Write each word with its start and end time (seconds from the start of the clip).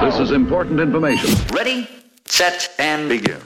This 0.00 0.20
is 0.20 0.30
important 0.30 0.78
information. 0.78 1.28
Ready, 1.52 1.88
set, 2.24 2.70
and 2.78 3.08
begin. 3.08 3.40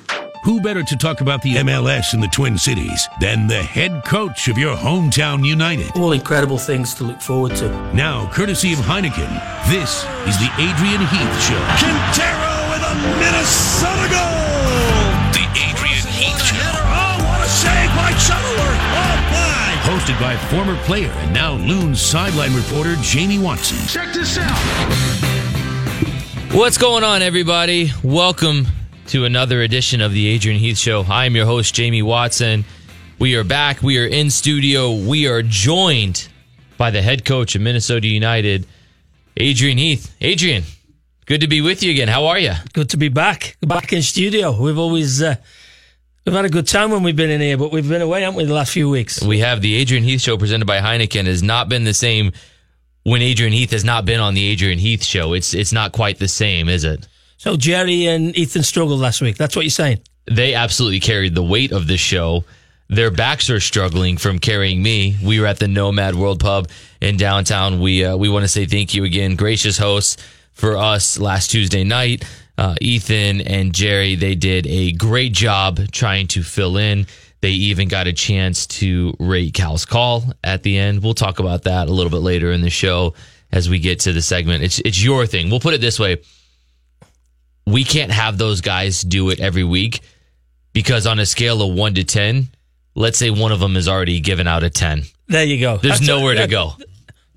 Who 0.44 0.60
better 0.60 0.82
to 0.82 0.96
talk 0.98 1.22
about 1.22 1.40
the 1.40 1.54
MLS 1.54 2.12
in 2.12 2.20
the 2.20 2.28
Twin 2.28 2.58
Cities 2.58 3.08
than 3.22 3.46
the 3.46 3.62
head 3.62 4.04
coach 4.04 4.48
of 4.48 4.58
your 4.58 4.76
hometown 4.76 5.46
United? 5.46 5.96
All 5.96 6.12
incredible 6.12 6.58
things 6.58 6.92
to 6.94 7.04
look 7.04 7.22
forward 7.22 7.56
to. 7.56 7.70
Now, 7.94 8.30
courtesy 8.30 8.74
of 8.74 8.80
Heineken, 8.80 9.32
this 9.70 10.04
is 10.28 10.36
the 10.36 10.50
Adrian 10.60 11.00
Heath 11.08 11.34
Show. 11.40 11.62
Quintero 11.80 12.52
with 12.68 12.84
a 12.84 12.94
Minnesota 13.16 14.12
goal! 14.12 15.08
The 15.32 15.48
Adrian 15.56 16.04
Heath 16.12 16.42
Show. 16.44 16.68
Oh, 16.68 17.16
what 17.32 17.40
a 17.40 17.48
save 17.48 17.88
by 17.96 18.12
Shuttleworth! 18.20 18.82
Oh, 18.92 19.16
my! 19.32 19.72
Hosted 19.88 20.20
by 20.20 20.36
former 20.48 20.76
player 20.84 21.12
and 21.12 21.32
now 21.32 21.54
Loons 21.54 22.02
sideline 22.02 22.52
reporter 22.54 22.96
Jamie 23.00 23.38
Watson. 23.38 23.78
Check 23.88 24.12
this 24.12 24.36
out. 24.36 25.31
What's 26.54 26.76
going 26.76 27.02
on, 27.02 27.22
everybody? 27.22 27.90
Welcome 28.04 28.66
to 29.06 29.24
another 29.24 29.62
edition 29.62 30.02
of 30.02 30.12
the 30.12 30.26
Adrian 30.26 30.58
Heath 30.58 30.76
Show. 30.76 31.02
I 31.08 31.24
am 31.24 31.34
your 31.34 31.46
host, 31.46 31.74
Jamie 31.74 32.02
Watson. 32.02 32.66
We 33.18 33.36
are 33.36 33.42
back. 33.42 33.82
We 33.82 33.98
are 33.98 34.06
in 34.06 34.28
studio. 34.28 34.92
We 34.92 35.26
are 35.26 35.40
joined 35.42 36.28
by 36.76 36.90
the 36.90 37.00
head 37.00 37.24
coach 37.24 37.54
of 37.54 37.62
Minnesota 37.62 38.06
United, 38.06 38.66
Adrian 39.38 39.78
Heath. 39.78 40.14
Adrian, 40.20 40.64
good 41.24 41.40
to 41.40 41.48
be 41.48 41.62
with 41.62 41.82
you 41.82 41.90
again. 41.90 42.08
How 42.08 42.26
are 42.26 42.38
you? 42.38 42.52
Good 42.74 42.90
to 42.90 42.98
be 42.98 43.08
back, 43.08 43.56
back 43.62 43.94
in 43.94 44.02
studio. 44.02 44.54
We've 44.54 44.78
always 44.78 45.22
uh, 45.22 45.36
we've 46.26 46.34
had 46.34 46.44
a 46.44 46.50
good 46.50 46.68
time 46.68 46.90
when 46.90 47.02
we've 47.02 47.16
been 47.16 47.30
in 47.30 47.40
here, 47.40 47.56
but 47.56 47.72
we've 47.72 47.88
been 47.88 48.02
away, 48.02 48.20
haven't 48.20 48.36
we, 48.36 48.44
the 48.44 48.52
last 48.52 48.72
few 48.72 48.90
weeks? 48.90 49.22
We 49.22 49.38
have 49.38 49.62
the 49.62 49.74
Adrian 49.76 50.04
Heath 50.04 50.20
Show 50.20 50.36
presented 50.36 50.66
by 50.66 50.80
Heineken 50.80 51.24
has 51.24 51.42
not 51.42 51.70
been 51.70 51.84
the 51.84 51.94
same 51.94 52.32
when 53.04 53.22
Adrian 53.22 53.52
Heath 53.52 53.70
has 53.72 53.84
not 53.84 54.04
been 54.04 54.20
on 54.20 54.34
the 54.34 54.48
Adrian 54.48 54.78
Heath 54.78 55.02
Show. 55.04 55.32
It's 55.32 55.54
it's 55.54 55.72
not 55.72 55.92
quite 55.92 56.18
the 56.18 56.28
same, 56.28 56.68
is 56.68 56.84
it? 56.84 57.08
So 57.36 57.56
Jerry 57.56 58.06
and 58.06 58.36
Ethan 58.36 58.62
struggled 58.62 59.00
last 59.00 59.20
week. 59.20 59.36
That's 59.36 59.56
what 59.56 59.64
you're 59.64 59.70
saying. 59.70 60.00
they 60.30 60.54
absolutely 60.54 61.00
carried 61.00 61.34
the 61.34 61.42
weight 61.42 61.72
of 61.72 61.86
the 61.88 61.96
show. 61.96 62.44
Their 62.88 63.10
backs 63.10 63.48
are 63.50 63.58
struggling 63.58 64.18
from 64.18 64.38
carrying 64.38 64.82
me. 64.82 65.16
We 65.24 65.40
were 65.40 65.46
at 65.46 65.58
the 65.58 65.66
Nomad 65.66 66.14
World 66.14 66.40
Pub 66.40 66.68
in 67.00 67.16
downtown. 67.16 67.80
We 67.80 68.04
uh, 68.04 68.16
we 68.16 68.28
want 68.28 68.44
to 68.44 68.48
say 68.48 68.66
thank 68.66 68.94
you 68.94 69.04
again, 69.04 69.34
gracious 69.34 69.78
hosts, 69.78 70.22
for 70.52 70.76
us 70.76 71.18
last 71.18 71.50
Tuesday 71.50 71.84
night. 71.84 72.24
Uh, 72.58 72.74
Ethan 72.82 73.40
and 73.40 73.74
Jerry, 73.74 74.14
they 74.14 74.34
did 74.34 74.66
a 74.66 74.92
great 74.92 75.32
job 75.32 75.80
trying 75.90 76.28
to 76.28 76.42
fill 76.42 76.76
in. 76.76 77.06
They 77.42 77.50
even 77.50 77.88
got 77.88 78.06
a 78.06 78.12
chance 78.12 78.66
to 78.68 79.14
rate 79.18 79.52
Cal's 79.52 79.84
call 79.84 80.24
at 80.42 80.62
the 80.62 80.78
end. 80.78 81.02
We'll 81.02 81.12
talk 81.14 81.38
about 81.40 81.64
that 81.64 81.88
a 81.88 81.92
little 81.92 82.10
bit 82.10 82.18
later 82.22 82.52
in 82.52 82.62
the 82.62 82.70
show 82.70 83.14
as 83.52 83.68
we 83.68 83.78
get 83.80 84.00
to 84.00 84.12
the 84.12 84.22
segment. 84.22 84.62
It's 84.64 84.78
it's 84.78 85.02
your 85.02 85.26
thing. 85.26 85.50
We'll 85.50 85.60
put 85.60 85.74
it 85.74 85.80
this 85.80 85.98
way 85.98 86.22
we 87.66 87.84
can't 87.84 88.10
have 88.10 88.38
those 88.38 88.60
guys 88.60 89.02
do 89.02 89.30
it 89.30 89.40
every 89.40 89.64
week 89.64 90.00
because 90.72 91.06
on 91.06 91.18
a 91.20 91.26
scale 91.26 91.62
of 91.62 91.74
one 91.76 91.94
to 91.94 92.02
10, 92.04 92.48
let's 92.94 93.18
say 93.18 93.30
one 93.30 93.52
of 93.52 93.60
them 93.60 93.76
is 93.76 93.88
already 93.88 94.18
given 94.20 94.48
out 94.48 94.64
a 94.64 94.70
10. 94.70 95.02
There 95.28 95.44
you 95.44 95.60
go. 95.60 95.76
There's 95.76 96.00
That's- 96.00 96.08
nowhere 96.08 96.34
to 96.34 96.40
that- 96.40 96.50
go. 96.50 96.74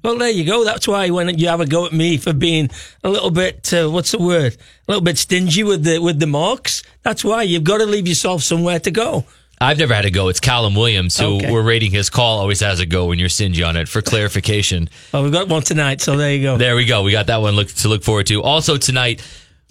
Well, 0.03 0.17
there 0.19 0.29
you 0.29 0.43
go. 0.43 0.63
That's 0.63 0.87
why 0.87 1.09
when 1.09 1.35
you 1.39 1.47
have 1.47 1.61
a 1.61 1.65
go 1.65 1.85
at 1.87 1.93
me 1.93 2.17
for 2.17 2.31
being 2.31 2.69
a 3.03 3.09
little 3.09 3.31
bit, 3.31 3.71
uh, 3.73 3.89
what's 3.89 4.11
the 4.11 4.19
word? 4.19 4.53
A 4.53 4.91
little 4.91 5.01
bit 5.03 5.17
stingy 5.17 5.63
with 5.63 5.83
the 5.83 5.97
with 5.97 6.19
the 6.19 6.27
marks. 6.27 6.83
That's 7.01 7.23
why 7.23 7.41
you've 7.41 7.63
got 7.63 7.79
to 7.79 7.87
leave 7.87 8.07
yourself 8.07 8.43
somewhere 8.43 8.79
to 8.79 8.91
go. 8.91 9.25
I've 9.61 9.77
never 9.77 9.93
had 9.93 10.05
a 10.05 10.09
go. 10.11 10.27
It's 10.27 10.39
Callum 10.39 10.75
Williams, 10.75 11.17
who 11.17 11.37
Okay. 11.37 11.51
we're 11.51 11.61
rating 11.63 11.91
his 11.91 12.09
call, 12.09 12.39
always 12.39 12.59
has 12.59 12.79
a 12.79 12.85
go 12.85 13.05
when 13.05 13.19
you're 13.19 13.29
stingy 13.29 13.63
on 13.63 13.77
it 13.77 13.87
for 13.87 14.01
clarification. 14.01 14.89
Well, 15.13 15.23
we've 15.23 15.31
got 15.31 15.47
one 15.47 15.61
tonight, 15.63 16.01
so 16.01 16.17
there 16.17 16.33
you 16.33 16.41
go. 16.43 16.57
There 16.57 16.75
we 16.75 16.85
go. 16.85 17.03
We 17.03 17.11
got 17.11 17.27
that 17.27 17.41
one 17.41 17.55
look, 17.55 17.69
to 17.69 17.87
look 17.87 18.03
forward 18.03 18.27
to. 18.27 18.43
Also, 18.43 18.77
tonight, 18.77 19.21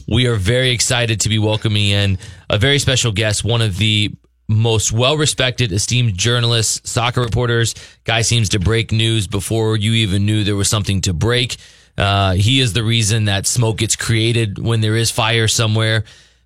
we 0.09 0.27
are 0.27 0.37
very 0.37 0.71
excited 0.71 1.21
to 1.21 1.29
be 1.29 1.39
welcoming 1.39 1.89
in 1.91 2.19
a 2.49 2.59
very 2.59 2.79
special 2.79 3.13
guest, 3.13 3.45
one 3.45 3.61
of 3.63 3.77
the 3.77 4.11
most 4.49 4.93
well 4.93 5.17
respected, 5.17 5.73
esteemed 5.73 6.17
journalists, 6.17 6.91
soccer 6.91 7.21
reporters. 7.23 7.75
Guy 8.05 8.23
seems 8.23 8.51
to 8.51 8.59
break 8.59 8.93
news 8.93 9.27
before 9.27 9.77
you 9.77 9.93
even 9.93 10.27
knew 10.27 10.45
there 10.45 10.57
was 10.57 10.69
something 10.69 11.01
to 11.03 11.13
break. 11.15 11.57
Uh, 11.97 12.33
he 12.33 12.61
is 12.61 12.73
the 12.73 12.83
reason 12.83 13.27
that 13.27 13.47
smoke 13.47 13.79
gets 13.79 13.97
created 13.97 14.59
when 14.59 14.81
there 14.81 14.97
is 14.97 15.11
fire 15.11 15.47
somewhere. 15.49 16.05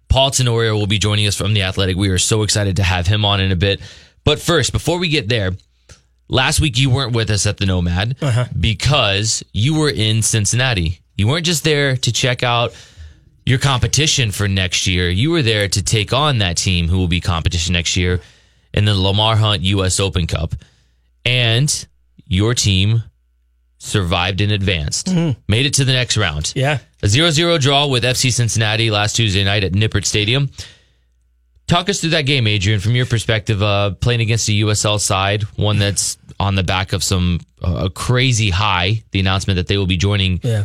Paul 0.08 0.30
Tenorio 0.30 0.76
will 0.76 0.86
be 0.86 0.98
joining 0.98 1.26
us 1.26 1.36
from 1.36 1.54
The 1.54 1.62
Athletic. 1.62 1.96
We 1.96 2.08
are 2.08 2.18
so 2.18 2.42
excited 2.42 2.76
to 2.76 2.82
have 2.82 3.06
him 3.06 3.24
on 3.24 3.40
in 3.40 3.52
a 3.52 3.56
bit. 3.56 3.80
But 4.24 4.40
first, 4.40 4.72
before 4.72 4.98
we 4.98 5.08
get 5.08 5.28
there, 5.28 5.52
last 6.28 6.60
week 6.60 6.78
you 6.78 6.90
weren't 6.90 7.12
with 7.12 7.30
us 7.30 7.46
at 7.46 7.58
the 7.58 7.66
Nomad 7.66 8.16
uh-huh. 8.20 8.46
because 8.58 9.42
you 9.52 9.78
were 9.78 9.90
in 9.90 10.22
Cincinnati. 10.22 11.00
You 11.16 11.28
weren't 11.28 11.46
just 11.46 11.64
there 11.64 11.96
to 11.96 12.12
check 12.12 12.42
out 12.42 12.74
your 13.44 13.58
competition 13.58 14.30
for 14.30 14.46
next 14.48 14.86
year. 14.86 15.08
You 15.08 15.30
were 15.30 15.42
there 15.42 15.68
to 15.68 15.82
take 15.82 16.12
on 16.12 16.38
that 16.38 16.56
team 16.56 16.88
who 16.88 16.98
will 16.98 17.08
be 17.08 17.20
competition 17.20 17.72
next 17.72 17.96
year 17.96 18.20
in 18.74 18.84
the 18.84 18.94
Lamar 18.94 19.36
Hunt 19.36 19.62
U.S. 19.62 20.00
Open 20.00 20.26
Cup. 20.26 20.54
And 21.24 21.86
your 22.26 22.54
team 22.54 23.02
survived 23.78 24.40
and 24.40 24.52
advanced, 24.52 25.06
mm-hmm. 25.06 25.40
made 25.48 25.66
it 25.66 25.74
to 25.74 25.84
the 25.84 25.92
next 25.92 26.16
round. 26.16 26.52
Yeah. 26.54 26.78
A 27.02 27.08
0 27.08 27.30
0 27.30 27.58
draw 27.58 27.86
with 27.86 28.02
FC 28.04 28.32
Cincinnati 28.32 28.90
last 28.90 29.14
Tuesday 29.16 29.44
night 29.44 29.64
at 29.64 29.72
Nippert 29.72 30.04
Stadium. 30.04 30.50
Talk 31.68 31.88
us 31.90 32.00
through 32.00 32.10
that 32.10 32.22
game, 32.22 32.46
Adrian, 32.46 32.80
from 32.80 32.92
your 32.96 33.06
perspective, 33.06 33.62
uh, 33.62 33.90
playing 34.00 34.20
against 34.22 34.48
a 34.48 34.52
USL 34.52 34.98
side, 34.98 35.42
one 35.56 35.78
that's 35.78 36.16
on 36.40 36.54
the 36.54 36.62
back 36.64 36.92
of 36.92 37.04
some 37.04 37.40
uh, 37.62 37.84
a 37.86 37.90
crazy 37.90 38.50
high, 38.50 39.02
the 39.12 39.20
announcement 39.20 39.56
that 39.56 39.66
they 39.66 39.76
will 39.76 39.86
be 39.86 39.96
joining 39.98 40.40
Yeah. 40.42 40.64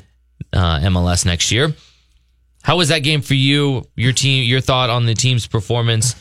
uh, 0.53 0.79
MLS 0.79 1.25
next 1.25 1.51
year. 1.51 1.73
How 2.63 2.77
was 2.77 2.87
that 2.89 2.99
game 2.99 3.21
for 3.21 3.33
you? 3.33 3.83
Your 3.95 4.13
team, 4.13 4.45
your 4.47 4.61
thought 4.61 4.89
on 4.89 5.05
the 5.05 5.13
team's 5.13 5.45
performance 5.45 6.15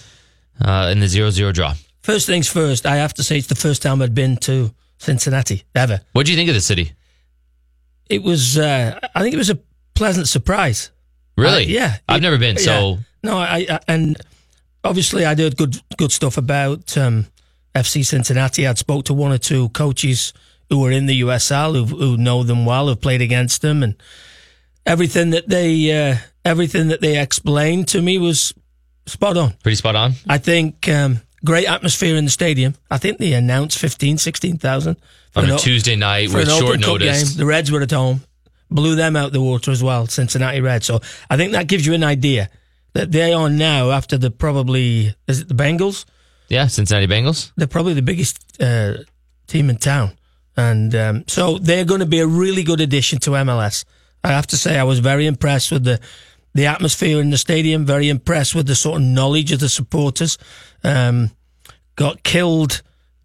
uh, 0.61 0.89
in 0.91 0.99
the 0.99 1.07
0-0 1.07 1.55
draw? 1.55 1.75
First 2.03 2.27
things 2.27 2.49
first, 2.49 2.85
I 2.85 2.97
have 2.97 3.15
to 3.15 3.23
say 3.23 3.39
it's 3.39 3.47
the 3.47 3.55
first 3.55 3.81
time 3.83 4.03
I'd 4.03 4.15
been 4.15 4.37
to 4.39 4.75
Cincinnati 4.99 5.63
ever. 5.77 6.01
What 6.13 6.27
do 6.27 6.33
you 6.33 6.37
think 6.37 6.49
of 6.49 6.57
the 6.57 6.61
city? 6.61 6.93
It 8.11 8.25
was, 8.25 8.59
uh, 8.59 8.99
I 9.15 9.23
think 9.23 9.33
it 9.35 9.39
was 9.39 9.51
a 9.51 9.59
pleasant 10.03 10.29
surprise. 10.29 10.91
Really? 11.37 11.65
Uh, 11.65 11.79
yeah. 11.81 11.97
I've 12.09 12.19
It- 12.19 12.23
never 12.23 12.39
been, 12.39 12.57
so 12.59 12.73
yeah. 12.73 12.97
no, 13.23 13.39
I, 13.39 13.67
I 13.71 13.79
and 13.89 14.17
obviously 14.85 15.25
I 15.25 15.35
did 15.35 15.57
good 15.57 15.75
good 15.97 16.13
stuff 16.13 16.37
about 16.37 16.97
um, 16.99 17.27
FC 17.75 18.05
Cincinnati. 18.05 18.67
I'd 18.67 18.79
spoke 18.79 19.05
to 19.07 19.15
one 19.15 19.33
or 19.33 19.39
two 19.39 19.69
coaches 19.71 20.33
who 20.69 20.81
were 20.81 20.91
in 20.91 21.07
the 21.07 21.21
USL 21.23 21.75
who 21.75 21.85
who 21.97 22.17
know 22.17 22.43
them 22.45 22.67
well, 22.67 22.89
who've 22.89 23.01
played 23.01 23.23
against 23.23 23.63
them, 23.63 23.83
and 23.83 23.95
everything 24.87 25.31
that 25.31 25.49
they 25.49 25.71
uh, 26.11 26.17
everything 26.45 26.89
that 26.89 27.01
they 27.01 27.21
explained 27.21 27.89
to 27.89 28.03
me 28.03 28.19
was 28.19 28.53
spot 29.07 29.37
on. 29.37 29.53
pretty 29.63 29.77
spot 29.77 29.97
on. 29.97 30.13
I 30.29 30.39
think 30.39 30.89
um, 30.89 31.21
great 31.45 31.69
atmosphere 31.69 32.17
in 32.17 32.25
the 32.25 32.31
stadium. 32.31 32.75
I 32.91 32.99
think 32.99 33.19
they 33.19 33.33
announced 33.35 33.79
15, 33.79 34.19
16,000 34.19 34.97
for 35.33 35.41
On 35.43 35.51
a 35.51 35.55
o- 35.55 35.59
Tuesday 35.59 35.97
night 35.97 36.33
with 36.33 36.49
short 36.51 36.81
notice. 36.81 37.31
Game. 37.31 37.39
The 37.39 37.47
Reds 37.47 37.71
were 37.71 37.83
at 37.83 37.91
home, 37.91 38.21
blew 38.75 38.97
them 38.97 39.17
out 39.17 39.33
the 39.33 39.41
water 39.41 39.71
as 39.71 39.83
well, 39.83 40.07
Cincinnati 40.07 40.61
Reds. 40.61 40.87
So 40.87 41.01
I 41.31 41.37
think 41.37 41.53
that 41.53 41.69
gives 41.69 41.87
you 41.87 41.95
an 41.95 42.05
idea 42.05 42.49
that 42.95 43.13
they 43.13 43.33
are 43.33 43.49
now 43.49 43.91
after 43.91 44.19
the 44.19 44.31
probably 44.31 45.15
is 45.27 45.41
it 45.41 45.49
the 45.49 45.55
Bengals? 45.55 46.05
Yeah, 46.49 46.67
Cincinnati 46.67 47.07
Bengals. 47.07 47.53
They're 47.57 47.67
probably 47.67 47.95
the 47.95 48.03
biggest 48.03 48.61
uh, 48.61 48.95
team 49.47 49.71
in 49.71 49.77
town, 49.77 50.13
and 50.57 50.95
um, 50.95 51.25
so 51.27 51.59
they're 51.59 51.85
going 51.85 52.01
to 52.01 52.07
be 52.07 52.21
a 52.21 52.27
really 52.27 52.63
good 52.63 52.81
addition 52.81 53.19
to 53.21 53.31
MLS. 53.31 53.85
I 54.25 54.29
have 54.29 54.47
to 54.49 54.57
say, 54.57 54.79
I 54.79 54.85
was 54.85 54.99
very 54.99 55.27
impressed 55.27 55.73
with 55.73 55.85
the 55.85 56.01
the 56.55 56.67
atmosphere 56.67 57.21
in 57.21 57.31
the 57.31 57.39
stadium. 57.39 57.87
Very 57.87 58.09
impressed 58.09 58.55
with 58.55 58.67
the 58.67 58.75
sort 58.75 59.01
of 59.01 59.07
knowledge 59.07 59.53
of 59.53 59.61
the 59.61 59.69
supporters. 59.69 60.37
Um, 60.85 61.31
got 61.97 62.23
killed 62.23 62.83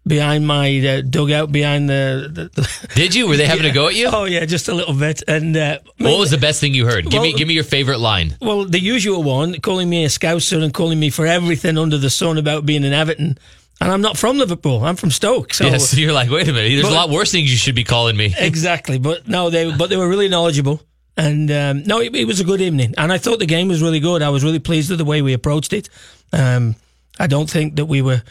behind 0.08 0.46
my 0.46 0.78
uh, 0.78 1.00
dugout 1.02 1.52
behind 1.52 1.88
the. 1.88 2.28
the, 2.32 2.44
the 2.62 2.88
Did 2.94 3.14
you? 3.14 3.28
Were 3.28 3.36
they 3.36 3.46
having 3.46 3.66
a 3.66 3.72
go 3.72 3.88
at 3.88 3.94
you? 3.94 4.08
Oh 4.12 4.24
yeah, 4.24 4.44
just 4.44 4.68
a 4.68 4.74
little 4.74 4.94
bit. 4.94 5.22
And 5.28 5.56
uh, 5.56 5.78
What 5.98 6.18
was 6.18 6.30
the 6.30 6.38
best 6.38 6.60
thing 6.60 6.74
you 6.74 6.86
heard? 6.86 7.10
Give 7.10 7.22
me, 7.22 7.32
give 7.34 7.46
me 7.46 7.54
your 7.54 7.64
favorite 7.64 7.98
line. 7.98 8.36
well, 8.40 8.64
the 8.64 8.80
usual 8.80 9.22
one, 9.22 9.60
calling 9.60 9.88
me 9.88 10.04
a 10.04 10.08
scouser 10.08 10.62
and 10.62 10.72
calling 10.74 10.98
me 10.98 11.10
for 11.10 11.26
everything 11.26 11.78
under 11.78 11.98
the 11.98 12.10
sun 12.10 12.38
about 12.38 12.66
being 12.66 12.84
an 12.84 12.92
Everton. 12.92 13.38
And 13.80 13.92
I'm 13.92 14.00
not 14.00 14.16
from 14.18 14.38
Liverpool. 14.38 14.84
I'm 14.84 14.96
from 14.96 15.12
Stoke. 15.12 15.54
So 15.54 15.64
yes, 15.66 15.94
you're 15.96 16.12
like, 16.12 16.30
wait 16.30 16.48
a 16.48 16.52
minute. 16.52 16.70
There's 16.70 16.82
But- 16.82 16.92
a 16.92 16.94
lot 16.94 17.10
worse 17.10 17.30
things 17.30 17.50
you 17.50 17.56
should 17.56 17.76
be 17.76 17.84
calling 17.84 18.16
me. 18.16 18.34
exactly. 18.38 18.98
But 18.98 19.28
no, 19.28 19.50
they 19.50 19.70
but 19.76 19.88
they 19.88 19.96
were 19.96 20.08
really 20.08 20.28
knowledgeable. 20.28 20.82
And 21.16 21.50
um, 21.50 21.82
no, 21.84 22.00
it, 22.00 22.14
it 22.14 22.26
was 22.26 22.38
a 22.40 22.44
good 22.44 22.60
evening. 22.60 22.94
And 22.96 23.12
I 23.12 23.18
thought 23.18 23.38
the 23.40 23.46
game 23.46 23.68
was 23.68 23.82
really 23.82 23.98
good. 24.00 24.22
I 24.22 24.28
was 24.30 24.44
really 24.44 24.60
pleased 24.60 24.88
with 24.90 24.98
the 24.98 25.04
way 25.04 25.20
we 25.20 25.32
approached 25.32 25.72
it. 25.72 25.88
Um, 26.32 26.76
I 27.18 27.26
don't 27.26 27.50
think 27.50 27.74
that 27.76 27.86
we 27.86 28.02
were 28.02 28.22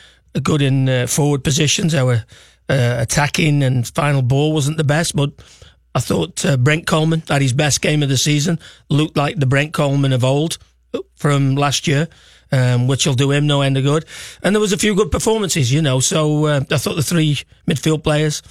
good 0.42 0.62
in 0.62 0.90
uh, 0.90 1.08
forward 1.08 1.44
positions. 1.44 1.94
Our 1.96 2.26
uh, 2.70 2.98
attacking 3.00 3.64
and 3.64 3.88
final 3.88 4.22
ball 4.22 4.54
wasn't 4.54 4.78
the 4.78 4.84
best, 4.84 5.16
but 5.16 5.32
I 5.96 6.00
thought 6.00 6.46
uh, 6.46 6.58
Brent 6.58 6.86
Kallman 6.86 7.28
had 7.28 7.42
his 7.42 7.54
best 7.54 7.82
game 7.82 8.04
of 8.04 8.10
the 8.10 8.18
season. 8.18 8.60
Looked 8.90 9.18
like 9.18 9.38
the 9.38 9.46
Brent 9.46 9.74
Kallman 9.74 10.14
of 10.14 10.24
old 10.24 10.58
from 11.16 11.56
last 11.56 11.88
year, 11.88 12.08
um, 12.52 12.88
which 12.88 13.06
will 13.06 13.14
do 13.14 13.32
him 13.32 13.48
no 13.48 13.62
end 13.62 13.78
of 13.78 13.84
good. 13.84 14.06
And 14.44 14.56
there 14.56 14.62
was 14.62 14.74
a 14.74 14.78
few 14.78 14.96
good 14.96 15.12
performances, 15.12 15.72
you 15.72 15.82
know. 15.82 16.00
So 16.00 16.46
uh, 16.46 16.62
I 16.70 16.78
thought 16.78 16.96
the 16.96 17.04
three 17.04 17.40
midfield 17.68 18.04
players, 18.04 18.44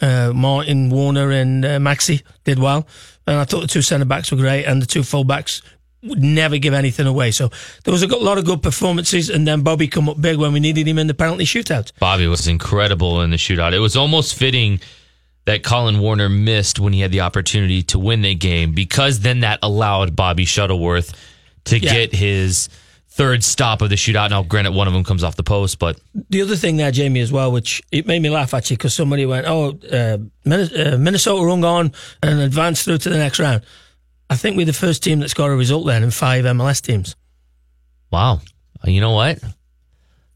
uh, 0.00 0.32
Martin, 0.34 0.90
Warner, 0.90 1.30
and 1.30 1.64
uh, 1.64 1.78
Maxi, 1.78 2.22
did 2.44 2.58
well. 2.58 2.86
and 3.26 3.36
I 3.36 3.44
thought 3.44 3.60
the 3.60 3.66
two 3.66 3.82
centre 3.82 4.06
backs 4.06 4.30
were 4.30 4.38
great, 4.38 4.64
and 4.64 4.80
the 4.80 4.86
two 4.86 5.02
full 5.02 5.24
backs 5.24 5.62
would 6.02 6.22
never 6.22 6.58
give 6.58 6.74
anything 6.74 7.06
away. 7.06 7.30
So 7.30 7.50
there 7.84 7.92
was 7.92 8.02
a 8.02 8.08
lot 8.16 8.38
of 8.38 8.44
good 8.44 8.62
performances, 8.62 9.30
and 9.30 9.46
then 9.46 9.62
Bobby 9.62 9.86
come 9.88 10.08
up 10.08 10.20
big 10.20 10.36
when 10.36 10.52
we 10.52 10.60
needed 10.60 10.86
him 10.86 10.98
in 10.98 11.06
the 11.06 11.14
penalty 11.14 11.44
shootout. 11.44 11.92
Bobby 12.00 12.26
was 12.26 12.46
incredible 12.48 13.22
in 13.22 13.30
the 13.30 13.36
shootout. 13.36 13.72
It 13.72 13.78
was 13.78 13.96
almost 13.96 14.34
fitting 14.34 14.80
that 15.44 15.62
Collen 15.62 16.00
Warner 16.00 16.28
missed 16.28 16.78
when 16.80 16.92
he 16.92 17.00
had 17.00 17.12
the 17.12 17.20
opportunity 17.20 17.82
to 17.84 17.98
win 17.98 18.22
the 18.22 18.34
game 18.34 18.72
because 18.72 19.20
then 19.20 19.40
that 19.40 19.58
allowed 19.62 20.14
Bobby 20.16 20.44
Shuttleworth 20.44 21.12
to 21.64 21.78
Yeah. 21.78 21.92
get 21.92 22.14
his 22.14 22.68
third 23.08 23.44
stop 23.44 23.82
of 23.82 23.90
the 23.90 23.96
shootout. 23.96 24.30
Now, 24.30 24.42
granted, 24.42 24.72
one 24.72 24.86
of 24.86 24.94
them 24.94 25.04
comes 25.04 25.22
off 25.22 25.36
the 25.36 25.42
post, 25.42 25.78
but 25.78 25.98
The 26.30 26.42
other 26.42 26.56
thing 26.56 26.76
there, 26.78 26.90
Jamie, 26.90 27.20
as 27.20 27.30
well, 27.30 27.52
which 27.52 27.82
it 27.92 28.06
made 28.06 28.22
me 28.22 28.30
laugh 28.30 28.54
actually, 28.54 28.76
because 28.76 28.94
somebody 28.94 29.26
went, 29.26 29.46
"Oh, 29.46 29.78
uh, 29.92 29.96
uh, 29.96 30.18
Minnesota 30.98 31.44
rung 31.44 31.64
on 31.64 31.92
and 32.22 32.40
advanced 32.40 32.84
through 32.84 32.98
to 32.98 33.10
the 33.10 33.18
next 33.18 33.38
round." 33.38 33.62
I 34.30 34.36
think 34.36 34.56
we're 34.56 34.66
the 34.66 34.72
first 34.72 35.02
team 35.02 35.20
that's 35.20 35.34
got 35.34 35.46
a 35.50 35.54
result 35.56 35.86
then 35.86 36.02
in 36.02 36.10
five 36.10 36.44
MLS 36.44 36.80
teams. 36.80 37.16
wow. 38.10 38.40
You 38.84 39.00
know 39.00 39.12
what? 39.12 39.38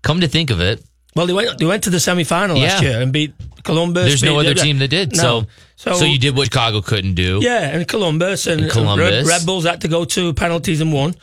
Come 0.02 0.20
to 0.20 0.28
think 0.28 0.50
of 0.50 0.60
it, 0.60 0.84
Well, 1.16 1.26
they 1.26 1.32
went 1.32 1.58
they 1.58 1.64
went 1.66 1.82
to 1.84 1.90
the 1.90 1.98
semi 1.98 2.22
final 2.22 2.56
last 2.58 2.80
year 2.82 3.00
and 3.02 3.12
beat 3.12 3.34
Columbus. 3.64 4.04
there's 4.06 4.22
no 4.22 4.38
other 4.38 4.54
team 4.54 4.78
that 4.78 4.88
did. 4.88 5.16
No. 5.16 5.46
So, 5.74 5.94
so, 5.94 6.04
you 6.04 6.18
did 6.18 6.36
what 6.36 6.44
Chicago 6.46 6.80
couldn't 6.80 7.14
do, 7.14 7.40
Yeah, 7.42 7.76
and 7.76 7.86
Columbus 7.88 8.46
and, 8.46 8.62
And 8.62 8.70
Columbus. 8.70 9.10
Red, 9.10 9.26
Red 9.26 9.44
Bulls 9.46 9.64
had 9.66 9.80
to 9.80 9.88
go 9.88 10.04
to 10.04 10.32
penalties 10.34 10.80
and 10.80 10.92
won. 10.92 11.14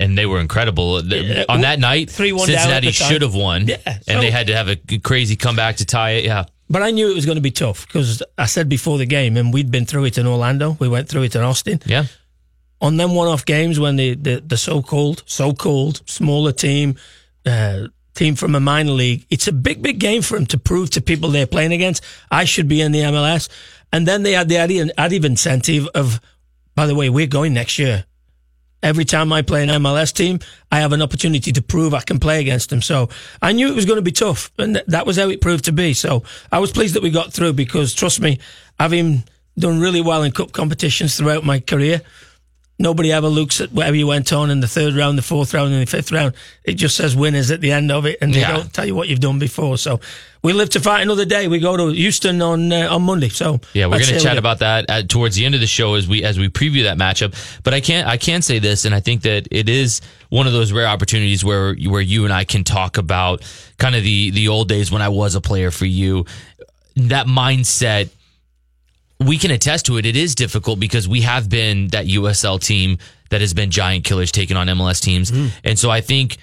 and 0.00 0.18
they 0.18 0.26
were 0.26 0.40
incredible. 0.40 1.00
Yeah. 1.04 1.44
On 1.48 1.60
that 1.62 1.78
night, 1.78 2.08
3-1 2.08 2.48
down 2.48 2.56
at 2.56 2.60
Cincinnati 2.62 2.90
should 2.90 3.22
have 3.22 3.34
won, 3.34 3.68
Yeah, 3.68 3.76
and 4.08 4.20
they 4.22 4.30
had 4.32 4.48
to 4.48 4.54
have 4.56 4.68
a 4.68 4.76
crazy 4.98 5.36
comeback 5.36 5.76
to 5.76 5.84
tie 5.84 6.10
it. 6.18 6.24
Yeah. 6.24 6.44
But 6.70 6.82
I 6.82 6.90
knew 6.90 7.10
it 7.10 7.14
was 7.14 7.24
going 7.24 7.36
to 7.36 7.42
be 7.42 7.50
tough 7.50 7.86
because 7.86 8.22
I 8.36 8.46
said 8.46 8.68
before 8.68 8.98
the 8.98 9.06
game, 9.06 9.36
and 9.36 9.52
we'd 9.54 9.70
been 9.70 9.86
through 9.86 10.04
it 10.04 10.18
in 10.18 10.26
Orlando. 10.26 10.76
We 10.78 10.88
went 10.88 11.08
through 11.08 11.22
it 11.22 11.34
in 11.34 11.42
Austin. 11.42 11.80
Yeah. 11.86 12.04
on 12.80 12.96
them 12.96 13.14
one-off 13.14 13.44
games 13.44 13.80
when 13.80 13.96
the 13.96 14.14
the, 14.14 14.40
the 14.46 14.56
so-called 14.56 15.22
so-called 15.26 16.02
smaller 16.06 16.52
team 16.52 16.94
uh, 17.46 17.88
team 18.14 18.34
from 18.36 18.54
a 18.54 18.60
minor 18.60 18.92
league 18.92 19.26
it's 19.30 19.48
a 19.48 19.52
big 19.52 19.80
big 19.82 19.98
game 19.98 20.22
for 20.22 20.36
them 20.36 20.46
to 20.46 20.58
prove 20.58 20.88
to 20.90 21.00
people 21.00 21.28
they're 21.30 21.46
playing 21.46 21.72
against 21.72 22.04
i 22.30 22.44
should 22.44 22.68
be 22.68 22.80
in 22.80 22.92
the 22.92 23.00
mls 23.00 23.48
and 23.92 24.06
then 24.06 24.22
they 24.22 24.32
had 24.32 24.48
the 24.48 24.56
added, 24.56 24.92
added 24.98 25.24
incentive 25.24 25.88
of 25.94 26.20
by 26.74 26.86
the 26.86 26.94
way 26.94 27.08
we're 27.10 27.26
going 27.26 27.52
next 27.54 27.78
year 27.78 28.04
every 28.82 29.04
time 29.04 29.32
i 29.32 29.42
play 29.42 29.62
an 29.62 29.68
mls 29.68 30.12
team 30.12 30.38
i 30.70 30.80
have 30.80 30.92
an 30.92 31.02
opportunity 31.02 31.52
to 31.52 31.62
prove 31.62 31.94
i 31.94 32.00
can 32.00 32.18
play 32.18 32.40
against 32.40 32.70
them. 32.70 32.82
So 32.82 33.08
i 33.42 33.52
knew 33.52 33.68
it 33.68 33.74
was 33.74 33.84
going 33.84 33.96
to 33.98 34.02
be 34.02 34.12
tough 34.12 34.50
and 34.58 34.74
th- 34.74 34.86
that 34.86 35.06
was 35.06 35.16
how 35.16 35.28
it 35.28 35.40
proved 35.40 35.64
to 35.66 35.72
be. 35.72 35.94
So 35.94 36.22
i 36.52 36.58
was 36.58 36.70
pleased 36.72 36.94
that 36.94 37.02
we 37.02 37.10
got 37.10 37.32
through 37.32 37.54
because 37.54 37.94
trust 37.94 38.20
me 38.20 38.38
having 38.78 39.24
done 39.58 39.80
really 39.80 40.00
well 40.00 40.22
in 40.22 40.32
cup 40.32 40.52
competitions 40.52 41.16
throughout 41.16 41.44
my 41.44 41.60
career 41.60 42.02
Nobody 42.80 43.10
ever 43.10 43.26
looks 43.26 43.60
at 43.60 43.72
whatever 43.72 43.96
you 43.96 44.06
went 44.06 44.32
on 44.32 44.50
in 44.50 44.60
the 44.60 44.68
third 44.68 44.94
round, 44.94 45.18
the 45.18 45.22
fourth 45.22 45.52
round, 45.52 45.72
and 45.72 45.82
the 45.82 45.86
fifth 45.86 46.12
round. 46.12 46.32
It 46.62 46.74
just 46.74 46.94
says 46.96 47.16
winners 47.16 47.50
at 47.50 47.60
the 47.60 47.72
end 47.72 47.90
of 47.90 48.06
it, 48.06 48.18
and 48.20 48.32
they 48.32 48.40
Yeah. 48.40 48.52
don't 48.56 48.72
tell 48.72 48.86
you 48.86 48.94
what 48.94 49.08
you've 49.08 49.18
done 49.18 49.40
before. 49.40 49.78
So 49.78 49.98
we 50.44 50.52
live 50.52 50.70
to 50.70 50.80
fight 50.80 51.00
another 51.02 51.24
day. 51.24 51.48
We 51.48 51.58
go 51.58 51.76
to 51.76 51.88
Houston 51.88 52.40
on 52.40 52.72
uh, 52.72 52.86
on 52.88 53.02
Monday. 53.02 53.30
So 53.30 53.60
Yeah, 53.74 53.86
we're 53.86 53.98
going 53.98 54.14
to 54.14 54.20
chat 54.20 54.38
about 54.38 54.60
that 54.60 54.88
at, 54.88 55.08
towards 55.08 55.34
the 55.34 55.44
end 55.44 55.56
of 55.56 55.60
the 55.60 55.66
show 55.66 55.94
as 55.94 56.06
we 56.06 56.22
as 56.22 56.38
we 56.38 56.48
preview 56.48 56.84
that 56.84 56.98
matchup. 56.98 57.34
But 57.64 57.74
I 57.74 57.80
can't 57.80 58.06
I 58.06 58.16
can 58.16 58.42
say 58.42 58.60
this, 58.60 58.84
and 58.84 58.94
I 58.94 59.00
think 59.00 59.22
that 59.22 59.48
it 59.50 59.68
is 59.68 60.00
one 60.28 60.46
of 60.46 60.52
those 60.52 60.70
rare 60.70 60.86
opportunities 60.86 61.44
where 61.44 61.74
where 61.74 62.00
you 62.00 62.24
and 62.26 62.32
I 62.32 62.44
can 62.44 62.62
talk 62.62 62.96
about 62.96 63.42
kind 63.78 63.96
of 63.96 64.04
the 64.04 64.30
the 64.30 64.46
old 64.46 64.68
days 64.68 64.92
when 64.92 65.02
I 65.02 65.08
was 65.08 65.34
a 65.34 65.40
player 65.40 65.72
for 65.72 65.86
you. 65.86 66.26
That 66.94 67.26
mindset, 67.26 68.10
we 69.20 69.38
can 69.38 69.50
attest 69.50 69.86
to 69.86 69.96
it. 69.96 70.06
It 70.06 70.16
is 70.16 70.34
difficult 70.34 70.78
because 70.78 71.08
we 71.08 71.22
have 71.22 71.48
been 71.48 71.88
that 71.88 72.06
USL 72.06 72.62
team 72.62 72.98
that 73.30 73.40
has 73.40 73.52
been 73.52 73.70
giant 73.70 74.04
killers 74.04 74.30
taking 74.32 74.56
on 74.56 74.66
MLS 74.68 75.02
teams, 75.02 75.30
and 75.64 75.78
so 75.78 75.90
I 75.90 76.00
think 76.00 76.38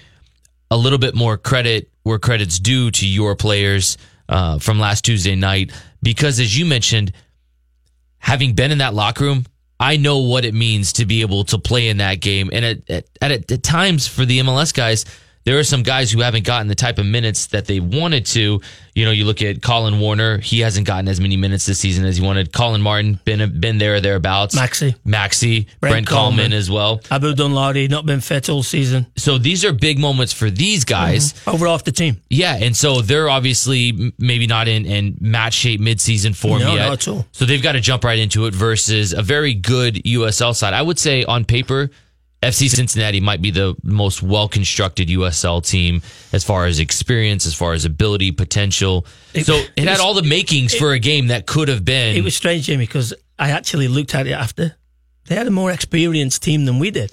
a 0.70 0.76
little 0.76 0.98
bit 0.98 1.14
more 1.14 1.36
credit 1.36 1.90
where 2.02 2.18
credit's 2.18 2.58
due 2.58 2.90
to 2.90 3.06
your 3.06 3.34
players 3.36 3.96
uh, 4.28 4.58
from 4.58 4.78
last 4.78 5.04
Tuesday 5.04 5.34
night 5.36 5.72
because, 6.02 6.40
as 6.40 6.56
you 6.56 6.66
mentioned, 6.66 7.12
having 8.18 8.54
been 8.54 8.70
in 8.70 8.78
that 8.78 8.94
locker 8.94 9.24
room, 9.24 9.44
I 9.78 9.96
know 9.96 10.18
what 10.18 10.44
it 10.44 10.54
means 10.54 10.94
to 10.94 11.06
be 11.06 11.20
able 11.20 11.44
to 11.44 11.58
play 11.58 11.88
in 11.88 11.98
that 11.98 12.20
game. 12.20 12.50
And 12.52 12.64
at, 12.64 12.90
at, 12.90 13.04
at, 13.20 13.50
at 13.52 13.62
times 13.62 14.06
for 14.06 14.24
the 14.24 14.40
MLS 14.40 14.72
guys, 14.72 15.04
there 15.46 15.58
are 15.58 15.64
some 15.64 15.82
guys 15.82 16.10
who 16.12 16.20
haven't 16.20 16.44
gotten 16.44 16.66
the 16.66 16.74
type 16.74 16.98
of 16.98 17.06
minutes 17.06 17.46
that 17.46 17.64
they 17.66 17.80
wanted 17.80 18.26
to. 18.26 18.60
You 18.94 19.04
know, 19.04 19.10
you 19.10 19.24
look 19.26 19.42
at 19.42 19.56
Collen 19.60 20.00
Warner; 20.00 20.38
he 20.38 20.60
hasn't 20.60 20.86
gotten 20.86 21.06
as 21.06 21.20
many 21.20 21.36
minutes 21.36 21.66
this 21.66 21.78
season 21.78 22.04
as 22.04 22.16
he 22.16 22.24
wanted. 22.24 22.52
Collin 22.52 22.80
Martin 22.82 23.20
been 23.24 23.60
been 23.60 23.78
there 23.78 23.94
or 23.96 24.00
thereabouts. 24.00 24.54
Maxi. 24.56 24.94
Maxi, 25.06 25.66
Brent 25.80 25.92
Brent, 25.92 26.06
Kallman. 26.08 26.46
Kallman. 26.48 26.52
as 26.52 26.70
well. 26.70 27.00
Abu 27.10 27.32
Danladi 27.34 27.88
not 27.88 28.06
been 28.06 28.20
fit 28.20 28.48
all 28.48 28.62
season. 28.62 29.06
So 29.16 29.38
these 29.38 29.64
are 29.64 29.72
big 29.72 29.98
moments 29.98 30.32
for 30.32 30.50
these 30.50 30.84
guys. 30.84 31.32
Mm-hmm. 31.32 31.50
Over 31.50 31.66
off 31.68 31.84
the 31.84 31.92
team. 31.92 32.20
Yeah, 32.30 32.56
and 32.56 32.76
so 32.76 33.00
they're 33.02 33.28
obviously 33.30 34.12
maybe 34.18 34.46
not 34.46 34.66
in, 34.66 34.84
in 34.86 35.16
match 35.20 35.54
shape 35.54 35.80
midseason 35.80 36.34
form 36.34 36.60
No, 36.60 36.74
yet. 36.74 36.88
not 36.88 36.92
at 36.94 37.08
all. 37.08 37.26
So 37.32 37.44
they've 37.44 37.62
got 37.62 37.72
to 37.72 37.80
jump 37.80 38.02
right 38.02 38.18
into 38.18 38.46
it 38.46 38.54
versus 38.54 39.12
a 39.12 39.22
very 39.22 39.54
good 39.54 39.94
USL 39.96 40.54
side. 40.56 40.74
I 40.74 40.82
would 40.82 40.98
say 40.98 41.22
on 41.24 41.44
paper, 41.44 41.90
FC 42.42 42.68
Cincinnati 42.68 43.20
might 43.20 43.40
be 43.42 43.50
the 43.50 43.74
most 43.82 44.22
well 44.22 44.46
constructed 44.48 45.08
USL 45.08 45.66
team 45.66 46.02
as 46.32 46.44
far 46.44 46.66
as 46.66 46.78
experience, 46.78 47.46
as 47.46 47.54
far 47.54 47.72
as 47.72 47.84
ability, 47.84 48.30
potential. 48.32 49.06
It- 49.34 49.46
so 49.46 49.56
it, 49.56 49.70
it 49.76 49.84
had 49.84 49.92
was- 49.92 50.00
all 50.00 50.14
the 50.14 50.22
makings 50.22 50.74
for 50.74 50.92
a 50.92 50.98
game 50.98 51.28
that 51.28 51.46
could 51.46 51.68
have 51.68 51.84
been. 51.84 52.14
It 52.16 52.22
was 52.24 52.36
strange, 52.36 52.64
Jimmy, 52.66 52.86
because 52.86 53.14
I 53.38 53.50
actually 53.50 53.88
looked 53.88 54.14
at 54.14 54.26
it 54.26 54.32
after. 54.32 54.76
They 55.26 55.34
had 55.34 55.46
a 55.46 55.50
more 55.50 55.72
experienced 55.72 56.42
team 56.42 56.66
than 56.66 56.78
we 56.78 56.90
did 56.92 57.12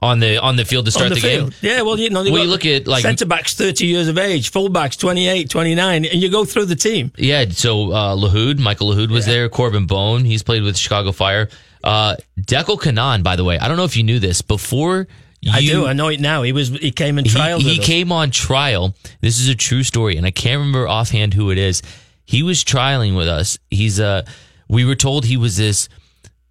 on 0.00 0.20
the 0.20 0.38
on 0.38 0.56
the 0.56 0.64
field 0.64 0.84
to 0.84 0.90
start 0.90 1.08
the, 1.08 1.14
the, 1.16 1.20
game. 1.20 1.52
Yeah, 1.62 1.82
well, 1.82 1.98
you 1.98 2.10
know, 2.10 2.22
Well, 2.22 2.42
you 2.42 2.48
look 2.50 2.66
at, 2.66 2.86
like- 2.86 3.02
centre 3.02 3.26
backs, 3.26 3.54
thirty 3.54 3.86
years 3.86 4.08
of 4.08 4.18
age, 4.18 4.50
full 4.50 4.68
backs, 4.68 4.96
28, 4.96 5.48
29, 5.48 6.04
and 6.04 6.20
you 6.22 6.30
go 6.30 6.44
through 6.44 6.66
the 6.66 6.76
team. 6.76 7.10
Yeah, 7.16 7.46
so 7.50 7.92
uh, 7.92 8.14
Lahoud, 8.16 8.58
Michael 8.58 8.88
Lahoud 8.92 9.10
was 9.10 9.24
there. 9.24 9.48
Corben 9.48 9.86
Bone, 9.86 10.24
he's 10.24 10.42
played 10.42 10.62
with 10.62 10.76
Chicago 10.76 11.10
Fire. 11.12 11.48
Uh, 11.82 12.16
Dekel 12.40 12.78
Keinan, 12.78 13.22
by 13.22 13.36
the 13.36 13.44
way, 13.44 13.58
I 13.58 13.68
don't 13.68 13.76
know 13.76 13.84
if 13.84 13.96
you 13.96 14.02
knew 14.02 14.18
this 14.18 14.42
before. 14.42 15.06
You, 15.40 15.52
I 15.52 15.60
do. 15.60 15.86
I 15.86 15.92
know 15.92 16.08
it 16.08 16.20
now. 16.20 16.42
He 16.42 16.52
was. 16.52 16.68
He 16.68 16.90
came 16.90 17.16
and 17.18 17.26
he, 17.26 17.32
he 17.58 17.78
came 17.78 18.10
on 18.10 18.30
trial. 18.30 18.94
This 19.20 19.38
is 19.38 19.48
a 19.48 19.54
true 19.54 19.84
story, 19.84 20.16
and 20.16 20.26
I 20.26 20.32
can't 20.32 20.58
remember 20.58 20.88
offhand 20.88 21.34
who 21.34 21.50
it 21.50 21.58
is. 21.58 21.82
He 22.24 22.42
was 22.42 22.64
trialing 22.64 23.16
with 23.16 23.28
us. 23.28 23.58
He's 23.70 24.00
uh 24.00 24.22
we 24.68 24.84
were 24.84 24.96
told 24.96 25.24
he 25.24 25.36
was 25.36 25.56
this 25.56 25.88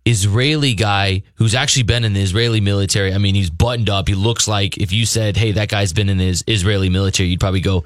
Israeli 0.05 0.73
guy 0.73 1.23
who's 1.35 1.53
actually 1.53 1.83
been 1.83 2.05
in 2.05 2.13
the 2.13 2.21
Israeli 2.21 2.61
military. 2.61 3.13
I 3.13 3.17
mean, 3.17 3.35
he's 3.35 3.49
buttoned 3.49 3.89
up. 3.89 4.07
He 4.07 4.15
looks 4.15 4.47
like 4.47 4.77
if 4.77 4.93
you 4.93 5.05
said, 5.05 5.35
"Hey, 5.35 5.51
that 5.51 5.67
guy's 5.67 5.91
been 5.91 6.07
in 6.07 6.17
the 6.17 6.43
Israeli 6.47 6.89
military," 6.89 7.29
you'd 7.29 7.41
probably 7.41 7.59
go, 7.59 7.83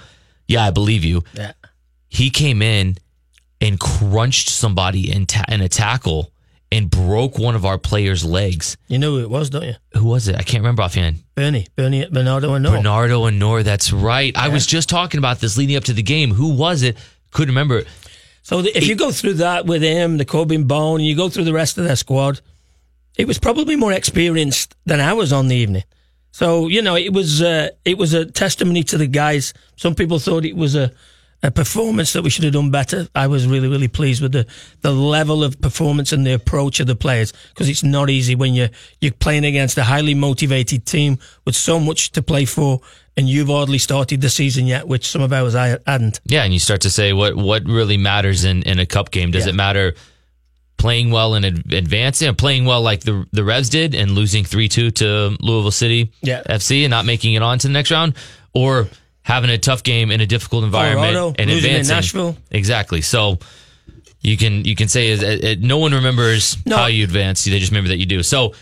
"Yeah, 0.48 0.66
I 0.66 0.70
believe 0.70 1.04
you." 1.04 1.24
Yeah. 1.34 1.54
He 2.10 2.30
came 2.30 2.62
in 2.62 2.98
and 3.60 3.80
crunched 3.80 4.50
somebody 4.50 5.12
in, 5.12 5.26
ta- 5.26 5.46
in 5.48 5.62
a 5.62 5.70
tackle 5.70 6.31
and 6.72 6.90
broke 6.90 7.38
one 7.38 7.56
of 7.56 7.66
our 7.66 7.78
players' 7.78 8.24
legs. 8.24 8.78
You 8.88 8.98
know 8.98 9.12
who 9.12 9.20
it 9.22 9.30
was, 9.30 9.50
don't 9.50 9.64
you? 9.64 9.76
Who 9.96 10.06
was 10.06 10.28
it? 10.28 10.36
I 10.36 10.44
can't 10.44 10.62
remember 10.62 10.84
offhand. 10.84 11.18
Bernie. 11.36 11.68
Bernie 11.76 12.08
Bernardo 12.10 12.52
Añor. 12.52 12.78
Bernardo 12.78 13.24
Añor. 13.30 13.64
That's 13.64 13.92
right. 13.92 14.36
I 14.38 14.48
was 14.50 14.66
just 14.66 14.88
talking 14.88 15.18
about 15.18 15.40
this 15.40 15.58
leading 15.58 15.76
up 15.76 15.84
to 15.86 15.94
the 15.94 16.04
game. 16.04 16.32
Who 16.32 16.54
was 16.54 16.82
it? 16.82 16.98
Couldn't 17.32 17.54
remember. 17.54 17.80
it. 17.80 17.88
So 18.44 18.62
the, 18.62 18.76
if 18.76 18.88
you 18.88 18.96
go 18.96 19.12
through 19.12 19.36
that 19.36 19.66
with 19.66 19.82
him, 19.82 20.18
the 20.18 20.26
Corben 20.26 20.66
Bone, 20.66 21.00
and 21.00 21.08
you 21.08 21.16
go 21.16 21.30
through 21.30 21.44
the 21.44 21.54
rest 21.54 21.78
of 21.78 21.84
their 21.84 21.96
squad, 21.96 22.42
it 23.18 23.28
was 23.28 23.38
probably 23.38 23.76
more 23.76 23.94
experienced 23.94 24.76
than 24.86 25.00
I 25.00 25.14
was 25.14 25.32
on 25.32 25.48
the 25.48 25.56
evening. 25.56 25.84
So 26.32 26.68
you 26.68 26.82
know, 26.82 26.96
it 26.96 27.14
was 27.14 27.42
uh, 27.42 27.70
it 27.84 27.98
was 27.98 28.14
a 28.14 28.26
testimony 28.26 28.84
to 28.86 28.98
the 28.98 29.08
guys. 29.08 29.54
Some 29.76 29.96
people 29.96 30.18
thought 30.18 30.46
it 30.46 30.56
was 30.56 30.76
a, 30.76 30.92
a 31.44 31.50
performance 31.50 32.14
that 32.14 32.22
we 32.22 32.30
should 32.30 32.44
have 32.44 32.54
done 32.54 32.70
better. 32.72 33.08
I 33.16 33.28
was 33.28 33.48
really 33.48 33.68
really 33.68 33.88
pleased 33.88 34.22
with 34.22 34.32
the 34.32 34.46
the 34.82 34.92
level 34.92 35.44
of 35.44 35.60
performance 35.60 36.12
and 36.12 36.26
the 36.26 36.34
approach 36.34 36.80
of 36.80 36.88
the 36.88 36.96
players 36.96 37.34
because 37.50 37.68
it's 37.70 37.84
not 37.84 38.10
easy 38.10 38.36
when 38.36 38.54
you're, 38.54 38.70
you're 39.00 39.12
playing 39.14 39.46
against 39.46 39.78
a 39.78 39.84
highly 39.84 40.14
motivated 40.14 40.86
team 40.86 41.18
with 41.46 41.56
so 41.56 41.80
much 41.80 42.12
to 42.12 42.22
play 42.22 42.46
for, 42.46 42.80
and 43.18 43.28
you've 43.28 43.48
hardly 43.48 43.78
started 43.80 44.22
the 44.22 44.30
season 44.30 44.68
yet, 44.68 44.88
which 44.88 45.08
some 45.08 45.22
of 45.24 45.34
ours 45.34 45.56
I 45.56 45.78
hadn't. 45.88 46.22
Yeah, 46.26 46.44
and 46.44 46.54
you 46.54 46.60
start 46.60 46.82
to 46.82 46.90
say 46.92 47.12
what 47.14 47.36
what 47.36 47.66
really 47.66 47.98
matters 47.98 48.44
in, 48.44 48.62
in 48.64 48.78
a 48.80 48.86
cup 48.86 49.10
game. 49.12 49.32
Does 49.32 49.46
Yeah. 49.46 49.52
it 49.54 49.56
matter 49.56 49.96
playing 50.78 51.12
well 51.12 51.36
and 51.36 51.46
ad- 51.46 51.74
advancing, 51.74 52.28
or 52.30 52.34
playing 52.34 52.66
well 52.66 52.82
like 52.82 53.02
the 53.02 53.26
the 53.32 53.44
Revs 53.44 53.70
did 53.70 53.94
and 53.96 54.12
losing 54.12 54.44
three 54.46 54.68
two 54.68 54.92
to 54.92 55.36
Louisville 55.40 55.72
City 55.72 56.12
Yeah. 56.22 56.42
FC 56.48 56.84
and 56.84 56.92
not 56.92 57.06
making 57.06 57.34
it 57.34 57.42
on 57.42 57.60
to 57.60 57.68
the 57.68 57.74
next 57.74 57.92
round, 57.92 58.16
or 58.54 58.88
having 59.24 59.50
a 59.50 59.58
tough 59.58 59.84
game 59.84 60.12
in 60.12 60.22
a 60.22 60.26
difficult 60.26 60.64
environment 60.64 61.14
Colorado, 61.16 61.36
and 61.42 61.50
advancing? 61.50 61.96
Nashville. 61.96 62.38
Exactly. 62.52 63.02
So 63.02 63.38
you 64.22 64.38
can 64.38 64.66
you 64.66 64.76
can 64.76 64.88
say 64.88 65.08
is 65.10 65.22
it, 65.24 65.44
it- 65.44 65.62
no 65.62 65.78
one 65.78 65.94
remembers 65.94 66.58
No. 66.66 66.78
how 66.78 66.86
you 66.88 67.04
advance. 67.04 67.44
They 67.44 67.60
just 67.60 67.72
remember 67.72 67.90
that 67.90 67.98
you 67.98 68.06
do. 68.06 68.24
So 68.24 68.54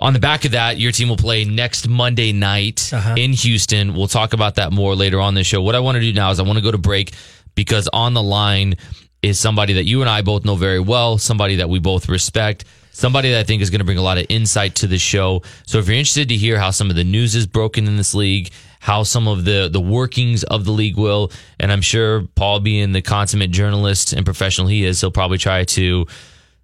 on 0.00 0.12
the 0.14 0.18
back 0.20 0.44
of 0.44 0.52
that, 0.52 0.78
your 0.78 0.92
team 0.92 1.08
will 1.08 1.16
play 1.16 1.44
next 1.44 1.86
Monday 1.88 2.32
night 2.32 2.90
Uh-huh. 2.92 3.14
in 3.18 3.32
Houston. 3.32 3.94
We'll 3.94 4.08
talk 4.08 4.32
about 4.32 4.54
that 4.54 4.72
more 4.72 4.94
later 4.94 5.20
on 5.20 5.34
the 5.34 5.44
show. 5.44 5.60
What 5.60 5.74
I 5.74 5.80
want 5.80 5.96
to 5.96 6.00
do 6.00 6.12
now 6.12 6.30
is 6.30 6.40
I 6.40 6.42
want 6.42 6.56
to 6.58 6.62
go 6.62 6.70
to 6.70 6.78
break 6.78 7.12
because 7.54 7.88
on 7.92 8.14
the 8.14 8.22
line 8.22 8.76
is 9.22 9.38
somebody 9.38 9.74
that 9.74 9.84
you 9.84 10.00
and 10.00 10.08
I 10.08 10.22
both 10.22 10.44
know 10.46 10.56
very 10.56 10.80
well, 10.80 11.18
somebody 11.18 11.56
that 11.56 11.68
we 11.68 11.78
both 11.78 12.08
respect, 12.08 12.64
somebody 12.92 13.30
that 13.32 13.40
I 13.40 13.44
think 13.44 13.60
is 13.60 13.68
going 13.68 13.80
to 13.80 13.84
bring 13.84 13.98
a 13.98 14.02
lot 14.02 14.16
of 14.16 14.24
insight 14.30 14.76
to 14.76 14.86
the 14.86 14.96
show. 14.98 15.42
So 15.66 15.78
if 15.78 15.86
you're 15.86 15.96
interested 15.96 16.30
to 16.30 16.36
hear 16.36 16.58
how 16.58 16.70
some 16.70 16.88
of 16.88 16.96
the 16.96 17.04
news 17.04 17.34
is 17.34 17.46
broken 17.46 17.86
in 17.86 17.96
this 17.98 18.14
league, 18.14 18.50
how 18.80 19.02
some 19.04 19.28
of 19.28 19.44
the 19.44 19.68
the 19.70 19.80
workings 19.80 20.42
of 20.42 20.64
the 20.64 20.72
league 20.72 20.96
will, 20.96 21.30
and 21.60 21.70
I'm 21.70 21.82
sure 21.82 22.22
Paul, 22.34 22.60
being 22.60 22.92
the 22.92 23.02
consummate 23.02 23.50
journalist 23.52 24.12
and 24.12 24.24
professional 24.24 24.66
he 24.66 24.84
is, 24.84 25.00
he'll 25.00 25.10
probably 25.10 25.38
try 25.38 25.64
to 25.64 26.06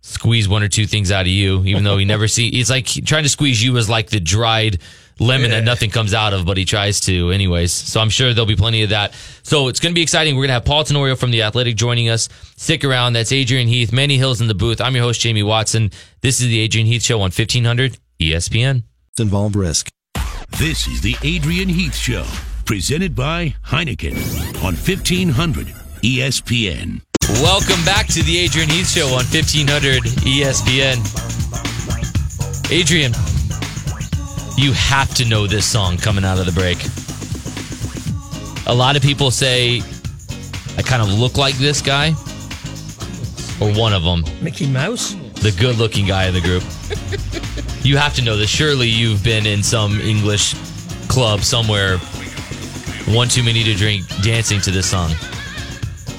squeeze 0.00 0.48
one 0.48 0.62
or 0.62 0.68
two 0.68 0.86
things 0.86 1.12
out 1.12 1.22
of 1.22 1.28
you, 1.28 1.62
even 1.64 1.84
though 1.84 1.98
he 1.98 2.04
never 2.14 2.26
see. 2.26 2.50
He's 2.50 2.70
like 2.70 2.86
trying 2.86 3.24
to 3.24 3.28
squeeze 3.28 3.62
you 3.62 3.76
as 3.76 3.88
like 3.88 4.08
the 4.08 4.20
dried 4.20 4.80
lemon 5.18 5.50
that 5.50 5.64
nothing 5.64 5.90
comes 5.90 6.14
out 6.14 6.32
of, 6.32 6.46
but 6.46 6.56
he 6.56 6.64
tries 6.64 7.00
to 7.00 7.30
anyways. 7.30 7.72
So 7.72 8.00
I'm 8.00 8.10
sure 8.10 8.32
there'll 8.32 8.46
be 8.46 8.56
plenty 8.56 8.82
of 8.82 8.90
that. 8.90 9.14
So 9.42 9.68
it's 9.68 9.80
going 9.80 9.92
to 9.92 9.94
be 9.94 10.02
exciting. 10.02 10.34
We're 10.36 10.42
going 10.42 10.48
to 10.48 10.54
have 10.54 10.64
Paul 10.64 10.84
Tenorio 10.84 11.16
from 11.16 11.30
the 11.30 11.42
Athletic 11.42 11.76
joining 11.76 12.08
us. 12.08 12.28
Stick 12.56 12.84
around. 12.84 13.14
That's 13.14 13.32
Adrian 13.32 13.68
Heath, 13.68 13.92
Manny 13.92 14.18
Hills 14.18 14.40
in 14.40 14.48
the 14.48 14.54
booth. 14.54 14.80
I'm 14.80 14.94
your 14.94 15.04
host 15.04 15.20
Jamie 15.20 15.42
Watson. 15.42 15.90
This 16.20 16.40
is 16.40 16.48
the 16.48 16.60
Adrian 16.60 16.86
Heath 16.86 17.02
Show 17.02 17.16
on 17.16 17.30
1500 17.30 17.98
ESPN. 18.20 18.82
involve 19.18 19.56
risk. 19.56 19.88
This 20.50 20.86
is 20.88 21.02
the 21.02 21.16
Adrian 21.22 21.68
Heath 21.68 21.94
Show, 21.94 22.24
presented 22.64 23.14
by 23.14 23.54
Heineken 23.66 24.16
on 24.64 24.72
E 24.72 24.78
1500 24.78 25.66
ESPN. 26.02 27.02
Welcome 27.42 27.84
back 27.84 28.06
to 28.06 28.22
the 28.22 28.38
Adrian 28.38 28.70
Heath 28.70 28.88
Show 28.88 29.06
on 29.08 29.24
1500 29.26 30.02
ESPN. 30.24 30.96
Adrian, 32.72 33.12
you 34.56 34.72
have 34.72 35.14
to 35.16 35.28
know 35.28 35.46
this 35.46 35.66
song 35.66 35.98
coming 35.98 36.24
out 36.24 36.38
of 36.38 36.46
the 36.46 36.52
break. 36.52 36.78
A 38.66 38.74
lot 38.74 38.96
of 38.96 39.02
people 39.02 39.30
say 39.30 39.82
I 40.78 40.82
kind 40.82 41.02
of 41.02 41.12
look 41.12 41.36
like 41.36 41.56
this 41.56 41.82
guy, 41.82 42.08
or 43.60 43.70
one 43.78 43.92
of 43.92 44.02
them, 44.04 44.24
Mickey 44.42 44.66
Mouse. 44.66 45.12
the 45.42 45.54
good 45.58 45.76
looking 45.76 46.06
guy 46.06 46.28
in 46.28 46.34
the 46.34 46.40
group. 46.40 46.62
you 47.82 47.96
have 47.96 48.14
to 48.14 48.22
know 48.22 48.36
this. 48.36 48.50
Surely 48.50 48.88
you've 48.88 49.22
been 49.22 49.46
in 49.46 49.62
some 49.62 50.00
English 50.00 50.54
club 51.08 51.40
somewhere, 51.40 51.98
one 53.08 53.28
too 53.28 53.42
many 53.42 53.62
to 53.64 53.74
drink, 53.74 54.04
dancing 54.22 54.60
to 54.62 54.70
this 54.70 54.88
song. 54.90 55.10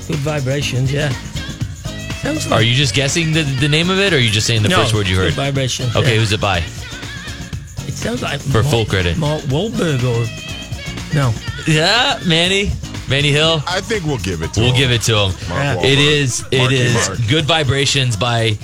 Good 0.08 0.18
vibrations, 0.20 0.92
yeah. 0.92 1.10
Sounds 2.22 2.52
Are 2.52 2.62
you 2.62 2.74
just 2.74 2.96
guessing 2.96 3.32
the, 3.34 3.44
the 3.60 3.68
name 3.68 3.90
of 3.90 4.00
it, 4.00 4.14
or 4.14 4.16
are 4.16 4.20
you 4.20 4.30
just 4.32 4.48
saying 4.48 4.64
the 4.64 4.70
no, 4.70 4.78
first 4.78 4.94
word 4.94 5.08
you 5.08 5.16
heard? 5.16 5.26
good? 5.26 5.34
Vibrations. 5.36 5.96
Okay, 5.96 6.14
yeah. 6.14 6.20
who's 6.20 6.32
it 6.32 6.42
by? 6.42 6.60
It 7.88 7.94
sounds 7.94 8.22
like 8.22 8.40
For 8.40 8.64
full 8.64 8.86
credit. 8.86 9.18
Mark 9.18 9.42
Wahlberg 9.44 10.02
or 10.04 10.26
no. 11.16 11.34
Yeah, 11.68 12.20
Manny. 12.26 12.72
Manny 13.10 13.32
Hill. 13.32 13.62
I 13.68 13.80
think 13.82 14.04
we'll 14.06 14.18
give 14.18 14.42
it 14.42 14.54
to 14.54 14.60
We'll 14.62 14.72
him. 14.72 14.76
give 14.78 14.92
it 14.92 15.02
to 15.04 15.14
him. 15.14 15.50
Mark 15.50 15.78
It 15.84 15.98
Wahlberg. 15.98 16.48
it 16.52 16.58
Marky 16.60 16.76
is 16.76 16.94
Mark. 17.08 17.20
Good 17.30 17.46
Vibrations 17.46 18.16
by 18.18 18.58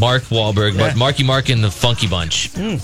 Mark 0.00 0.22
Wahlberg, 0.24 0.76
but. 0.78 0.96
Marky 0.96 1.22
Mark 1.22 1.50
and 1.50 1.62
the 1.62 1.70
Funky 1.70 2.08
Bunch. 2.08 2.48
Hmm. 2.54 2.76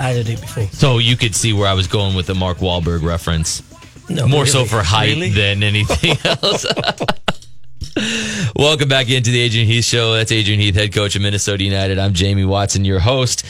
I 0.00 0.14
heard 0.14 0.28
it 0.28 0.40
before. 0.40 0.66
So 0.72 0.98
you 0.98 1.16
could 1.16 1.34
see 1.36 1.52
where 1.52 1.68
I 1.68 1.74
was 1.74 1.86
going 1.86 2.16
with 2.16 2.26
the 2.26 2.34
Mark 2.34 2.58
Wahlberg 2.58 3.02
reference. 3.02 3.62
No, 4.08 4.26
More 4.26 4.44
so 4.46 4.58
really. 4.60 4.68
for 4.68 4.82
height 4.82 5.10
Really? 5.14 5.28
than 5.30 5.62
anything 5.62 6.16
else. 6.24 6.66
Welcome 8.56 8.88
back 8.88 9.08
into 9.10 9.30
the 9.30 9.40
Adrian 9.40 9.66
Heath 9.66 9.84
Show. 9.84 10.14
That's 10.14 10.32
Adrian 10.32 10.58
Heath, 10.60 10.74
head 10.74 10.92
coach 10.92 11.14
of 11.16 11.22
Minnesota 11.22 11.62
United. 11.62 11.98
I'm 11.98 12.12
Jamie 12.12 12.44
Watson, 12.44 12.84
your 12.84 12.98
host. 13.00 13.44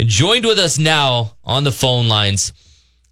And 0.00 0.08
joined 0.08 0.44
with 0.44 0.58
us 0.58 0.78
now 0.78 1.34
on 1.44 1.62
the 1.64 1.70
phone 1.72 2.08
lines, 2.08 2.52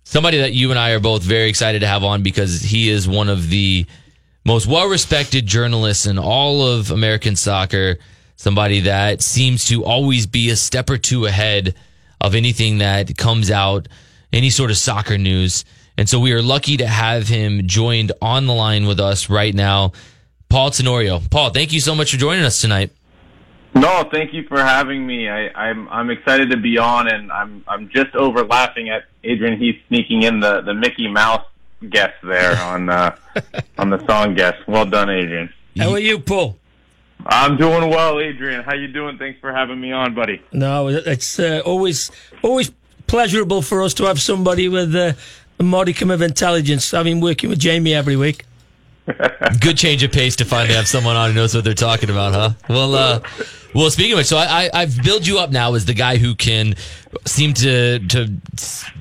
somebody 0.04 0.38
that 0.38 0.52
you 0.54 0.70
and 0.70 0.78
I 0.78 0.90
are 0.90 1.00
both 1.00 1.22
very 1.22 1.48
excited 1.48 1.80
to 1.80 1.86
have 1.86 2.02
on 2.04 2.22
because 2.22 2.60
he 2.62 2.88
is 2.90 3.08
one 3.08 3.28
of 3.28 3.48
the 3.48 3.86
most 4.44 4.66
well 4.66 4.88
respected 4.88 5.46
journalists 5.46 6.06
in 6.06 6.18
all 6.18 6.66
of 6.66 6.90
American 6.90 7.36
soccer. 7.36 7.98
Somebody 8.36 8.80
that 8.80 9.22
seems 9.22 9.64
to 9.66 9.84
always 9.84 10.26
be 10.26 10.50
a 10.50 10.56
step 10.56 10.90
or 10.90 10.98
two 10.98 11.26
ahead 11.26 11.74
of 12.20 12.34
anything 12.34 12.78
that 12.78 13.16
comes 13.16 13.50
out, 13.50 13.88
any 14.32 14.50
sort 14.50 14.70
of 14.70 14.76
soccer 14.76 15.18
news. 15.18 15.64
And 15.96 16.08
so 16.08 16.18
we 16.18 16.32
are 16.32 16.42
lucky 16.42 16.76
to 16.78 16.86
have 16.86 17.28
him 17.28 17.66
joined 17.66 18.12
on 18.22 18.46
the 18.46 18.54
line 18.54 18.86
with 18.86 18.98
us 18.98 19.28
right 19.28 19.54
now. 19.54 19.92
Paul 20.48 20.70
Tenorio. 20.70 21.20
Paul, 21.30 21.50
thank 21.50 21.72
you 21.72 21.80
so 21.80 21.94
much 21.94 22.12
for 22.12 22.18
joining 22.18 22.44
us 22.44 22.60
tonight. 22.60 22.90
No, 23.74 24.08
thank 24.12 24.34
you 24.34 24.42
for 24.48 24.58
having 24.58 25.06
me. 25.06 25.28
I, 25.28 25.48
I'm 25.48 25.88
I'm 25.88 26.10
excited 26.10 26.50
to 26.50 26.58
be 26.58 26.76
on, 26.76 27.08
and 27.08 27.32
I'm 27.32 27.64
I'm 27.66 27.88
just 27.88 28.14
over 28.14 28.44
laughing 28.44 28.90
at 28.90 29.04
Adrian 29.24 29.58
Heath 29.58 29.80
sneaking 29.88 30.24
in 30.24 30.40
the, 30.40 30.60
the 30.60 30.74
Mickey 30.74 31.08
Mouse 31.08 31.46
guest 31.88 32.14
there 32.22 32.56
on 32.62 32.90
uh, 32.90 33.16
on 33.78 33.88
the 33.88 34.04
song 34.06 34.34
guest. 34.34 34.58
Well 34.68 34.84
done, 34.84 35.08
Adrian. 35.08 35.52
How 35.78 35.92
are 35.92 35.98
you, 35.98 36.18
Paul? 36.18 36.58
I'm 37.26 37.56
doing 37.56 37.88
well, 37.90 38.20
Adrian. 38.20 38.62
How 38.62 38.74
you 38.74 38.88
doing? 38.88 39.18
Thanks 39.18 39.40
for 39.40 39.52
having 39.52 39.80
me 39.80 39.92
on, 39.92 40.14
buddy. 40.14 40.42
No, 40.52 40.88
it's 40.88 41.38
uh, 41.38 41.62
always 41.64 42.10
always 42.42 42.72
pleasurable 43.06 43.62
for 43.62 43.82
us 43.82 43.94
to 43.94 44.04
have 44.04 44.20
somebody 44.20 44.68
with 44.68 44.94
uh, 44.94 45.12
a 45.58 45.62
modicum 45.62 46.10
of 46.10 46.22
intelligence. 46.22 46.92
I've 46.94 47.04
been 47.04 47.20
working 47.20 47.50
with 47.50 47.58
Jamie 47.58 47.94
every 47.94 48.16
week. 48.16 48.44
Good 49.60 49.76
change 49.76 50.02
of 50.02 50.12
pace 50.12 50.36
to 50.36 50.44
finally 50.44 50.74
have 50.74 50.86
someone 50.86 51.16
on 51.16 51.30
who 51.30 51.34
knows 51.34 51.54
what 51.54 51.64
they're 51.64 51.74
talking 51.74 52.10
about, 52.10 52.32
huh? 52.32 52.50
Well, 52.68 52.94
uh, 52.94 53.20
well, 53.74 53.90
speaking 53.90 54.12
of 54.12 54.18
which, 54.18 54.26
so 54.26 54.36
I, 54.36 54.64
I, 54.64 54.70
I've 54.72 55.02
built 55.02 55.26
you 55.26 55.38
up 55.38 55.50
now 55.50 55.74
as 55.74 55.84
the 55.84 55.94
guy 55.94 56.18
who 56.18 56.34
can 56.34 56.74
seem 57.26 57.52
to 57.54 57.98
to 57.98 58.32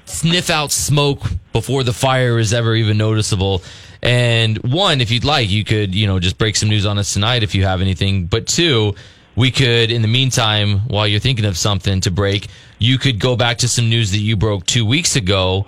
sniff 0.05 0.49
out 0.49 0.71
smoke 0.71 1.21
before 1.53 1.83
the 1.83 1.93
fire 1.93 2.39
is 2.39 2.53
ever 2.53 2.75
even 2.75 2.97
noticeable. 2.97 3.61
And 4.01 4.57
one, 4.57 5.01
if 5.01 5.11
you'd 5.11 5.23
like, 5.23 5.49
you 5.49 5.63
could 5.63 5.93
you 5.93 6.07
know 6.07 6.19
just 6.19 6.37
break 6.37 6.55
some 6.55 6.69
news 6.69 6.85
on 6.85 6.97
us 6.97 7.13
tonight 7.13 7.43
if 7.43 7.53
you 7.53 7.63
have 7.65 7.81
anything. 7.81 8.25
But 8.25 8.47
two, 8.47 8.95
we 9.35 9.51
could, 9.51 9.91
in 9.91 10.01
the 10.01 10.07
meantime, 10.07 10.79
while 10.87 11.07
you're 11.07 11.19
thinking 11.19 11.45
of 11.45 11.57
something 11.57 12.01
to 12.01 12.11
break, 12.11 12.47
you 12.79 12.97
could 12.97 13.19
go 13.19 13.35
back 13.35 13.59
to 13.59 13.67
some 13.67 13.89
news 13.89 14.11
that 14.11 14.19
you 14.19 14.35
broke 14.35 14.65
two 14.65 14.85
weeks 14.85 15.15
ago 15.15 15.65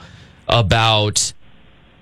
about 0.48 1.34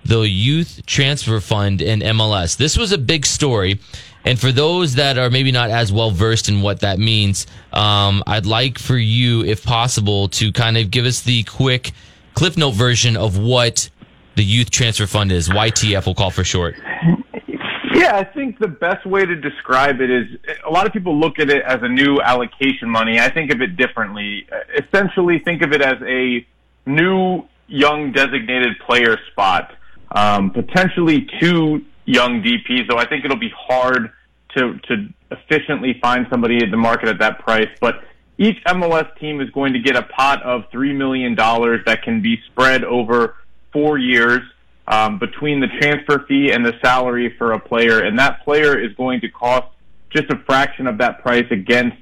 the 0.06 0.22
youth 0.22 0.86
transfer 0.86 1.40
fund 1.40 1.82
in 1.82 2.00
MLS. 2.00 2.58
This 2.58 2.78
was 2.78 2.92
a 2.92 2.98
big 2.98 3.26
story. 3.26 3.80
And 4.24 4.40
for 4.40 4.52
those 4.52 4.96
that 4.96 5.18
are 5.18 5.30
maybe 5.30 5.52
not 5.52 5.72
as 5.72 5.92
well 5.92 6.12
versed 6.12 6.48
in 6.48 6.62
what 6.62 6.82
that 6.82 7.00
means, 7.00 7.48
um, 7.74 8.24
I'd 8.28 8.46
like 8.46 8.78
for 8.78 8.98
you, 8.98 9.44
if 9.44 9.64
possible, 9.64 10.28
to 10.30 10.52
kind 10.52 10.78
of 10.78 10.92
give 10.92 11.06
us 11.06 11.22
the 11.22 11.44
quick 11.44 11.92
Cliff 12.36 12.58
Note 12.58 12.72
version 12.72 13.18
of 13.18 13.38
what 13.38 13.90
the 14.36 14.44
youth 14.44 14.70
transfer 14.70 15.08
fund 15.08 15.32
is. 15.32 15.50
YTF 15.50 16.06
we'll 16.06 16.16
call 16.16 16.32
for 16.32 16.44
short. 16.44 16.76
Yeah, 17.94 18.16
I 18.16 18.24
think 18.24 18.58
the 18.58 18.68
best 18.68 19.06
way 19.06 19.26
to 19.26 19.36
describe 19.36 20.02
it 20.02 20.10
is 20.10 20.26
a 20.66 20.72
lot 20.72 20.88
of 20.88 20.94
people 20.94 21.20
look 21.20 21.40
at 21.40 21.50
it 21.50 21.62
as 21.64 21.84
a 21.84 21.90
new 21.90 22.22
allocation 22.22 22.90
money. 22.90 23.20
I 23.20 23.30
think 23.30 23.52
of 23.52 23.62
it 23.62 23.76
differently. 23.76 24.48
Essentially, 24.76 25.40
think 25.40 25.62
of 25.62 25.74
it 25.74 25.82
as 25.82 26.02
a 26.02 26.46
new 26.86 27.44
young 27.68 28.12
designated 28.12 28.80
player 28.80 29.18
spot, 29.32 29.76
um, 30.12 30.52
potentially 30.52 31.28
two 31.40 31.86
young 32.06 32.44
DPs. 32.44 32.88
Though 32.88 32.98
I 32.98 33.08
think 33.08 33.26
it'll 33.26 33.38
be 33.38 33.54
hard 33.56 34.12
to 34.56 34.80
to 34.88 35.08
efficiently 35.32 35.98
find 36.02 36.28
somebody 36.30 36.58
at 36.58 36.72
the 36.72 36.78
market 36.78 37.10
at 37.10 37.20
that 37.20 37.40
price, 37.40 37.70
but. 37.80 38.04
Each 38.38 38.58
MLS 38.66 39.20
team 39.20 39.40
is 39.40 39.52
going 39.52 39.74
to 39.74 39.80
get 39.80 39.96
a 39.96 40.02
pot 40.02 40.42
of 40.42 40.64
$3 40.72 40.96
million 40.96 41.36
that 41.36 42.00
can 42.02 42.24
be 42.24 42.42
spread 42.48 42.84
over 42.84 43.36
four 43.72 44.00
years 44.00 44.42
um, 44.88 45.20
between 45.20 45.60
the 45.60 45.68
transfer 45.80 46.26
fee 46.28 46.52
and 46.52 46.66
the 46.66 46.74
salary 46.84 47.34
for 47.38 47.54
a 47.54 47.60
player, 47.60 48.00
and 48.00 48.20
that 48.20 48.44
player 48.44 48.78
is 48.78 48.94
going 48.96 49.22
to 49.22 49.30
cost 49.30 49.68
just 50.10 50.30
a 50.30 50.38
fraction 50.46 50.88
of 50.88 50.98
that 50.98 51.22
price 51.22 51.46
against 51.52 51.98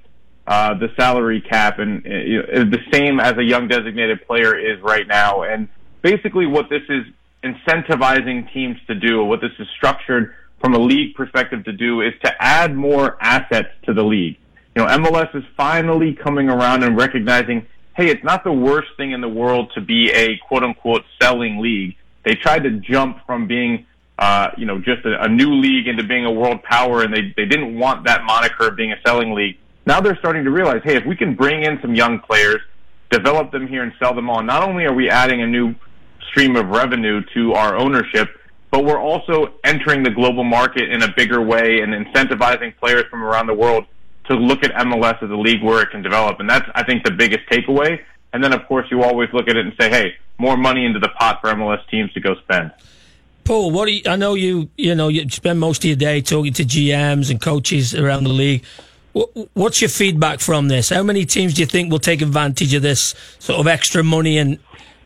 uh, 0.47 0.73
the 0.73 0.87
salary 0.99 1.41
cap, 1.41 1.77
and 1.77 1.99
uh, 2.05 2.63
the 2.63 2.79
same 2.91 3.19
as 3.19 3.37
a 3.37 3.43
young 3.43 3.67
designated 3.67 4.25
player 4.25 4.57
is 4.57 4.81
right 4.81 5.07
now. 5.07 5.43
And 5.43 5.67
basically, 6.01 6.47
what 6.47 6.69
this 6.69 6.81
is 6.89 7.05
incentivizing 7.43 8.51
teams 8.53 8.77
to 8.87 8.95
do, 8.95 9.23
what 9.23 9.41
this 9.41 9.51
is 9.59 9.67
structured 9.77 10.33
from 10.61 10.73
a 10.73 10.79
league 10.79 11.15
perspective 11.15 11.63
to 11.65 11.71
do, 11.71 12.01
is 12.01 12.13
to 12.23 12.33
add 12.39 12.75
more 12.75 13.17
assets 13.21 13.69
to 13.85 13.93
the 13.93 14.03
league. 14.03 14.37
You 14.75 14.83
know, 14.83 14.89
MLS 14.97 15.33
is 15.35 15.43
finally 15.57 16.13
coming 16.13 16.49
around 16.49 16.83
and 16.83 16.97
recognizing, 16.97 17.65
hey, 17.95 18.09
it's 18.09 18.23
not 18.23 18.43
the 18.43 18.53
worst 18.53 18.89
thing 18.97 19.11
in 19.11 19.21
the 19.21 19.29
world 19.29 19.71
to 19.75 19.81
be 19.81 20.11
a 20.11 20.37
quote 20.47 20.63
unquote 20.63 21.03
selling 21.21 21.59
league. 21.59 21.95
They 22.23 22.35
tried 22.35 22.63
to 22.63 22.71
jump 22.71 23.25
from 23.25 23.47
being, 23.47 23.85
uh, 24.17 24.49
you 24.57 24.65
know, 24.65 24.77
just 24.77 25.05
a, 25.05 25.23
a 25.23 25.27
new 25.27 25.53
league 25.53 25.87
into 25.87 26.03
being 26.03 26.25
a 26.25 26.31
world 26.31 26.61
power, 26.63 27.03
and 27.03 27.13
they 27.13 27.33
they 27.35 27.45
didn't 27.45 27.77
want 27.79 28.05
that 28.05 28.23
moniker 28.23 28.67
of 28.67 28.75
being 28.75 28.91
a 28.91 29.01
selling 29.05 29.33
league. 29.33 29.57
Now 29.85 30.01
they're 30.01 30.17
starting 30.17 30.43
to 30.43 30.51
realize, 30.51 30.81
hey, 30.83 30.97
if 30.97 31.05
we 31.05 31.15
can 31.15 31.35
bring 31.35 31.63
in 31.63 31.79
some 31.81 31.95
young 31.95 32.19
players, 32.19 32.61
develop 33.09 33.51
them 33.51 33.67
here, 33.67 33.81
and 33.81 33.91
sell 33.97 34.13
them 34.13 34.29
on, 34.29 34.45
not 34.45 34.61
only 34.61 34.85
are 34.85 34.93
we 34.93 35.09
adding 35.09 35.41
a 35.41 35.47
new 35.47 35.73
stream 36.27 36.55
of 36.55 36.67
revenue 36.69 37.21
to 37.33 37.53
our 37.53 37.75
ownership, 37.75 38.29
but 38.71 38.83
we're 38.83 38.99
also 38.99 39.53
entering 39.63 40.03
the 40.03 40.11
global 40.11 40.43
market 40.43 40.91
in 40.91 41.01
a 41.03 41.13
bigger 41.15 41.41
way 41.41 41.81
and 41.81 41.93
incentivizing 41.93 42.75
players 42.77 43.05
from 43.09 43.23
around 43.23 43.47
the 43.47 43.53
world 43.53 43.85
to 44.25 44.35
look 44.35 44.63
at 44.63 44.71
MLS 44.85 45.21
as 45.23 45.29
a 45.29 45.35
league 45.35 45.63
where 45.63 45.81
it 45.81 45.89
can 45.89 46.01
develop. 46.01 46.39
And 46.39 46.49
that's, 46.49 46.69
I 46.75 46.83
think, 46.83 47.03
the 47.03 47.11
biggest 47.11 47.47
takeaway. 47.49 47.99
And 48.31 48.43
then, 48.43 48.53
of 48.53 48.65
course, 48.67 48.85
you 48.91 49.01
always 49.01 49.29
look 49.33 49.49
at 49.49 49.57
it 49.57 49.65
and 49.65 49.73
say, 49.79 49.89
hey, 49.89 50.13
more 50.37 50.55
money 50.55 50.85
into 50.85 50.99
the 50.99 51.09
pot 51.09 51.39
for 51.41 51.51
MLS 51.51 51.85
teams 51.89 52.13
to 52.13 52.19
go 52.19 52.35
spend. 52.43 52.71
Paul, 53.43 53.71
what 53.71 53.87
do 53.87 53.93
you, 53.93 54.03
I 54.05 54.15
know 54.15 54.35
you 54.35 54.69
you 54.77 54.93
know 54.93 55.07
you 55.07 55.27
spend 55.29 55.59
most 55.59 55.83
of 55.83 55.85
your 55.85 55.95
day 55.95 56.21
talking 56.21 56.53
to 56.53 56.63
GMs 56.63 57.31
and 57.31 57.41
coaches 57.41 57.95
around 57.95 58.23
the 58.23 58.29
league. 58.29 58.63
What's 59.55 59.81
your 59.81 59.89
feedback 59.89 60.39
from 60.39 60.67
this? 60.67 60.89
How 60.89 61.01
many 61.01 61.25
teams 61.25 61.55
do 61.55 61.63
you 61.63 61.65
think 61.65 61.91
will 61.91 61.97
take 61.97 62.21
advantage 62.21 62.75
of 62.75 62.83
this 62.83 63.15
sort 63.39 63.59
of 63.59 63.65
extra 63.65 64.03
money 64.03 64.37
and 64.37 64.59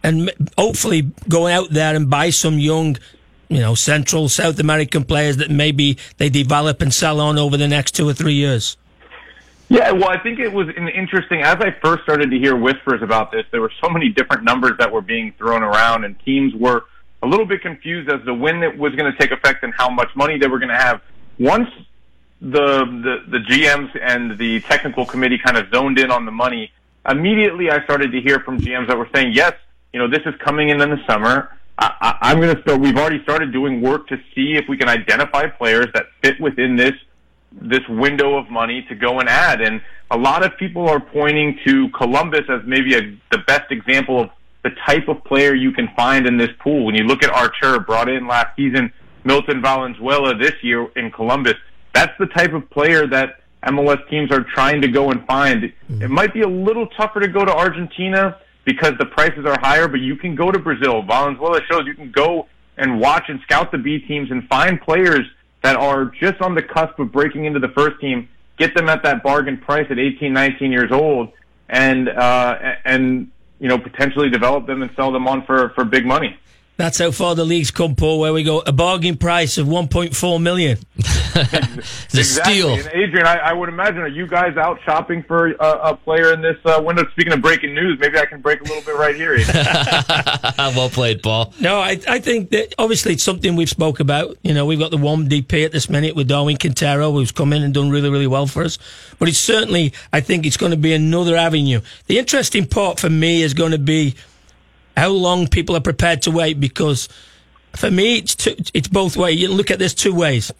and 0.03 0.31
hopefully 0.57 1.11
go 1.29 1.47
out 1.47 1.69
there 1.71 1.95
and 1.95 2.09
buy 2.09 2.29
some 2.29 2.59
young, 2.59 2.97
you 3.49 3.59
know, 3.59 3.73
Central 3.75 4.29
South 4.29 4.59
American 4.59 5.05
players 5.05 5.37
that 5.37 5.49
maybe 5.49 5.97
they 6.17 6.29
develop 6.29 6.81
and 6.81 6.93
sell 6.93 7.19
on 7.19 7.37
over 7.37 7.57
the 7.57 7.67
next 7.67 7.93
two 7.93 8.07
or 8.07 8.13
three 8.13 8.33
years? 8.33 8.77
Yeah, 9.69 9.91
well, 9.91 10.09
I 10.09 10.19
think 10.19 10.39
it 10.39 10.51
was 10.51 10.67
an 10.75 10.89
interesting. 10.89 11.41
As 11.41 11.55
I 11.59 11.71
first 11.83 12.03
started 12.03 12.29
to 12.29 12.37
hear 12.37 12.55
whispers 12.55 13.01
about 13.01 13.31
this, 13.31 13.45
there 13.51 13.61
were 13.61 13.71
so 13.81 13.89
many 13.89 14.09
different 14.09 14.43
numbers 14.43 14.73
that 14.77 14.91
were 14.91 15.01
being 15.01 15.33
thrown 15.37 15.63
around, 15.63 16.03
and 16.03 16.19
teams 16.19 16.53
were 16.53 16.83
a 17.23 17.27
little 17.27 17.45
bit 17.45 17.61
confused 17.61 18.09
as 18.09 18.23
to 18.25 18.33
when 18.33 18.61
it 18.61 18.77
was 18.77 18.93
going 18.93 19.11
to 19.11 19.17
take 19.17 19.31
effect 19.31 19.63
and 19.63 19.73
how 19.73 19.89
much 19.89 20.09
money 20.15 20.37
they 20.37 20.47
were 20.47 20.59
going 20.59 20.69
to 20.69 20.77
have. 20.77 21.01
Once 21.39 21.69
the, 22.41 22.85
the 22.85 23.23
the 23.29 23.39
GMs 23.39 23.97
and 23.99 24.37
the 24.37 24.59
technical 24.61 25.05
committee 25.05 25.39
kind 25.43 25.57
of 25.57 25.69
zoned 25.73 25.97
in 25.97 26.11
on 26.11 26.25
the 26.25 26.31
money, 26.31 26.71
immediately 27.09 27.71
I 27.71 27.83
started 27.85 28.11
to 28.11 28.21
hear 28.21 28.41
from 28.41 28.59
GMs 28.59 28.87
that 28.89 28.97
were 28.97 29.09
saying, 29.15 29.31
"Yes, 29.33 29.53
you 29.93 29.99
know, 29.99 30.07
this 30.07 30.21
is 30.25 30.33
coming 30.43 30.69
in 30.69 30.81
in 30.81 30.89
the 30.89 30.99
summer. 31.07 31.55
I, 31.77 31.93
I, 32.01 32.17
I'm 32.21 32.41
going 32.41 32.55
to 32.55 32.61
start. 32.63 32.81
We've 32.81 32.97
already 32.97 33.21
started 33.23 33.51
doing 33.53 33.81
work 33.81 34.07
to 34.07 34.17
see 34.35 34.53
if 34.55 34.65
we 34.67 34.77
can 34.77 34.89
identify 34.89 35.47
players 35.47 35.87
that 35.93 36.07
fit 36.21 36.39
within 36.41 36.75
this 36.75 36.93
this 37.51 37.87
window 37.87 38.35
of 38.35 38.49
money 38.49 38.83
to 38.89 38.95
go 38.95 39.19
and 39.19 39.29
add. 39.29 39.61
And 39.61 39.79
a 40.09 40.17
lot 40.17 40.43
of 40.43 40.57
people 40.57 40.89
are 40.89 40.99
pointing 40.99 41.59
to 41.65 41.87
Columbus 41.89 42.45
as 42.49 42.61
maybe 42.65 42.95
a, 42.95 43.01
the 43.31 43.37
best 43.45 43.71
example 43.71 44.19
of 44.19 44.29
the 44.63 44.71
type 44.87 45.07
of 45.07 45.23
player 45.23 45.53
you 45.53 45.71
can 45.71 45.87
find 45.95 46.25
in 46.25 46.37
this 46.37 46.49
pool. 46.59 46.85
When 46.85 46.95
you 46.95 47.03
look 47.03 47.23
at 47.23 47.29
Artur 47.29 47.79
brought 47.79 48.09
in 48.09 48.27
last 48.27 48.55
season, 48.55 48.91
Milton 49.23 49.61
Valenzuela 49.61 50.35
this 50.35 50.53
year 50.63 50.87
in 50.95 51.11
Columbus, 51.11 51.53
that's 51.93 52.17
the 52.17 52.25
type 52.25 52.53
of 52.53 52.67
player 52.71 53.05
that 53.07 53.41
MLS 53.67 54.09
teams 54.09 54.31
are 54.31 54.43
trying 54.43 54.81
to 54.81 54.87
go 54.87 55.11
and 55.11 55.23
find. 55.27 55.71
It 56.01 56.09
might 56.09 56.33
be 56.33 56.41
a 56.41 56.47
little 56.47 56.87
tougher 56.87 57.19
to 57.19 57.27
go 57.27 57.45
to 57.45 57.53
Argentina 57.53 58.37
because 58.65 58.93
the 58.97 59.05
prices 59.05 59.45
are 59.45 59.59
higher, 59.59 59.87
but 59.87 59.99
you 59.99 60.15
can 60.15 60.35
go 60.35 60.51
to 60.51 60.59
Brazil. 60.59 61.01
Valenzuela 61.03 61.59
shows 61.69 61.85
you 61.85 61.95
can 61.95 62.11
go 62.11 62.47
and 62.77 62.99
watch 62.99 63.25
and 63.27 63.39
scout 63.41 63.71
the 63.71 63.77
B 63.77 63.99
teams 63.99 64.31
and 64.31 64.47
find 64.47 64.81
players 64.81 65.25
that 65.61 65.75
are 65.75 66.05
just 66.05 66.41
on 66.41 66.55
the 66.55 66.61
cusp 66.61 66.97
of 66.99 67.11
breaking 67.11 67.45
into 67.45 67.59
the 67.59 67.69
first 67.69 67.99
team, 67.99 68.27
get 68.57 68.75
them 68.75 68.89
at 68.89 69.03
that 69.03 69.23
bargain 69.23 69.57
price 69.57 69.87
at 69.89 69.99
18, 69.99 70.33
19 70.33 70.71
years 70.71 70.91
old, 70.91 71.31
and 71.69 72.09
uh, 72.09 72.75
and 72.85 73.31
you 73.59 73.69
know 73.69 73.77
potentially 73.77 74.29
develop 74.29 74.67
them 74.67 74.81
and 74.81 74.91
sell 74.95 75.11
them 75.11 75.27
on 75.27 75.45
for 75.45 75.69
for 75.69 75.85
big 75.85 76.05
money. 76.05 76.37
That's 76.75 76.97
how 76.97 77.11
far 77.11 77.35
the 77.35 77.45
league's 77.45 77.69
come, 77.69 77.95
Paul. 77.95 78.19
Where 78.19 78.33
we 78.33 78.43
go, 78.43 78.59
a 78.61 78.71
bargain 78.71 79.17
price 79.17 79.57
of 79.57 79.67
1.4 79.67 80.41
million. 80.41 80.79
the 80.95 81.85
exactly. 82.13 82.53
steal. 82.53 82.73
And 82.73 82.87
Adrian, 82.93 83.27
I, 83.27 83.37
I, 83.37 83.53
would 83.53 83.69
imagine, 83.69 83.99
are 83.99 84.07
you 84.07 84.25
guys 84.25 84.57
out 84.57 84.79
shopping 84.83 85.23
for 85.23 85.51
a, 85.51 85.91
a 85.91 85.95
player 85.95 86.33
in 86.33 86.41
this 86.41 86.57
uh, 86.65 86.81
window? 86.83 87.03
Speaking 87.11 87.33
of 87.33 87.41
breaking 87.41 87.75
news, 87.75 87.99
maybe 87.99 88.17
I 88.17 88.25
can 88.25 88.41
break 88.41 88.61
a 88.61 88.63
little 88.63 88.81
bit 88.81 88.95
right 88.95 89.15
here. 89.15 89.37
well 90.75 90.89
played, 90.89 91.21
Paul. 91.21 91.53
No, 91.59 91.79
I, 91.79 91.99
I 92.07 92.19
think 92.19 92.49
that 92.51 92.73
obviously 92.79 93.13
it's 93.13 93.23
something 93.23 93.55
we've 93.55 93.69
spoke 93.69 93.99
about. 93.99 94.37
You 94.41 94.53
know, 94.53 94.65
we've 94.65 94.79
got 94.79 94.91
the 94.91 94.97
one 94.97 95.29
DP 95.29 95.65
at 95.65 95.71
this 95.71 95.89
minute 95.89 96.15
with 96.15 96.27
Darwin 96.27 96.57
Quintero, 96.57 97.11
who's 97.11 97.31
come 97.31 97.53
in 97.53 97.61
and 97.61 97.73
done 97.73 97.91
really, 97.91 98.09
really 98.09 98.27
well 98.27 98.47
for 98.47 98.63
us. 98.63 98.79
But 99.19 99.27
it's 99.27 99.37
certainly, 99.37 99.93
I 100.11 100.21
think 100.21 100.45
it's 100.45 100.57
going 100.57 100.71
to 100.71 100.77
be 100.77 100.93
another 100.93 101.35
avenue. 101.35 101.81
The 102.07 102.17
interesting 102.17 102.65
part 102.65 102.99
for 102.99 103.09
me 103.09 103.43
is 103.43 103.53
going 103.53 103.71
to 103.71 103.79
be 103.79 104.15
how 104.95 105.09
long 105.09 105.47
people 105.47 105.75
are 105.75 105.81
prepared 105.81 106.21
to 106.23 106.31
wait 106.31 106.59
because 106.59 107.09
for 107.75 107.89
me 107.89 108.17
it's 108.17 108.35
two, 108.35 108.55
it's 108.73 108.87
both 108.87 109.17
ways. 109.17 109.39
You 109.39 109.49
look 109.49 109.71
at 109.71 109.79
this 109.79 109.93
two 109.93 110.13
ways. 110.13 110.51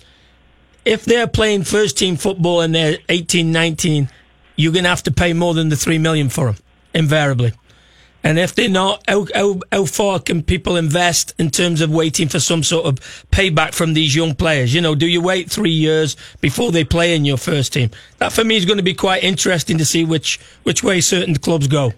If 0.85 1.05
they're 1.05 1.27
playing 1.27 1.63
first 1.63 1.97
team 1.97 2.17
football 2.17 2.61
and 2.61 2.75
they're 2.75 2.97
18, 3.09 3.51
19, 3.51 4.09
you're 4.55 4.73
going 4.73 4.83
to 4.83 4.89
have 4.89 5.03
to 5.03 5.11
pay 5.11 5.33
more 5.33 5.53
than 5.53 5.69
the 5.69 5.75
3 5.75 5.97
million 5.97 6.29
for 6.29 6.47
them 6.47 6.55
invariably. 6.93 7.53
And 8.25 8.39
if 8.39 8.55
they're 8.55 8.69
not, 8.69 9.03
how, 9.07 9.27
how, 9.35 9.59
how 9.71 9.85
far 9.85 10.19
can 10.19 10.43
people 10.43 10.77
invest 10.77 11.33
in 11.37 11.49
terms 11.49 11.81
of 11.81 11.91
waiting 11.91 12.29
for 12.29 12.39
some 12.39 12.63
sort 12.63 12.85
of 12.85 12.99
payback 13.31 13.73
from 13.73 13.93
these 13.93 14.15
young 14.15 14.33
players? 14.33 14.73
You 14.73 14.79
know, 14.79 14.95
do 14.95 15.07
you 15.07 15.21
wait 15.21 15.51
three 15.51 15.71
years 15.71 16.15
before 16.39 16.71
they 16.71 16.85
play 16.85 17.15
in 17.15 17.25
your 17.25 17.35
first 17.35 17.73
team? 17.73 17.91
That 18.19 18.31
for 18.31 18.45
me 18.45 18.55
is 18.55 18.65
going 18.65 18.77
to 18.77 18.83
be 18.83 18.93
quite 18.93 19.23
interesting 19.23 19.77
to 19.77 19.85
see 19.85 20.05
which, 20.05 20.39
which 20.63 20.83
way 20.83 21.01
certain 21.01 21.35
clubs 21.35 21.67
go. 21.67 21.91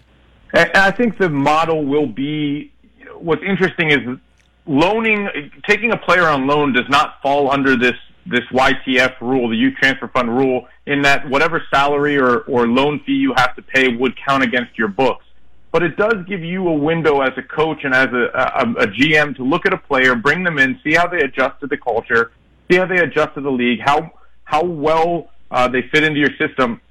I 0.54 0.92
think 0.92 1.18
the 1.18 1.30
model 1.30 1.84
will 1.84 2.08
be 2.08 2.72
what's 3.18 3.44
interesting 3.44 3.92
is 3.92 4.18
loaning, 4.66 5.52
taking 5.68 5.92
a 5.92 5.98
player 5.98 6.28
on 6.28 6.48
loan 6.48 6.74
does 6.74 6.90
not 6.90 7.22
fall 7.22 7.52
under 7.52 7.76
this 7.78 7.96
this 8.28 8.42
YTF 8.52 9.22
rule, 9.22 9.50
the 9.50 9.56
youth 9.56 9.76
transfer 9.76 10.08
fund 10.08 10.36
rule, 10.36 10.68
in 10.88 11.04
that 11.04 11.30
whatever 11.30 11.64
salary 11.70 12.18
or, 12.18 12.40
or 12.40 12.68
loan 12.68 13.00
fee 13.06 13.12
you 13.14 13.34
have 13.38 13.56
to 13.56 13.62
pay 13.62 13.96
would 13.96 14.18
count 14.18 14.44
against 14.44 14.76
your 14.80 14.88
books. 14.88 15.24
But 15.72 15.84
it 15.84 15.96
does 15.96 16.26
give 16.28 16.44
you 16.44 16.68
a 16.68 16.74
window 16.74 17.22
as 17.22 17.34
a 17.38 17.44
coach 17.44 17.84
and 17.84 17.94
as 17.94 18.08
a, 18.08 18.32
a, 18.34 18.84
a 18.84 18.88
GM 18.88 19.36
to 19.36 19.44
look 19.44 19.68
at 19.68 19.74
a 19.74 19.78
player, 19.78 20.16
bring 20.16 20.44
them 20.44 20.58
in, 20.58 20.80
see 20.84 20.96
how 20.96 21.06
they 21.06 21.20
adjust 21.20 21.60
to 21.60 21.68
the 21.68 21.78
culture, 21.78 22.32
see 22.70 22.78
how 22.78 22.88
they 22.88 22.98
adjust 22.98 23.36
to 23.36 23.42
the 23.42 23.52
league, 23.52 23.80
how 23.82 24.12
how 24.44 24.64
well 24.64 25.30
uh, 25.52 25.68
they 25.68 25.84
fit 25.92 26.04
into 26.04 26.20
your 26.20 26.36
system, 26.38 26.82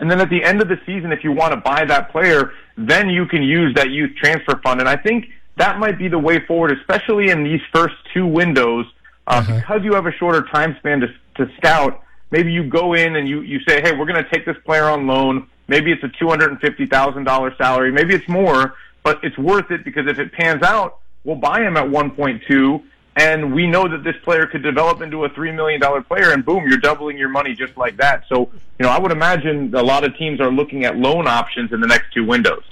and 0.00 0.10
then 0.10 0.20
at 0.20 0.30
the 0.30 0.42
end 0.42 0.62
of 0.62 0.68
the 0.68 0.78
season, 0.86 1.12
if 1.12 1.24
you 1.24 1.32
want 1.32 1.52
to 1.52 1.60
buy 1.60 1.84
that 1.84 2.10
player, 2.12 2.52
then 2.76 3.10
you 3.10 3.26
can 3.26 3.42
use 3.42 3.74
that 3.74 3.90
youth 3.90 4.14
transfer 4.16 4.60
fund. 4.62 4.80
And 4.80 4.88
I 4.88 4.96
think 4.96 5.26
that 5.56 5.78
might 5.78 5.98
be 5.98 6.08
the 6.08 6.18
way 6.18 6.44
forward, 6.46 6.76
especially 6.78 7.30
in 7.30 7.42
these 7.42 7.60
first 7.72 7.94
two 8.14 8.26
windows, 8.26 8.86
uh, 9.26 9.30
uh-huh. 9.30 9.56
because 9.56 9.80
you 9.82 9.94
have 9.94 10.06
a 10.06 10.12
shorter 10.12 10.46
time 10.52 10.76
span 10.78 11.00
to, 11.00 11.08
to 11.36 11.52
scout. 11.56 12.02
Maybe 12.30 12.52
you 12.52 12.64
go 12.64 12.94
in 12.94 13.16
and 13.16 13.28
you, 13.28 13.40
you 13.40 13.58
say, 13.66 13.80
hey, 13.80 13.92
we're 13.96 14.06
going 14.06 14.22
to 14.22 14.30
take 14.30 14.46
this 14.46 14.56
player 14.64 14.84
on 14.84 15.06
loan. 15.06 15.48
Maybe 15.66 15.90
it's 15.90 16.02
a 16.04 16.08
$250,000 16.08 17.58
salary. 17.58 17.90
Maybe 17.90 18.14
it's 18.14 18.28
more, 18.28 18.74
but 19.02 19.22
it's 19.24 19.36
worth 19.36 19.70
it 19.70 19.84
because 19.84 20.06
if 20.06 20.18
it 20.18 20.32
pans 20.32 20.62
out, 20.62 20.98
we'll 21.24 21.36
buy 21.36 21.60
him 21.60 21.76
at 21.76 21.86
1.2 21.86 22.82
and 23.18 23.52
we 23.52 23.66
know 23.66 23.88
that 23.88 24.04
this 24.04 24.14
player 24.22 24.46
could 24.46 24.62
develop 24.62 25.02
into 25.02 25.24
a 25.24 25.30
$3 25.30 25.52
million 25.52 25.80
player, 26.04 26.30
and 26.30 26.44
boom, 26.44 26.68
you're 26.68 26.78
doubling 26.78 27.18
your 27.18 27.28
money 27.28 27.52
just 27.52 27.76
like 27.76 27.96
that. 27.96 28.22
So, 28.28 28.48
you 28.78 28.86
know, 28.86 28.90
I 28.90 28.98
would 29.00 29.10
imagine 29.10 29.74
a 29.74 29.82
lot 29.82 30.04
of 30.04 30.16
teams 30.16 30.40
are 30.40 30.52
looking 30.52 30.84
at 30.84 30.96
loan 30.96 31.26
options 31.26 31.72
in 31.72 31.80
the 31.80 31.88
next 31.88 32.12
two 32.14 32.24
windows. 32.24 32.62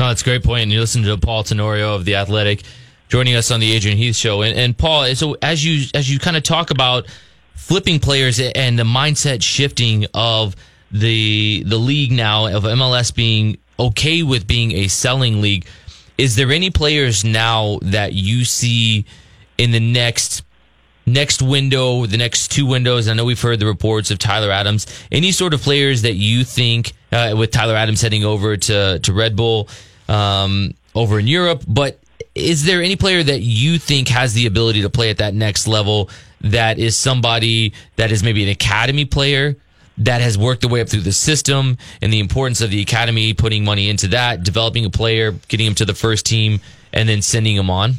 Oh, 0.00 0.08
that's 0.08 0.22
a 0.22 0.24
great 0.24 0.42
point. 0.42 0.62
And 0.62 0.72
you 0.72 0.80
listen 0.80 1.02
to 1.02 1.18
Paul 1.18 1.44
Tenorio 1.44 1.94
of 1.94 2.06
The 2.06 2.14
Athletic 2.14 2.62
joining 3.08 3.34
us 3.34 3.50
on 3.50 3.60
the 3.60 3.70
Adrian 3.70 3.98
Heath 3.98 4.16
Show. 4.16 4.40
And, 4.40 4.58
and 4.58 4.76
Paul, 4.76 5.14
so 5.14 5.36
as 5.42 5.62
you, 5.62 5.86
as 5.92 6.10
you 6.10 6.18
kind 6.18 6.38
of 6.38 6.42
talk 6.42 6.70
about 6.70 7.06
flipping 7.54 8.00
players 8.00 8.40
and 8.40 8.78
the 8.78 8.84
mindset 8.84 9.42
shifting 9.42 10.06
of 10.14 10.56
the, 10.90 11.64
the 11.66 11.76
league 11.76 12.12
now, 12.12 12.46
of 12.46 12.62
MLS 12.62 13.14
being 13.14 13.58
okay 13.78 14.22
with 14.22 14.46
being 14.46 14.72
a 14.72 14.88
selling 14.88 15.42
league, 15.42 15.66
is 16.16 16.36
there 16.36 16.50
any 16.50 16.70
players 16.70 17.26
now 17.26 17.78
that 17.82 18.14
you 18.14 18.46
see– 18.46 19.04
in 19.58 19.70
the 19.70 19.80
next 19.80 20.42
next 21.06 21.42
window, 21.42 22.06
the 22.06 22.16
next 22.16 22.48
two 22.48 22.66
windows. 22.66 23.08
I 23.08 23.14
know 23.14 23.24
we've 23.24 23.40
heard 23.40 23.58
the 23.58 23.66
reports 23.66 24.10
of 24.10 24.18
Tyler 24.18 24.50
Adams. 24.50 24.86
Any 25.10 25.32
sort 25.32 25.54
of 25.54 25.60
players 25.62 26.02
that 26.02 26.14
you 26.14 26.44
think, 26.44 26.92
uh, 27.10 27.34
with 27.36 27.50
Tyler 27.50 27.74
Adams 27.74 28.00
heading 28.00 28.24
over 28.24 28.56
to 28.56 28.98
to 28.98 29.12
Red 29.12 29.36
Bull 29.36 29.68
um, 30.08 30.74
over 30.94 31.18
in 31.18 31.26
Europe, 31.26 31.64
but 31.66 31.98
is 32.34 32.64
there 32.64 32.82
any 32.82 32.96
player 32.96 33.22
that 33.22 33.40
you 33.40 33.78
think 33.78 34.08
has 34.08 34.32
the 34.32 34.46
ability 34.46 34.82
to 34.82 34.90
play 34.90 35.10
at 35.10 35.18
that 35.18 35.34
next 35.34 35.66
level? 35.66 36.08
That 36.40 36.78
is 36.78 36.96
somebody 36.96 37.72
that 37.96 38.10
is 38.10 38.22
maybe 38.22 38.42
an 38.42 38.48
academy 38.48 39.04
player 39.04 39.56
that 39.98 40.20
has 40.20 40.38
worked 40.38 40.62
their 40.62 40.70
way 40.70 40.80
up 40.80 40.88
through 40.88 41.02
the 41.02 41.12
system 41.12 41.76
and 42.00 42.12
the 42.12 42.18
importance 42.18 42.60
of 42.60 42.70
the 42.70 42.80
academy, 42.80 43.34
putting 43.34 43.64
money 43.64 43.88
into 43.88 44.08
that, 44.08 44.42
developing 44.42 44.84
a 44.84 44.90
player, 44.90 45.32
getting 45.48 45.66
him 45.66 45.74
to 45.74 45.84
the 45.84 45.94
first 45.94 46.26
team, 46.26 46.60
and 46.92 47.08
then 47.08 47.22
sending 47.22 47.56
him 47.56 47.70
on. 47.70 47.94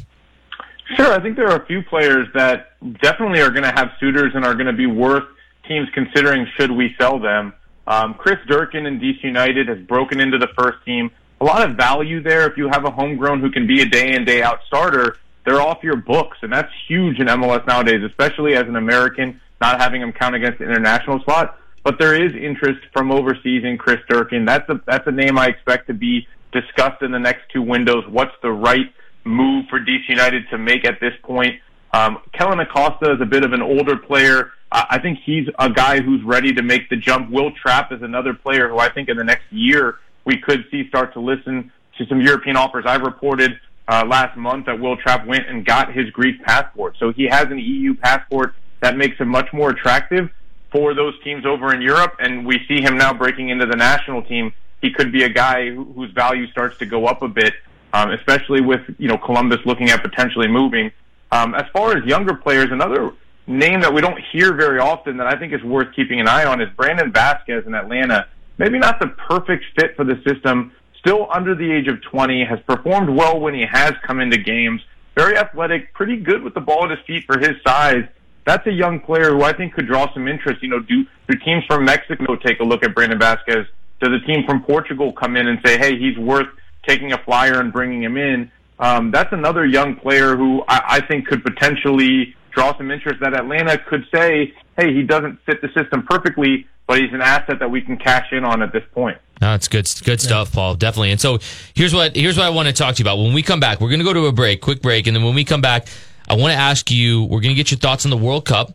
Sure, 0.96 1.12
I 1.12 1.20
think 1.20 1.36
there 1.36 1.48
are 1.48 1.60
a 1.60 1.66
few 1.66 1.82
players 1.82 2.28
that 2.34 2.72
definitely 3.00 3.40
are 3.40 3.50
going 3.50 3.64
to 3.64 3.72
have 3.72 3.92
suitors 3.98 4.32
and 4.34 4.44
are 4.44 4.54
going 4.54 4.66
to 4.66 4.72
be 4.72 4.86
worth 4.86 5.24
teams 5.66 5.88
considering 5.94 6.46
should 6.56 6.70
we 6.70 6.94
sell 7.00 7.18
them. 7.18 7.52
Um, 7.86 8.14
Chris 8.14 8.38
Durkin 8.46 8.86
in 8.86 9.00
DC 9.00 9.22
United 9.22 9.68
has 9.68 9.78
broken 9.86 10.20
into 10.20 10.38
the 10.38 10.48
first 10.58 10.84
team. 10.84 11.10
A 11.40 11.44
lot 11.44 11.68
of 11.68 11.76
value 11.76 12.22
there. 12.22 12.48
If 12.48 12.56
you 12.56 12.68
have 12.68 12.84
a 12.84 12.90
homegrown 12.90 13.40
who 13.40 13.50
can 13.50 13.66
be 13.66 13.82
a 13.82 13.86
day 13.86 14.14
in 14.14 14.24
day 14.24 14.42
out 14.42 14.60
starter, 14.66 15.16
they're 15.44 15.60
off 15.60 15.82
your 15.82 15.96
books, 15.96 16.38
and 16.42 16.52
that's 16.52 16.72
huge 16.88 17.18
in 17.18 17.26
MLS 17.26 17.66
nowadays, 17.66 18.02
especially 18.02 18.54
as 18.54 18.66
an 18.66 18.76
American, 18.76 19.40
not 19.60 19.80
having 19.80 20.00
them 20.00 20.12
count 20.12 20.34
against 20.34 20.58
the 20.58 20.64
international 20.64 21.20
spot. 21.20 21.58
But 21.82 21.98
there 21.98 22.14
is 22.14 22.34
interest 22.34 22.80
from 22.92 23.10
overseas 23.10 23.64
in 23.64 23.76
Chris 23.76 23.98
Durkin. 24.08 24.46
That's 24.46 24.68
a 24.70 24.80
that's 24.86 25.06
a 25.06 25.12
name 25.12 25.38
I 25.38 25.48
expect 25.48 25.88
to 25.88 25.94
be 25.94 26.26
discussed 26.52 27.02
in 27.02 27.10
the 27.10 27.18
next 27.18 27.42
two 27.52 27.60
windows. 27.60 28.04
What's 28.08 28.34
the 28.42 28.50
right 28.50 28.90
move 29.24 29.66
for 29.68 29.80
DC 29.80 30.08
United 30.08 30.48
to 30.50 30.58
make 30.58 30.86
at 30.86 31.00
this 31.00 31.14
point. 31.22 31.60
Um, 31.92 32.18
Kellyn 32.32 32.60
Acosta 32.60 33.12
is 33.12 33.20
a 33.20 33.26
bit 33.26 33.44
of 33.44 33.52
an 33.52 33.62
older 33.62 33.96
player. 33.96 34.52
I 34.72 34.98
think 34.98 35.20
he's 35.24 35.46
a 35.58 35.70
guy 35.70 36.00
who's 36.00 36.22
ready 36.24 36.52
to 36.54 36.62
make 36.62 36.88
the 36.90 36.96
jump. 36.96 37.30
Will 37.30 37.52
Trapp 37.52 37.92
is 37.92 38.02
another 38.02 38.34
player 38.34 38.68
who 38.68 38.78
I 38.78 38.88
think 38.88 39.08
in 39.08 39.16
the 39.16 39.22
next 39.22 39.44
year 39.52 39.98
we 40.24 40.38
could 40.38 40.64
see 40.70 40.88
start 40.88 41.12
to 41.14 41.20
listen 41.20 41.70
to 41.98 42.06
some 42.06 42.20
European 42.20 42.56
offers. 42.56 42.84
I 42.86 42.96
reported 42.96 43.60
uh, 43.86 44.04
last 44.08 44.36
month 44.36 44.66
that 44.66 44.80
Will 44.80 44.96
Trapp 44.96 45.26
went 45.26 45.48
and 45.48 45.64
got 45.64 45.92
his 45.92 46.10
Greek 46.10 46.42
passport. 46.42 46.96
So 46.98 47.12
he 47.12 47.24
has 47.24 47.46
an 47.50 47.58
EU 47.58 47.94
passport 47.94 48.54
that 48.80 48.96
makes 48.96 49.18
him 49.18 49.28
much 49.28 49.52
more 49.52 49.70
attractive. 49.70 50.30
for 50.72 50.92
those 50.92 51.14
teams 51.22 51.46
over 51.46 51.72
in 51.72 51.80
Europe, 51.80 52.16
and 52.18 52.44
we 52.44 52.58
see 52.66 52.80
him 52.80 52.98
now 52.98 53.12
breaking 53.14 53.48
into 53.48 53.64
the 53.64 53.76
national 53.76 54.22
team. 54.22 54.52
He 54.82 54.90
could 54.90 55.12
be 55.12 55.22
a 55.22 55.28
guy 55.28 55.70
whose 55.70 56.10
value 56.10 56.48
starts 56.50 56.78
to 56.78 56.86
go 56.86 57.06
up 57.06 57.22
a 57.22 57.28
bit, 57.28 57.54
um, 57.94 58.10
especially 58.10 58.60
with 58.60 58.80
you 58.98 59.08
know 59.08 59.16
Columbus 59.16 59.58
looking 59.64 59.88
at 59.88 60.02
potentially 60.02 60.48
moving. 60.48 60.90
Um, 61.30 61.54
as 61.54 61.64
far 61.72 61.96
as 61.96 62.04
younger 62.04 62.34
players, 62.34 62.66
another 62.70 63.12
name 63.46 63.80
that 63.80 63.94
we 63.94 64.00
don't 64.00 64.20
hear 64.32 64.52
very 64.54 64.80
often 64.80 65.16
that 65.18 65.28
I 65.28 65.38
think 65.38 65.52
is 65.52 65.62
worth 65.62 65.94
keeping 65.94 66.20
an 66.20 66.28
eye 66.28 66.44
on 66.44 66.60
is 66.60 66.68
Brandon 66.76 67.12
Vazquez 67.12 67.66
in 67.66 67.74
Atlanta. 67.74 68.26
Maybe 68.58 68.78
not 68.78 68.98
the 68.98 69.08
perfect 69.08 69.64
fit 69.78 69.96
for 69.96 70.04
the 70.04 70.20
system. 70.26 70.72
Still 70.98 71.28
under 71.32 71.54
the 71.54 71.70
age 71.70 71.86
of 71.86 72.02
20, 72.02 72.44
has 72.44 72.58
performed 72.66 73.10
well 73.10 73.38
when 73.38 73.54
he 73.54 73.64
has 73.70 73.92
come 74.02 74.20
into 74.20 74.38
games. 74.38 74.80
Very 75.14 75.36
athletic, 75.36 75.92
pretty 75.94 76.16
good 76.16 76.42
with 76.42 76.54
the 76.54 76.60
ball 76.60 76.84
at 76.84 76.90
his 76.90 77.00
feet 77.06 77.24
for 77.26 77.38
his 77.38 77.52
size. 77.64 78.04
That's 78.44 78.66
a 78.66 78.72
young 78.72 79.00
player 79.00 79.30
who 79.30 79.42
I 79.42 79.52
think 79.52 79.74
could 79.74 79.86
draw 79.86 80.12
some 80.12 80.26
interest. 80.26 80.62
You 80.62 80.70
know, 80.70 80.80
do, 80.80 81.04
do 81.28 81.38
teams 81.44 81.64
from 81.66 81.84
Mexico 81.84 82.36
take 82.36 82.58
a 82.60 82.64
look 82.64 82.82
at 82.84 82.94
Brandon 82.94 83.18
Vazquez? 83.18 83.66
Does 84.00 84.10
a 84.12 84.26
team 84.26 84.44
from 84.46 84.64
Portugal 84.64 85.12
come 85.12 85.36
in 85.36 85.46
and 85.46 85.60
say, 85.64 85.78
hey, 85.78 85.96
he's 85.98 86.18
worth 86.18 86.48
taking 86.86 87.12
a 87.12 87.18
flyer 87.18 87.60
and 87.60 87.72
bringing 87.72 88.02
him 88.02 88.16
in? 88.16 88.50
Um, 88.78 89.10
that's 89.10 89.32
another 89.32 89.64
young 89.64 89.96
player 89.96 90.36
who 90.36 90.62
I, 90.68 90.82
I 90.86 91.00
think 91.00 91.26
could 91.26 91.44
potentially 91.44 92.34
draw 92.50 92.76
some 92.76 92.90
interest 92.90 93.20
that 93.20 93.34
Atlanta 93.34 93.78
could 93.78 94.04
say, 94.12 94.54
hey, 94.76 94.94
he 94.94 95.02
doesn't 95.02 95.38
fit 95.44 95.60
the 95.60 95.68
system 95.68 96.04
perfectly, 96.08 96.66
but 96.86 97.00
he's 97.00 97.12
an 97.12 97.20
asset 97.20 97.58
that 97.60 97.70
we 97.70 97.80
can 97.80 97.96
cash 97.96 98.32
in 98.32 98.44
on 98.44 98.62
at 98.62 98.72
this 98.72 98.84
point. 98.92 99.18
No, 99.40 99.54
it's 99.54 99.68
good, 99.68 99.88
good 100.04 100.20
stuff, 100.20 100.52
Paul. 100.52 100.74
Definitely. 100.74 101.10
And 101.10 101.20
so 101.20 101.38
here's 101.74 101.92
what 101.94 102.14
here's 102.14 102.36
what 102.36 102.46
I 102.46 102.50
want 102.50 102.68
to 102.68 102.74
talk 102.74 102.94
to 102.94 103.02
you 103.02 103.04
about. 103.04 103.18
When 103.18 103.34
we 103.34 103.42
come 103.42 103.60
back, 103.60 103.80
we're 103.80 103.88
going 103.88 104.00
to 104.00 104.04
go 104.04 104.12
to 104.12 104.26
a 104.26 104.32
break, 104.32 104.60
quick 104.60 104.80
break, 104.80 105.06
and 105.06 105.16
then 105.16 105.24
when 105.24 105.34
we 105.34 105.44
come 105.44 105.60
back, 105.60 105.88
I 106.28 106.34
want 106.34 106.52
to 106.52 106.58
ask 106.58 106.90
you. 106.90 107.24
We're 107.24 107.40
going 107.40 107.54
to 107.54 107.54
get 107.54 107.70
your 107.70 107.78
thoughts 107.78 108.06
on 108.06 108.10
the 108.10 108.16
World 108.16 108.44
Cup, 108.44 108.74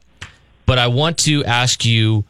but 0.66 0.78
I 0.78 0.88
want 0.88 1.18
to 1.20 1.44
ask 1.46 1.86
you, 1.86 2.26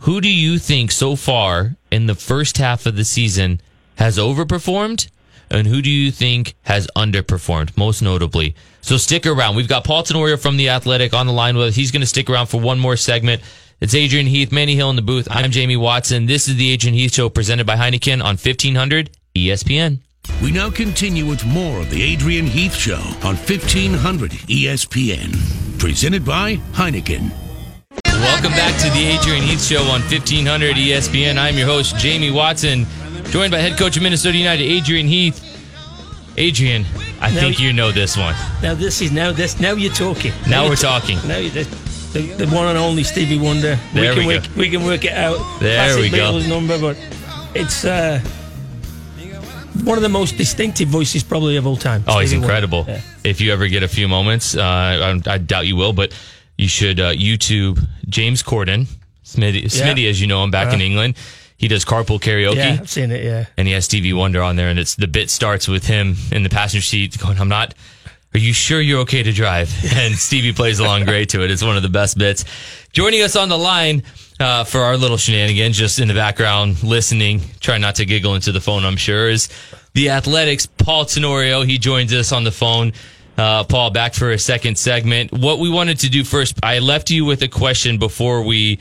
who 0.00 0.20
do 0.20 0.30
you 0.30 0.58
think 0.58 0.90
so 0.90 1.14
far 1.14 1.76
in 1.90 2.06
the 2.06 2.14
first 2.14 2.56
half 2.56 2.86
of 2.86 2.96
the 2.96 3.04
season 3.04 3.60
has 3.98 4.16
overperformed, 4.16 5.08
and 5.50 5.66
who 5.66 5.82
do 5.82 5.90
you 5.90 6.10
think 6.10 6.54
has 6.62 6.88
underperformed, 6.96 7.76
most 7.76 8.00
notably? 8.00 8.54
So 8.80 8.96
stick 8.96 9.26
around. 9.26 9.56
We've 9.56 9.68
got 9.68 9.84
Paul 9.84 10.04
Tenorio 10.04 10.36
from 10.36 10.56
the 10.56 10.70
Athletic 10.70 11.12
on 11.12 11.26
the 11.26 11.32
line 11.32 11.56
with 11.56 11.68
us. 11.68 11.74
He's 11.74 11.90
going 11.90 12.00
to 12.00 12.06
stick 12.06 12.30
around 12.30 12.46
for 12.46 12.60
one 12.60 12.78
more 12.78 12.96
segment. 12.96 13.42
It's 13.80 13.94
Adrian 13.94 14.26
Heath, 14.26 14.50
Manny 14.52 14.76
Hill 14.76 14.90
in 14.90 14.96
the 14.96 15.02
booth. 15.02 15.28
I'm 15.30 15.50
Jamie 15.50 15.76
Watson. 15.76 16.26
This 16.26 16.48
is 16.48 16.56
the 16.56 16.70
Adrian 16.70 16.94
Heath 16.94 17.14
Show 17.14 17.28
presented 17.28 17.66
by 17.66 17.76
Heineken 17.76 18.20
on 18.20 18.36
1500 18.36 19.10
ESPN. 19.36 20.00
We 20.42 20.52
now 20.52 20.70
continue 20.70 21.26
with 21.26 21.44
more 21.44 21.80
of 21.80 21.90
the 21.90 22.02
Adrian 22.02 22.46
Heath 22.46 22.74
Show 22.74 23.02
on 23.22 23.36
1500 23.36 24.30
ESPN. 24.30 25.78
Presented 25.78 26.24
by 26.24 26.56
Heineken. 26.72 27.47
Welcome 28.20 28.50
back 28.52 28.76
to 28.82 28.90
the 28.90 29.06
Adrian 29.06 29.42
Heath 29.42 29.62
Show 29.64 29.82
on 29.84 30.00
1500 30.02 30.76
ESPN. 30.76 31.38
I'm 31.38 31.56
your 31.56 31.66
host, 31.66 31.96
Jamie 31.98 32.30
Watson, 32.30 32.86
joined 33.30 33.50
by 33.52 33.58
head 33.58 33.78
coach 33.78 33.96
of 33.96 34.02
Minnesota 34.02 34.36
United, 34.36 34.62
Adrian 34.64 35.06
Heath. 35.06 35.44
Adrian, 36.36 36.84
I 37.20 37.30
Now 37.32 37.40
think 37.40 37.58
you- 37.60 37.68
you 37.68 37.72
know 37.72 37.90
this 37.92 38.16
one. 38.16 38.34
Now 38.62 38.74
this 38.74 39.00
is 39.02 39.10
now 39.12 39.32
this 39.32 39.58
now 39.60 39.72
you're 39.72 39.92
talking. 39.92 40.32
Now 40.48 40.62
you're 40.62 40.70
we're 40.70 40.76
ta- 40.76 40.98
talking. 41.00 41.18
Now 41.28 41.38
you 41.38 41.50
the, 41.50 41.64
the, 42.12 42.20
the 42.44 42.46
one 42.48 42.66
and 42.68 42.78
only 42.78 43.02
Stevie 43.04 43.38
Wonder. 43.38 43.78
There 43.94 44.12
we 44.14 44.18
can 44.20 44.26
we 44.28 44.34
work, 44.34 44.44
go. 44.44 44.50
we 44.56 44.70
can 44.70 44.84
work 44.84 45.04
it 45.04 45.12
out. 45.12 45.38
There 45.60 45.76
Classic 45.94 46.02
we 46.12 46.16
go. 46.16 46.32
Beatles 46.32 46.48
number, 46.48 46.78
but 46.78 46.96
it's 47.54 47.84
uh, 47.84 48.20
one 49.84 49.96
of 49.98 50.02
the 50.02 50.08
most 50.08 50.36
distinctive 50.36 50.88
voices 50.88 51.22
probably 51.24 51.56
of 51.56 51.66
all 51.66 51.76
time. 51.76 52.04
Oh, 52.06 52.18
he's 52.20 52.30
Stevie 52.30 52.40
Wonder. 52.40 52.46
incredible. 52.54 52.84
Yeah. 52.88 53.00
If 53.24 53.40
you 53.40 53.52
ever 53.52 53.66
get 53.68 53.82
a 53.82 53.88
few 53.88 54.06
moments, 54.08 54.56
uh, 54.56 54.62
I, 54.62 55.20
I 55.26 55.38
doubt 55.38 55.66
you 55.66 55.76
will, 55.76 55.92
but 55.92 56.12
you 56.58 56.68
should 56.68 57.00
uh, 57.00 57.12
YouTube 57.12 57.82
James 58.08 58.42
Corden, 58.42 58.86
Smitty, 59.24 59.64
Smitty 59.64 60.08
as 60.10 60.20
you 60.20 60.26
know 60.26 60.44
him 60.44 60.50
back 60.50 60.68
in 60.68 60.74
Uh-huh. 60.74 60.82
England. 60.84 61.16
He 61.56 61.66
does 61.66 61.84
carpool 61.84 62.20
karaoke. 62.20 62.56
Yeah, 62.56 62.76
I've 62.80 62.88
seen 62.90 63.10
it. 63.10 63.24
Yeah. 63.24 63.46
and 63.56 63.66
he 63.66 63.74
has 63.74 63.84
Stevie 63.86 64.12
Wonder 64.12 64.42
on 64.42 64.56
there, 64.56 64.68
and 64.68 64.78
it's 64.78 64.94
the 64.94 65.08
bit 65.08 65.28
starts 65.30 65.66
with 65.66 65.86
him 65.86 66.14
in 66.30 66.42
the 66.44 66.48
passenger 66.50 66.84
seat 66.84 67.18
going, 67.18 67.38
"I'm 67.40 67.48
not. 67.48 67.74
Are 68.34 68.38
you 68.38 68.52
sure 68.52 68.80
you're 68.80 69.00
okay 69.00 69.22
to 69.22 69.32
drive?" 69.32 69.72
And 69.96 70.14
Stevie 70.14 70.52
plays 70.52 70.78
along 70.78 71.04
great 71.06 71.30
to 71.30 71.42
it. 71.42 71.50
It's 71.50 71.62
one 71.64 71.76
of 71.76 71.82
the 71.82 71.88
best 71.88 72.16
bits. 72.18 72.44
Joining 72.92 73.22
us 73.22 73.34
on 73.34 73.48
the 73.48 73.58
line 73.58 74.04
uh, 74.38 74.62
for 74.64 74.82
our 74.82 74.96
little 74.96 75.16
shenanigans, 75.16 75.76
just 75.76 75.98
in 75.98 76.06
the 76.06 76.14
background, 76.14 76.80
listening, 76.84 77.40
trying 77.58 77.80
not 77.80 77.96
to 77.96 78.04
giggle 78.04 78.34
into 78.36 78.52
the 78.52 78.60
phone. 78.60 78.84
I'm 78.84 78.96
sure 78.96 79.28
is 79.28 79.48
the 79.94 80.10
Athletics 80.10 80.66
Paul 80.66 81.06
Tenorio. 81.06 81.62
He 81.62 81.78
joins 81.78 82.12
us 82.12 82.30
on 82.30 82.44
the 82.44 82.52
phone. 82.52 82.92
Uh, 83.38 83.62
Paul, 83.62 83.90
back 83.90 84.14
for 84.14 84.32
a 84.32 84.38
second 84.38 84.76
segment. 84.76 85.30
What 85.30 85.60
we 85.60 85.70
wanted 85.70 86.00
to 86.00 86.10
do 86.10 86.24
first, 86.24 86.58
I 86.60 86.80
left 86.80 87.08
you 87.08 87.24
with 87.24 87.40
a 87.42 87.48
question 87.48 87.98
before 87.98 88.42
we 88.42 88.80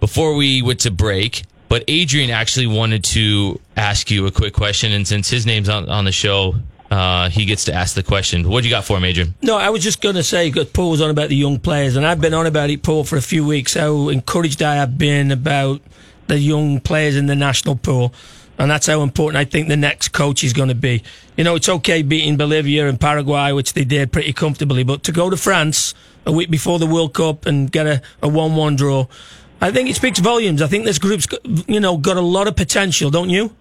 before 0.00 0.34
we 0.34 0.62
went 0.62 0.80
to 0.80 0.90
break, 0.90 1.42
but 1.68 1.84
Adrian 1.86 2.30
actually 2.30 2.66
wanted 2.66 3.04
to 3.04 3.60
ask 3.76 4.10
you 4.10 4.26
a 4.26 4.30
quick 4.30 4.54
question, 4.54 4.92
and 4.92 5.06
since 5.06 5.28
his 5.28 5.44
name's 5.44 5.68
on, 5.68 5.90
on 5.90 6.06
the 6.06 6.12
show, 6.12 6.54
uh, 6.90 7.28
he 7.28 7.44
gets 7.44 7.66
to 7.66 7.74
ask 7.74 7.94
the 7.94 8.02
question. 8.02 8.48
What 8.48 8.62
do 8.62 8.68
you 8.68 8.74
got 8.74 8.86
for 8.86 8.96
him, 8.96 9.04
Adrian? 9.04 9.34
No, 9.42 9.58
I 9.58 9.68
was 9.68 9.82
just 9.82 10.00
going 10.00 10.14
to 10.14 10.22
say, 10.22 10.48
because 10.48 10.70
Paul 10.70 10.92
was 10.92 11.02
on 11.02 11.10
about 11.10 11.28
the 11.28 11.36
young 11.36 11.58
players, 11.58 11.96
and 11.96 12.06
I've 12.06 12.20
been 12.20 12.32
on 12.32 12.46
about 12.46 12.70
it, 12.70 12.82
Paul, 12.82 13.04
for 13.04 13.18
a 13.18 13.22
few 13.22 13.46
weeks, 13.46 13.74
how 13.74 14.08
encouraged 14.08 14.62
I 14.62 14.76
have 14.76 14.96
been 14.96 15.30
about 15.30 15.82
the 16.28 16.38
young 16.38 16.80
players 16.80 17.14
in 17.14 17.26
the 17.26 17.36
national 17.36 17.76
pool. 17.76 18.14
And 18.60 18.70
that's 18.70 18.86
how 18.86 19.00
important 19.00 19.38
I 19.38 19.46
think 19.46 19.68
the 19.68 19.76
next 19.76 20.08
coach 20.08 20.44
is 20.44 20.52
going 20.52 20.68
to 20.68 20.74
be. 20.74 21.02
You 21.34 21.44
know, 21.44 21.54
it's 21.54 21.68
okay 21.68 22.02
beating 22.02 22.36
Bolivia 22.36 22.90
and 22.90 23.00
Paraguay, 23.00 23.52
which 23.52 23.72
they 23.72 23.84
did 23.84 24.12
pretty 24.12 24.34
comfortably, 24.34 24.84
but 24.84 25.02
to 25.04 25.12
go 25.12 25.30
to 25.30 25.36
France 25.38 25.94
a 26.26 26.32
week 26.32 26.50
before 26.50 26.78
the 26.78 26.86
World 26.86 27.14
Cup 27.14 27.46
and 27.46 27.72
get 27.72 27.86
a, 27.86 28.02
a 28.20 28.28
1 28.28 28.56
1 28.56 28.76
draw, 28.76 29.06
I 29.62 29.72
think 29.72 29.88
it 29.88 29.96
speaks 29.96 30.18
volumes. 30.18 30.60
I 30.60 30.66
think 30.66 30.84
this 30.84 30.98
group's, 30.98 31.26
you 31.66 31.80
know, 31.80 31.96
got 31.96 32.18
a 32.18 32.20
lot 32.20 32.48
of 32.48 32.54
potential, 32.54 33.10
don't 33.10 33.30
you? 33.30 33.56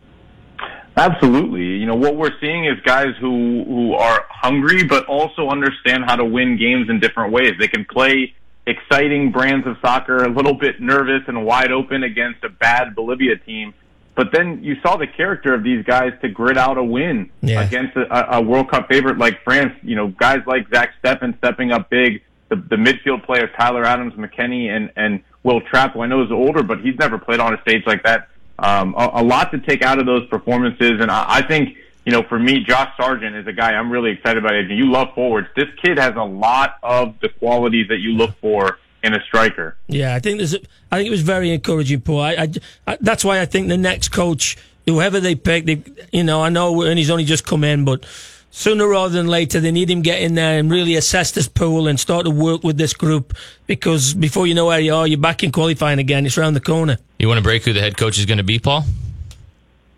Absolutely. 0.98 1.78
You 1.78 1.86
know, 1.86 1.96
what 1.96 2.18
we're 2.18 2.38
seeing 2.42 2.66
is 2.66 2.78
guys 2.84 3.16
who, 3.22 3.64
who 3.64 3.94
are 3.94 4.26
hungry, 4.30 4.84
but 4.84 5.06
also 5.06 5.48
understand 5.48 6.04
how 6.08 6.18
to 6.18 6.26
win 6.26 6.58
games 6.58 6.90
in 6.90 7.00
different 7.00 7.32
ways. 7.32 7.54
They 7.58 7.70
can 7.70 7.86
play 7.86 8.34
exciting 8.68 9.32
brands 9.32 9.66
of 9.66 9.78
soccer, 9.82 10.26
a 10.26 10.30
little 10.30 10.56
bit 10.56 10.82
nervous 10.82 11.22
and 11.28 11.46
wide 11.46 11.72
open 11.72 12.04
against 12.04 12.44
a 12.44 12.50
bad 12.50 12.96
Bolivia 12.96 13.38
team. 13.38 13.74
But 14.16 14.32
then 14.34 14.64
you 14.64 14.76
saw 14.82 14.98
the 14.98 15.08
character 15.08 15.54
of 15.54 15.64
these 15.64 15.86
guys 15.86 16.12
to 16.22 16.28
grit 16.28 16.58
out 16.58 16.78
a 16.78 16.84
win 16.84 17.30
Yeah. 17.42 17.62
against 17.62 17.96
a, 17.96 18.36
a 18.38 18.42
World 18.42 18.70
Cup 18.70 18.90
favorite 18.90 19.18
like 19.18 19.44
France. 19.44 19.74
You 19.82 19.96
know, 19.96 20.08
guys 20.10 20.42
like 20.46 20.68
Zach 20.74 20.94
Steffen 21.02 21.38
stepping 21.38 21.72
up 21.72 21.90
big. 21.90 22.22
The, 22.50 22.56
the 22.56 22.76
midfield 22.76 23.26
players, 23.26 23.50
Tyler 23.58 23.86
Adams, 23.86 24.16
McKennie, 24.16 24.70
and, 24.76 24.92
and 24.96 25.22
Will 25.44 25.62
Trapp, 25.62 25.94
who 25.94 26.02
I 26.02 26.08
know 26.08 26.24
is 26.24 26.32
older, 26.32 26.64
but 26.64 26.82
he's 26.82 26.98
never 26.98 27.18
played 27.18 27.40
on 27.40 27.54
a 27.54 27.62
stage 27.62 27.84
like 27.86 28.04
that. 28.04 28.28
Um, 28.58 28.94
a, 28.98 29.10
a 29.22 29.24
lot 29.24 29.52
to 29.52 29.60
take 29.60 29.84
out 29.84 30.00
of 30.00 30.06
those 30.06 30.28
performances. 30.28 30.94
And 31.00 31.10
I, 31.12 31.26
I 31.28 31.42
think, 31.48 31.78
you 32.06 32.12
know, 32.12 32.24
for 32.24 32.40
me, 32.40 32.64
Josh 32.64 32.92
Sargent 32.98 33.36
is 33.36 33.46
a 33.48 33.54
guy 33.54 33.74
I'm 33.74 33.92
really 33.92 34.12
excited 34.12 34.44
about. 34.44 34.56
And 34.56 34.70
you 34.76 34.92
love 34.92 35.14
forwards. 35.14 35.48
This 35.56 35.68
kid 35.82 35.98
has 36.00 36.16
a 36.16 36.24
lot 36.24 36.78
of 36.84 37.14
the 37.22 37.30
qualities 37.30 37.88
that 37.90 38.00
you 38.00 38.14
look 38.14 38.32
for 38.42 38.80
in 39.04 39.14
a 39.14 39.22
striker. 39.24 39.76
Yeah, 39.88 40.16
I 40.16 40.20
think 40.20 40.38
there's. 40.38 40.54
A, 40.54 40.60
I 40.92 40.98
think 40.98 41.08
it 41.08 41.12
was 41.12 41.22
very 41.22 41.52
encouraging, 41.54 42.02
Paul. 42.02 42.22
I, 42.22 42.32
I- 42.34 42.48
I- 42.88 42.98
that's 43.02 43.24
why 43.24 43.40
I 43.42 43.46
think 43.46 43.68
the 43.70 43.78
next 43.78 44.10
coach, 44.10 44.58
whoever 44.86 45.20
they 45.20 45.36
pick, 45.36 45.66
they, 45.66 45.84
you 46.12 46.24
know, 46.24 46.42
I 46.42 46.50
know, 46.50 46.82
and 46.82 46.98
he's 46.98 47.10
only 47.10 47.24
just 47.26 47.46
come 47.46 47.64
in, 47.64 47.86
but 47.86 48.06
sooner 48.52 48.88
rather 48.88 49.14
than 49.14 49.28
later, 49.28 49.60
they 49.60 49.72
need 49.72 49.90
him 49.90 50.02
get 50.02 50.22
in 50.22 50.34
there 50.36 50.58
and 50.60 50.72
really 50.72 50.96
assess 50.96 51.32
this 51.32 51.48
pool 51.48 51.88
and 51.88 52.00
start 52.00 52.26
to 52.26 52.32
work 52.32 52.64
with 52.64 52.78
this 52.78 52.94
group 52.94 53.36
because 53.68 54.14
before 54.16 54.48
you 54.48 54.56
know 54.56 54.66
where 54.66 54.80
you 54.80 54.94
are, 54.94 55.06
you're 55.08 55.20
back 55.20 55.44
in 55.44 55.52
qualifying 55.52 56.00
again. 56.00 56.26
It's 56.26 56.38
around 56.38 56.56
the 56.56 56.60
corner. 56.62 56.98
You 57.20 57.28
want 57.28 57.38
to 57.38 57.44
break 57.44 57.64
who 57.64 57.74
the 57.74 57.80
head 57.82 57.96
coach 57.98 58.18
is 58.18 58.26
going 58.26 58.40
to 58.40 58.44
be, 58.44 58.58
Paul? 58.60 58.84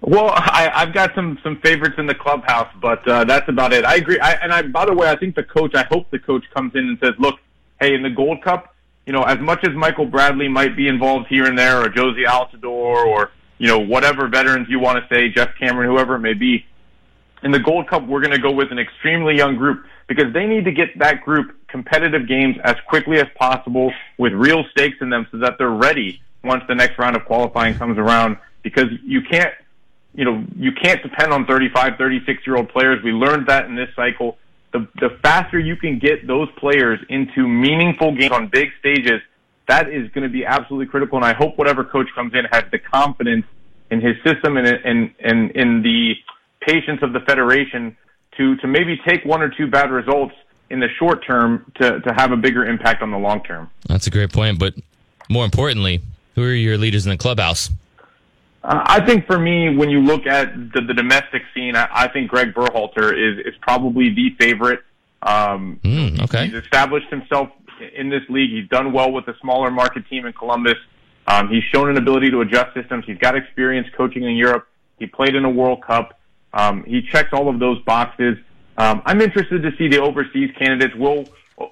Well, 0.02 0.32
I, 0.32 0.72
I've 0.74 0.94
got 0.94 1.14
some 1.14 1.38
some 1.44 1.58
favorites 1.58 1.96
in 2.00 2.08
the 2.08 2.16
clubhouse, 2.16 2.68
but 2.82 3.08
uh, 3.08 3.24
that's 3.24 3.48
about 3.48 3.72
it. 3.72 3.86
I 3.86 3.96
agree. 3.96 4.20
I, 4.20 4.32
and 4.34 4.52
I, 4.52 4.64
by 4.64 4.86
the 4.86 4.94
way, 4.94 5.08
I 5.10 5.16
think 5.16 5.36
the 5.36 5.44
coach. 5.44 5.76
I 5.76 5.84
hope 5.84 6.10
the 6.10 6.18
coach 6.18 6.44
comes 6.54 6.74
in 6.74 6.88
and 6.88 6.98
says, 7.00 7.14
"Look, 7.20 7.40
hey, 7.80 7.94
in 7.94 8.02
the 8.02 8.10
Gold 8.10 8.42
Cup, 8.42 8.71
you 9.06 9.14
know, 9.14 9.24
as 9.24 9.40
much 9.40 9.64
as 9.64 9.74
Michael 9.76 10.06
Bradley 10.06 10.48
might 10.48 10.76
be 10.76 10.88
involved 10.88 11.28
here 11.28 11.46
and 11.46 11.58
there, 11.58 11.82
or 11.82 11.90
Jozy 11.90 12.26
Altidore, 12.26 13.06
or 13.06 13.32
you 13.58 13.68
know, 13.68 13.80
whatever 13.80 14.28
veterans 14.28 14.68
you 14.70 14.80
want 14.80 15.04
to 15.04 15.16
say, 15.16 15.30
Geoff 15.30 15.50
Cameron, 15.60 15.90
whoever 15.90 16.16
it 16.16 16.20
may 16.20 16.34
be, 16.34 16.66
in 17.44 17.52
the 17.52 17.60
Gold 17.60 17.88
Cup, 17.88 18.08
we're 18.08 18.22
going 18.22 18.32
to 18.32 18.40
go 18.40 18.52
with 18.52 18.72
an 18.72 18.80
extremely 18.80 19.36
young 19.36 19.56
group 19.56 19.86
because 20.08 20.34
they 20.34 20.46
need 20.46 20.66
to 20.66 20.72
get 20.72 20.98
that 21.00 21.22
group 21.22 21.56
competitive 21.68 22.28
games 22.28 22.58
as 22.64 22.76
quickly 22.88 23.18
as 23.20 23.28
possible 23.36 23.94
with 24.18 24.34
real 24.34 24.64
stakes 24.72 24.98
in 25.02 25.10
them 25.10 25.28
so 25.32 25.38
that 25.38 25.58
they're 25.58 25.70
ready 25.70 26.22
once 26.44 26.64
the 26.68 26.76
next 26.76 26.98
round 26.98 27.16
of 27.16 27.26
qualifying 27.26 27.76
comes 27.76 27.98
around 27.98 28.38
because 28.64 28.88
you 29.04 29.22
can't 29.22 29.54
you 30.14 30.26
know, 30.26 30.46
you 30.58 30.72
can't 30.74 31.02
depend 31.02 31.32
on 31.32 31.46
35, 31.46 31.98
36 31.98 32.46
year 32.46 32.58
old 32.58 32.70
players. 32.70 33.02
We 33.04 33.12
learned 33.12 33.48
that 33.48 33.66
in 33.66 33.76
this 33.76 33.90
cycle. 33.96 34.38
The, 34.74 34.88
the 35.00 35.10
faster 35.22 35.60
you 35.60 35.76
can 35.76 36.00
get 36.00 36.26
those 36.26 36.48
players 36.58 37.00
into 37.10 37.48
meaningful 37.48 38.16
games 38.16 38.32
on 38.32 38.48
big 38.48 38.70
stages, 38.80 39.22
that 39.68 39.90
is 39.90 40.10
going 40.12 40.24
to 40.24 40.30
be 40.30 40.46
absolutely 40.46 40.86
critical. 40.88 41.18
And 41.18 41.26
I 41.26 41.34
hope 41.34 41.58
whatever 41.58 41.84
coach 41.84 42.08
comes 42.16 42.34
in 42.34 42.46
has 42.52 42.64
the 42.72 42.80
confidence 42.80 43.46
in 43.90 44.02
his 44.02 44.16
system 44.26 44.58
and, 44.58 44.68
and, 44.68 45.14
and 45.20 45.52
in 45.52 45.82
the 45.82 46.14
patience 46.62 47.00
of 47.02 47.12
the 47.14 47.20
federation 47.22 47.98
to, 48.38 48.56
to 48.58 48.68
maybe 48.68 49.00
take 49.06 49.26
one 49.26 49.42
or 49.42 49.50
two 49.50 49.68
bad 49.68 49.92
results 49.92 50.34
in 50.70 50.80
the 50.80 50.88
short 50.98 51.26
term 51.26 51.70
to, 51.76 52.00
to 52.00 52.14
have 52.14 52.32
a 52.32 52.38
bigger 52.38 52.66
impact 52.66 53.02
on 53.02 53.12
the 53.12 53.18
long 53.18 53.44
term. 53.44 53.70
That's 53.88 54.08
a 54.08 54.10
great 54.10 54.32
point. 54.32 54.58
But 54.58 54.76
more 55.30 55.44
importantly, 55.44 56.02
who 56.36 56.44
are 56.44 56.54
your 56.54 56.78
leaders 56.78 57.06
in 57.06 57.10
the 57.10 57.18
clubhouse? 57.18 57.70
Uh, 58.64 58.84
I 58.86 59.06
think 59.06 59.26
for 59.26 59.40
me, 59.40 59.76
when 59.76 59.90
you 59.90 60.02
look 60.02 60.28
at 60.28 60.54
the, 60.74 60.82
the 60.82 60.94
domestic 60.94 61.42
scene, 61.54 61.76
I, 61.76 61.88
I 61.92 62.08
think 62.10 62.30
Greg 62.30 62.54
Berhalter 62.54 63.12
is, 63.12 63.46
is 63.46 63.56
probably 63.62 64.14
the 64.14 64.36
favorite. 64.40 64.82
Um, 65.24 65.80
Mm, 65.84 66.22
okay. 66.24 66.46
He's 66.46 66.56
established 66.56 67.10
himself 67.10 67.50
in 67.96 68.10
this 68.10 68.22
league. 68.30 68.52
He's 68.52 68.70
done 68.70 68.94
well 68.94 69.12
with 69.12 69.28
a 69.28 69.36
smaller 69.42 69.72
market 69.72 70.08
team 70.10 70.26
in 70.26 70.34
Columbus. 70.34 70.78
Um, 71.28 71.50
he's 71.50 71.64
shown 71.64 71.90
an 71.90 71.98
ability 71.98 72.30
to 72.32 72.42
adjust 72.42 72.74
systems. 72.74 73.06
He's 73.06 73.18
got 73.18 73.36
experience 73.36 73.88
coaching 73.96 74.24
in 74.24 74.36
Europe. 74.36 74.68
He 75.00 75.08
played 75.08 75.36
in 75.36 75.46
a 75.46 75.50
World 75.50 75.84
Cup. 75.84 76.20
Um, 76.54 76.84
he 76.84 77.02
checks 77.02 77.30
all 77.32 77.50
of 77.50 77.60
those 77.60 77.82
boxes. 77.84 78.38
Um, 78.78 79.02
I'm 79.06 79.22
interested 79.22 79.64
to 79.64 79.72
see 79.78 79.88
the 79.88 80.02
overseas 80.02 80.52
candidates. 80.58 80.96
Will 80.96 81.26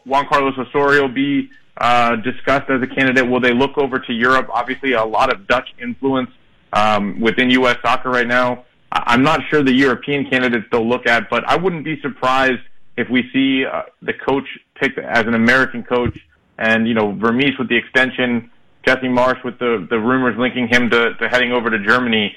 Juan 0.05 0.27
Carlos 0.27 0.57
Osorio 0.57 1.07
be 1.07 1.49
uh, 1.77 2.15
discussed 2.17 2.69
as 2.69 2.81
a 2.81 2.87
candidate? 2.87 3.27
Will 3.27 3.39
they 3.39 3.53
look 3.53 3.77
over 3.77 3.99
to 3.99 4.13
Europe? 4.13 4.49
Obviously, 4.51 4.93
a 4.93 5.03
lot 5.03 5.33
of 5.33 5.47
Dutch 5.47 5.69
influence 5.81 6.29
um, 6.73 7.19
within 7.19 7.49
U.S. 7.51 7.77
soccer 7.81 8.09
right 8.09 8.27
now. 8.27 8.65
I'm 8.91 9.21
not 9.21 9.41
sure 9.49 9.63
the 9.63 9.73
European 9.73 10.29
candidates 10.29 10.65
they'll 10.71 10.87
look 10.87 11.05
at, 11.05 11.29
but 11.29 11.47
I 11.47 11.55
wouldn't 11.57 11.83
be 11.83 12.01
surprised 12.01 12.61
if 12.97 13.07
we 13.09 13.29
see 13.31 13.65
uh, 13.65 13.83
the 14.01 14.13
coach 14.13 14.45
picked 14.75 14.97
as 14.97 15.25
an 15.25 15.35
American 15.35 15.83
coach, 15.83 16.17
and 16.57 16.87
you 16.87 16.93
know 16.93 17.11
Vermes 17.11 17.57
with 17.59 17.69
the 17.69 17.77
extension, 17.77 18.49
Jesse 18.85 19.07
Marsch 19.07 19.43
with 19.43 19.59
the 19.59 19.85
the 19.89 19.99
rumors 19.99 20.37
linking 20.37 20.67
him 20.67 20.89
to, 20.89 21.13
to 21.15 21.29
heading 21.29 21.51
over 21.51 21.69
to 21.69 21.79
Germany. 21.79 22.35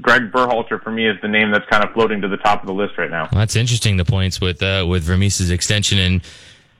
Greg 0.00 0.32
Berhalter 0.32 0.82
for 0.82 0.90
me 0.90 1.08
is 1.08 1.16
the 1.22 1.28
name 1.28 1.52
that's 1.52 1.68
kind 1.70 1.84
of 1.84 1.92
floating 1.92 2.20
to 2.20 2.28
the 2.28 2.36
top 2.36 2.60
of 2.60 2.66
the 2.66 2.74
list 2.74 2.98
right 2.98 3.10
now. 3.10 3.28
Well, 3.30 3.40
that's 3.40 3.54
interesting. 3.54 3.96
The 3.96 4.04
points 4.04 4.40
with 4.40 4.62
uh, 4.62 4.84
with 4.88 5.04
Vermes's 5.04 5.50
extension 5.50 5.98
and 5.98 6.20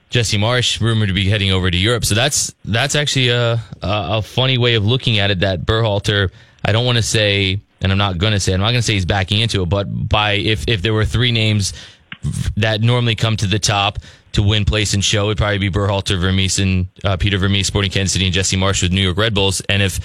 Jesse 0.09 0.37
Marsch 0.37 0.79
rumored 0.81 1.07
to 1.07 1.13
be 1.13 1.29
heading 1.29 1.51
over 1.51 1.71
to 1.71 1.77
Europe. 1.77 2.05
So 2.05 2.15
that's 2.15 2.53
that's 2.63 2.95
actually 2.95 3.29
a 3.29 3.53
a, 3.53 3.59
a 3.81 4.21
funny 4.21 4.57
way 4.57 4.75
of 4.75 4.85
looking 4.85 5.19
at 5.19 5.31
it. 5.31 5.39
That 5.39 5.65
Berhalter, 5.65 6.31
I 6.65 6.71
don't 6.71 6.85
want 6.85 6.97
to 6.97 7.03
say, 7.03 7.61
and 7.81 7.91
I'm 7.91 7.97
not 7.97 8.17
going 8.17 8.33
to 8.33 8.39
say, 8.39 8.53
I'm 8.53 8.59
not 8.59 8.71
going 8.71 8.79
to 8.79 8.81
say 8.81 8.93
he's 8.93 9.05
backing 9.05 9.39
into 9.39 9.61
it, 9.61 9.67
but 9.67 9.85
by 9.85 10.33
if 10.33 10.67
if 10.67 10.81
there 10.81 10.93
were 10.93 11.05
three 11.05 11.31
names 11.31 11.73
that 12.57 12.81
normally 12.81 13.15
come 13.15 13.37
to 13.37 13.47
the 13.47 13.59
top 13.59 13.99
to 14.31 14.41
win 14.43 14.65
place 14.65 14.93
and 14.93 15.03
show, 15.03 15.25
it'd 15.25 15.37
probably 15.37 15.59
be 15.59 15.69
Berhalter, 15.69 16.19
Vermes, 16.19 16.59
and 16.59 16.87
uh, 17.03 17.15
Peter 17.15 17.37
Vermes, 17.37 17.67
Sporting 17.67 17.91
Kansas 17.91 18.13
City, 18.13 18.25
and 18.25 18.33
Jesse 18.33 18.57
Marsch 18.57 18.81
with 18.81 18.91
New 18.91 19.01
York 19.01 19.17
Red 19.17 19.33
Bulls. 19.33 19.61
And 19.69 19.81
if 19.81 19.99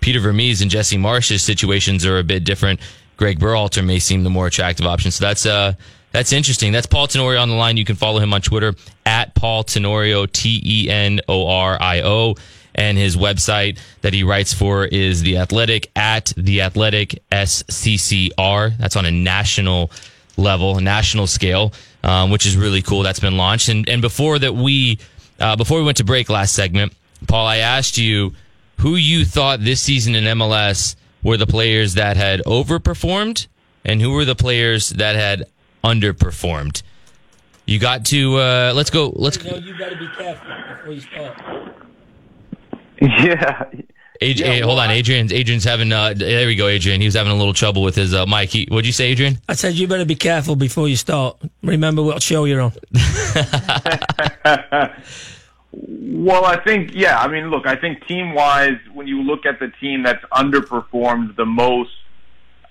Peter 0.00 0.20
Vermes 0.20 0.60
and 0.60 0.70
Jesse 0.70 0.96
Marsch's 0.96 1.42
situations 1.42 2.04
are 2.04 2.18
a 2.18 2.24
bit 2.24 2.44
different. 2.44 2.80
Greg 3.16 3.38
Berhalter 3.38 3.84
may 3.84 3.98
seem 3.98 4.24
the 4.24 4.30
more 4.30 4.48
attractive 4.48 4.86
option. 4.86 5.10
So 5.10 5.24
that's 5.24 5.46
uh 5.46 5.74
that's 6.10 6.32
interesting. 6.32 6.72
That's 6.72 6.86
Paul 6.86 7.06
Tenorio 7.06 7.40
on 7.40 7.48
the 7.48 7.54
line. 7.54 7.78
You 7.78 7.86
can 7.86 7.96
follow 7.96 8.18
him 8.18 8.34
on 8.34 8.42
Twitter 8.42 8.74
at 9.06 9.34
Paul 9.34 9.64
Tenorio, 9.64 10.26
T 10.26 10.60
E 10.64 10.90
N 10.90 11.20
O 11.28 11.46
R 11.48 11.80
I 11.80 12.02
O. 12.02 12.34
And 12.74 12.96
his 12.96 13.16
website 13.16 13.78
that 14.00 14.14
he 14.14 14.24
writes 14.24 14.54
for 14.54 14.84
is 14.86 15.22
The 15.22 15.38
Athletic 15.38 15.90
at 15.94 16.32
The 16.36 16.62
Athletic 16.62 17.22
SCCR. 17.30 18.76
That's 18.78 18.96
on 18.96 19.04
a 19.04 19.10
national 19.10 19.90
level, 20.36 20.80
national 20.80 21.26
scale, 21.26 21.72
um, 22.02 22.30
which 22.30 22.46
is 22.46 22.56
really 22.56 22.82
cool. 22.82 23.02
That's 23.02 23.20
been 23.20 23.36
launched. 23.36 23.68
And 23.68 23.88
and 23.88 24.00
before 24.00 24.38
that 24.38 24.54
we 24.54 24.98
uh, 25.38 25.56
before 25.56 25.78
we 25.78 25.84
went 25.84 25.98
to 25.98 26.04
break 26.04 26.28
last 26.28 26.54
segment, 26.54 26.94
Paul, 27.28 27.46
I 27.46 27.58
asked 27.58 27.98
you 27.98 28.32
who 28.78 28.96
you 28.96 29.24
thought 29.24 29.60
this 29.60 29.80
season 29.80 30.14
in 30.14 30.24
MLS 30.38 30.96
were 31.22 31.36
the 31.36 31.46
players 31.46 31.94
that 31.94 32.16
had 32.16 32.40
overperformed 32.40 33.46
and 33.84 34.00
who 34.00 34.10
were 34.10 34.24
the 34.24 34.34
players 34.34 34.90
that 34.90 35.14
had 35.14 35.44
underperformed. 35.84 36.82
You 37.66 37.78
got 37.78 38.04
to 38.06 38.36
uh, 38.38 38.72
let's 38.74 38.90
go. 38.90 39.12
Let's 39.14 39.36
you 39.36 39.42
be 39.42 40.08
careful 40.16 40.48
before 40.68 40.92
you 40.92 41.00
start. 41.00 41.38
Yeah, 43.24 43.64
Ad- 44.20 44.38
Yeah, 44.38 44.46
hey, 44.46 44.60
hold 44.60 44.78
on, 44.78 44.90
I- 44.90 44.94
Adrian. 44.94 45.32
Adrian's 45.32 45.64
having. 45.64 45.90
Uh, 45.92 46.12
there 46.14 46.46
we 46.46 46.54
go, 46.54 46.68
Adrian. 46.68 47.00
He 47.00 47.06
was 47.08 47.14
having 47.14 47.32
a 47.32 47.36
little 47.36 47.54
trouble 47.54 47.82
with 47.82 47.96
his 47.96 48.14
uh, 48.14 48.24
mic. 48.26 48.50
He, 48.50 48.66
what'd 48.70 48.86
you 48.86 48.92
say, 48.92 49.06
Adrian? 49.06 49.38
I 49.48 49.54
said 49.54 49.74
you 49.74 49.88
better 49.88 50.04
be 50.04 50.14
careful 50.14 50.54
before 50.54 50.86
you 50.88 50.94
start. 50.96 51.36
Remember 51.62 52.02
what 52.02 52.22
show 52.22 52.44
you're 52.44 52.60
on. 52.60 52.72
Well, 55.74 56.44
I 56.44 56.62
think, 56.62 56.90
yeah. 56.94 57.18
I 57.18 57.28
mean, 57.28 57.50
look, 57.50 57.66
I 57.66 57.76
think 57.76 58.06
team 58.06 58.34
wise, 58.34 58.76
when 58.92 59.06
you 59.06 59.22
look 59.22 59.46
at 59.46 59.58
the 59.58 59.68
team 59.80 60.02
that's 60.02 60.22
underperformed 60.26 61.34
the 61.36 61.46
most, 61.46 61.90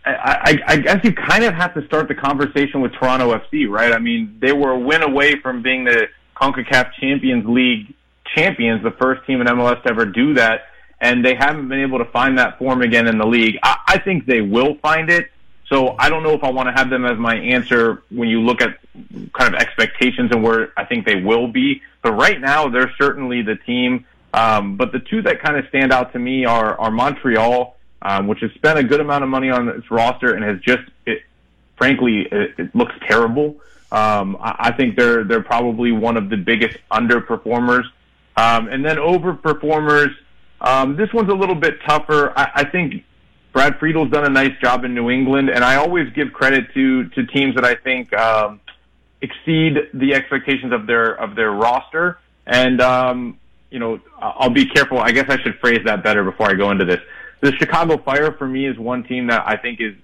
I, 0.05 0.59
I, 0.67 0.73
I 0.73 0.77
guess 0.77 1.03
you 1.03 1.11
kind 1.11 1.43
of 1.43 1.55
have 1.55 1.73
to 1.73 1.85
start 1.87 2.07
the 2.07 2.15
conversation 2.15 2.79
with 2.81 2.93
Toronto 2.93 3.33
FC, 3.35 3.67
right? 3.67 3.91
I 3.91 3.97
mean, 3.97 4.37
they 4.39 4.53
were 4.53 4.71
a 4.71 4.79
win 4.79 5.01
away 5.01 5.39
from 5.41 5.63
being 5.63 5.83
the 5.83 6.07
CONCACAF 6.39 6.91
Champions 6.99 7.45
League 7.47 7.93
champions, 8.35 8.83
the 8.83 8.91
first 8.91 9.25
team 9.25 9.41
in 9.41 9.47
MLS 9.47 9.81
to 9.83 9.89
ever 9.89 10.05
do 10.05 10.33
that, 10.35 10.67
and 10.99 11.25
they 11.25 11.35
haven't 11.35 11.67
been 11.67 11.81
able 11.81 11.97
to 11.99 12.05
find 12.05 12.37
that 12.37 12.57
form 12.57 12.81
again 12.81 13.07
in 13.07 13.17
the 13.17 13.25
league. 13.25 13.57
I, 13.63 13.77
I 13.87 13.97
think 13.99 14.25
they 14.25 14.41
will 14.41 14.75
find 14.75 15.09
it. 15.09 15.29
So 15.67 15.95
I 15.97 16.09
don't 16.09 16.21
know 16.21 16.33
if 16.33 16.43
I 16.43 16.51
want 16.51 16.67
to 16.67 16.73
have 16.73 16.89
them 16.89 17.05
as 17.05 17.17
my 17.17 17.35
answer 17.35 18.03
when 18.09 18.27
you 18.27 18.41
look 18.41 18.61
at 18.61 18.77
kind 19.33 19.53
of 19.53 19.59
expectations 19.59 20.31
and 20.31 20.43
where 20.43 20.73
I 20.75 20.83
think 20.83 21.05
they 21.05 21.21
will 21.21 21.47
be. 21.47 21.81
But 22.01 22.11
right 22.13 22.39
now, 22.39 22.67
they're 22.67 22.91
certainly 22.97 23.41
the 23.41 23.55
team. 23.55 24.05
Um, 24.33 24.75
but 24.75 24.91
the 24.91 24.99
two 24.99 25.21
that 25.23 25.41
kind 25.41 25.57
of 25.57 25.67
stand 25.69 25.93
out 25.93 26.11
to 26.13 26.19
me 26.19 26.45
are, 26.45 26.79
are 26.79 26.91
Montreal, 26.91 27.77
um, 28.01 28.27
which 28.27 28.41
has 28.41 28.51
spent 28.51 28.79
a 28.79 28.83
good 28.83 28.99
amount 28.99 29.23
of 29.23 29.29
money 29.29 29.49
on 29.49 29.69
its 29.69 29.89
roster 29.89 30.33
and 30.33 30.43
has 30.43 30.59
just, 30.59 30.83
it, 31.05 31.23
frankly, 31.77 32.27
it, 32.31 32.53
it 32.57 32.75
looks 32.75 32.93
terrible. 33.07 33.55
Um, 33.91 34.37
I, 34.39 34.55
I 34.59 34.71
think 34.71 34.95
they're 34.95 35.23
they're 35.23 35.43
probably 35.43 35.91
one 35.91 36.15
of 36.15 36.29
the 36.29 36.37
biggest 36.37 36.77
underperformers. 36.91 37.83
Um, 38.37 38.67
and 38.69 38.83
then 38.83 38.97
overperformers, 38.97 40.13
um, 40.61 40.95
this 40.95 41.11
one's 41.13 41.29
a 41.29 41.35
little 41.35 41.55
bit 41.55 41.75
tougher. 41.85 42.37
I, 42.37 42.51
I 42.55 42.63
think 42.65 43.03
Brad 43.53 43.77
Friedel's 43.79 44.11
done 44.11 44.25
a 44.25 44.29
nice 44.29 44.57
job 44.61 44.85
in 44.85 44.93
New 44.93 45.09
England, 45.09 45.49
and 45.49 45.63
I 45.63 45.75
always 45.75 46.11
give 46.13 46.31
credit 46.31 46.73
to 46.73 47.09
to 47.09 47.25
teams 47.25 47.55
that 47.55 47.65
I 47.65 47.75
think 47.75 48.13
um, 48.13 48.61
exceed 49.21 49.89
the 49.93 50.13
expectations 50.13 50.71
of 50.71 50.87
their 50.87 51.13
of 51.19 51.35
their 51.35 51.51
roster. 51.51 52.19
And 52.47 52.81
um, 52.81 53.39
you 53.69 53.79
know, 53.79 53.99
I'll 54.19 54.49
be 54.49 54.65
careful. 54.65 54.99
I 54.99 55.11
guess 55.11 55.25
I 55.29 55.41
should 55.41 55.59
phrase 55.59 55.79
that 55.85 56.03
better 56.03 56.23
before 56.23 56.49
I 56.49 56.53
go 56.53 56.71
into 56.71 56.85
this. 56.85 56.99
The 57.41 57.51
Chicago 57.53 57.97
Fire 57.97 58.31
for 58.33 58.47
me 58.47 58.67
is 58.67 58.77
one 58.77 59.03
team 59.03 59.27
that 59.27 59.43
I 59.47 59.57
think 59.57 59.81
is 59.81 59.95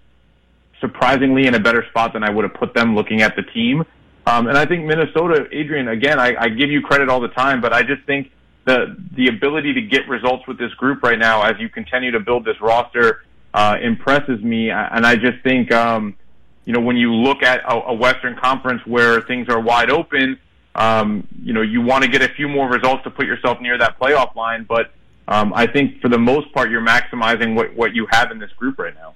surprisingly 0.81 1.47
in 1.47 1.55
a 1.55 1.59
better 1.59 1.85
spot 1.89 2.13
than 2.13 2.23
I 2.23 2.29
would 2.29 2.43
have 2.43 2.53
put 2.53 2.73
them 2.73 2.95
looking 2.95 3.21
at 3.21 3.35
the 3.35 3.43
team. 3.43 3.83
Um, 4.27 4.47
and 4.47 4.57
I 4.57 4.65
think 4.65 4.83
Minnesota, 4.83 5.47
Adrian, 5.53 5.87
again, 5.87 6.19
I, 6.19 6.35
I 6.37 6.49
give 6.49 6.69
you 6.69 6.81
credit 6.81 7.07
all 7.07 7.21
the 7.21 7.29
time, 7.29 7.61
but 7.61 7.71
I 7.71 7.81
just 7.81 8.03
think 8.03 8.29
the 8.65 8.97
the 9.15 9.29
ability 9.29 9.73
to 9.75 9.81
get 9.81 10.05
results 10.09 10.45
with 10.47 10.57
this 10.57 10.73
group 10.73 11.01
right 11.01 11.17
now, 11.17 11.43
as 11.43 11.57
you 11.59 11.69
continue 11.69 12.11
to 12.11 12.19
build 12.19 12.43
this 12.43 12.59
roster, 12.59 13.23
uh, 13.53 13.77
impresses 13.81 14.43
me. 14.43 14.69
And 14.69 15.05
I 15.05 15.15
just 15.15 15.41
think, 15.43 15.71
um, 15.71 16.17
you 16.65 16.73
know, 16.73 16.81
when 16.81 16.97
you 16.97 17.13
look 17.13 17.41
at 17.41 17.61
a, 17.63 17.75
a 17.85 17.93
Western 17.93 18.35
Conference 18.35 18.85
where 18.85 19.21
things 19.21 19.47
are 19.47 19.61
wide 19.61 19.89
open, 19.89 20.37
um, 20.75 21.25
you 21.41 21.53
know, 21.53 21.61
you 21.61 21.79
want 21.79 22.03
to 22.03 22.09
get 22.09 22.21
a 22.21 22.27
few 22.33 22.49
more 22.49 22.69
results 22.69 23.05
to 23.05 23.09
put 23.09 23.27
yourself 23.27 23.61
near 23.61 23.77
that 23.77 23.97
playoff 23.97 24.35
line. 24.35 24.65
But 24.67 24.91
um, 25.29 25.53
I 25.53 25.67
think 25.67 26.01
for 26.01 26.09
the 26.09 26.19
most 26.19 26.51
part, 26.51 26.69
you're 26.69 26.85
maximizing 26.85 27.55
what 27.55 27.73
what 27.77 27.95
you 27.95 28.05
have 28.11 28.31
in 28.31 28.39
this 28.39 28.51
group 28.57 28.77
right 28.77 28.93
now. 28.93 29.15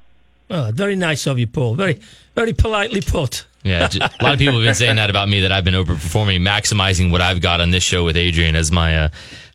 Oh, 0.50 0.72
very 0.74 0.96
nice 0.96 1.28
of 1.28 1.38
you, 1.38 1.48
Paul. 1.48 1.76
Very, 1.76 2.00
very 2.34 2.54
politely 2.54 3.02
put. 3.02 3.46
Yeah, 3.64 3.88
a 3.94 4.24
lot 4.24 4.34
of 4.34 4.40
people 4.40 4.56
have 4.56 4.64
been 4.64 4.74
saying 4.74 4.96
that 4.96 5.10
about 5.10 5.30
me 5.30 5.42
that 5.42 5.52
I've 5.52 5.64
been 5.64 5.76
overperforming, 5.76 6.40
maximizing 6.42 7.12
what 7.12 7.22
I've 7.22 7.42
got 7.42 7.62
on 7.62 7.70
this 7.70 7.84
show 7.84 8.04
with 8.04 8.18
Adrian 8.18 8.56
as 8.56 8.72
my 8.72 8.98
uh, 8.98 9.10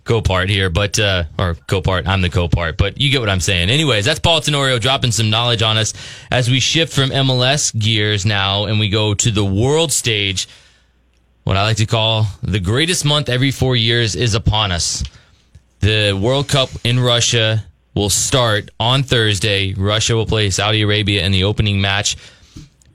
co-part 0.05 0.49
here, 0.49 0.71
but 0.71 0.99
uh, 0.99 1.25
or 1.39 1.57
co-part. 1.67 2.07
I'm 2.07 2.23
the 2.23 2.31
co-part, 2.31 2.79
but 2.79 3.01
you 3.01 3.11
get 3.11 3.21
what 3.21 3.29
I'm 3.29 3.41
saying. 3.41 3.69
Anyways, 3.69 4.05
that's 4.05 4.21
Paul 4.21 4.41
Tenorio 4.41 4.79
dropping 4.79 5.11
some 5.11 5.29
knowledge 5.29 5.63
on 5.63 5.77
us 5.77 5.93
as 6.31 6.49
we 6.49 6.61
shift 6.61 6.93
from 6.93 7.11
MLS 7.11 7.77
gears 7.77 8.25
now 8.25 8.67
and 8.67 8.79
we 8.79 8.89
go 8.89 9.13
to 9.15 9.31
the 9.31 9.45
world 9.45 9.93
stage. 9.93 10.49
What 11.43 11.57
I 11.57 11.63
like 11.63 11.77
to 11.79 11.87
call 11.87 12.27
the 12.43 12.61
greatest 12.61 13.05
month 13.05 13.29
every 13.29 13.51
four 13.51 13.77
years 13.77 14.17
is 14.17 14.35
upon 14.35 14.73
us. 14.73 15.03
The 15.81 16.13
World 16.13 16.49
Cup 16.49 16.71
in 16.85 16.99
Russia 16.99 17.65
will 17.95 18.11
start 18.11 18.71
on 18.81 19.03
Thursday. 19.03 19.75
Russia 19.75 20.15
will 20.15 20.27
play 20.27 20.51
Saudi 20.51 20.83
Arabia 20.83 21.25
in 21.25 21.33
the 21.33 21.45
opening 21.45 21.81
match. 21.81 22.17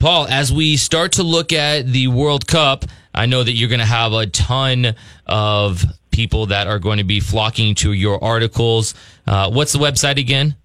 Paul, 0.02 0.26
as 0.26 0.52
we 0.52 0.76
start 0.76 1.12
to 1.12 1.22
look 1.22 1.52
at 1.52 1.86
the 1.86 2.08
World 2.08 2.48
Cup, 2.48 2.86
I 3.14 3.26
know 3.26 3.44
that 3.44 3.52
you're 3.52 3.68
going 3.68 3.78
to 3.78 3.86
have 3.86 4.12
a 4.12 4.26
ton 4.26 4.96
of 5.28 5.84
people 6.10 6.46
that 6.46 6.66
are 6.66 6.80
going 6.80 6.98
to 6.98 7.04
be 7.04 7.20
flocking 7.20 7.76
to 7.76 7.92
your 7.92 8.22
articles. 8.22 8.96
Uh, 9.28 9.48
what's 9.52 9.72
the 9.72 9.78
website 9.78 10.18
again 10.18 10.56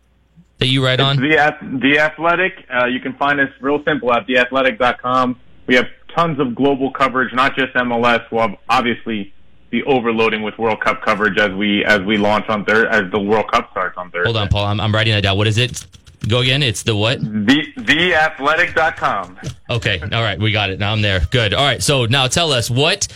that 0.58 0.69
you 0.69 0.84
write 0.84 1.00
on? 1.00 1.17
The, 1.17 1.54
the 1.62 2.00
Athletic. 2.00 2.65
Uh, 2.67 2.88
you 2.88 3.00
can 3.00 3.13
find 3.13 3.39
us 3.39 3.50
real 3.62 3.84
simple 3.84 4.12
at 4.12 4.26
theathletic.com. 4.26 5.39
We 5.67 5.76
have 5.76 5.86
tons 6.15 6.39
of 6.39 6.56
global 6.56 6.91
coverage, 6.91 7.32
not 7.32 7.56
just 7.56 7.76
MLS. 7.76 8.26
We'll 8.32 8.56
obviously 8.67 9.36
be 9.69 9.84
overloading 9.84 10.41
with 10.41 10.58
World 10.58 10.82
Cup 10.82 11.04
coverage 11.04 11.38
as 11.38 11.54
we 11.54 11.86
as 11.86 12.02
we 12.02 12.17
launch 12.17 12.50
on 12.50 12.65
Thursday, 12.65 12.89
as 12.89 13.12
the 13.12 13.19
World 13.19 13.52
Cup 13.52 13.69
starts 13.69 14.00
on 14.00 14.10
Thursday. 14.10 14.32
Hold 14.32 14.38
on, 14.38 14.47
Paul. 14.47 14.65
I'm, 14.65 14.80
I'm 14.80 14.95
writing 14.95 15.13
that 15.13 15.21
down. 15.21 15.38
What 15.38 15.45
is 15.45 15.60
it? 15.60 15.86
Go 16.27 16.39
again. 16.39 16.63
It's 16.63 16.84
the 16.84 16.95
what? 16.95 17.21
The 17.21 17.73
theathletic.com. 17.77 19.39
Okay. 19.69 19.99
All 20.01 20.23
right. 20.23 20.39
We 20.39 20.51
got 20.51 20.69
it. 20.69 20.80
Now 20.80 20.91
I'm 20.91 21.01
there. 21.01 21.21
Good. 21.32 21.53
All 21.53 21.65
right. 21.65 21.82
So 21.82 22.06
now 22.06 22.27
tell 22.27 22.51
us 22.51 22.69
what 22.69 23.08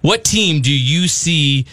what 0.00 0.24
team 0.24 0.60
do 0.60 0.72
you 0.72 1.08
see 1.08 1.66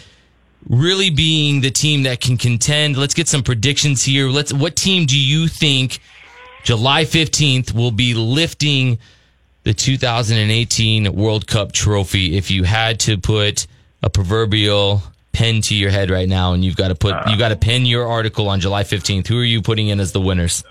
really 0.70 1.10
being 1.10 1.62
the 1.62 1.72
team 1.72 2.04
that 2.04 2.22
can 2.22 2.38
contend. 2.38 2.98
Let's 2.98 3.14
get 3.14 3.28
some 3.28 3.44
predictions 3.44 4.04
here. 4.04 4.30
Let's. 4.30 4.54
What 4.54 4.76
team 4.76 5.06
do 5.06 5.20
you 5.20 5.48
think 5.48 6.00
July 6.64 7.06
fifteenth 7.06 7.74
will 7.74 7.92
be 7.92 8.14
lifting 8.14 9.00
the 9.64 9.74
2018 9.74 11.14
World 11.14 11.48
Cup 11.48 11.72
trophy? 11.72 12.38
If 12.38 12.50
you 12.50 12.64
had 12.64 13.00
to 13.02 13.18
put 13.18 13.68
a 14.02 14.10
proverbial 14.10 15.04
pen 15.32 15.62
to 15.62 15.76
your 15.76 15.90
head 15.92 16.10
right 16.10 16.28
now, 16.28 16.54
and 16.54 16.64
you've 16.64 16.76
got 16.76 16.90
to 16.90 16.96
put 16.96 17.16
you 17.30 17.38
got 17.38 17.50
to 17.50 17.56
pen 17.56 17.86
your 17.86 18.08
article 18.08 18.48
on 18.50 18.60
July 18.60 18.84
fifteenth. 18.84 19.28
Who 19.28 19.40
are 19.40 19.46
you 19.46 19.62
putting 19.62 19.88
in 19.88 20.00
as 20.00 20.12
the 20.12 20.22
winners? 20.22 20.64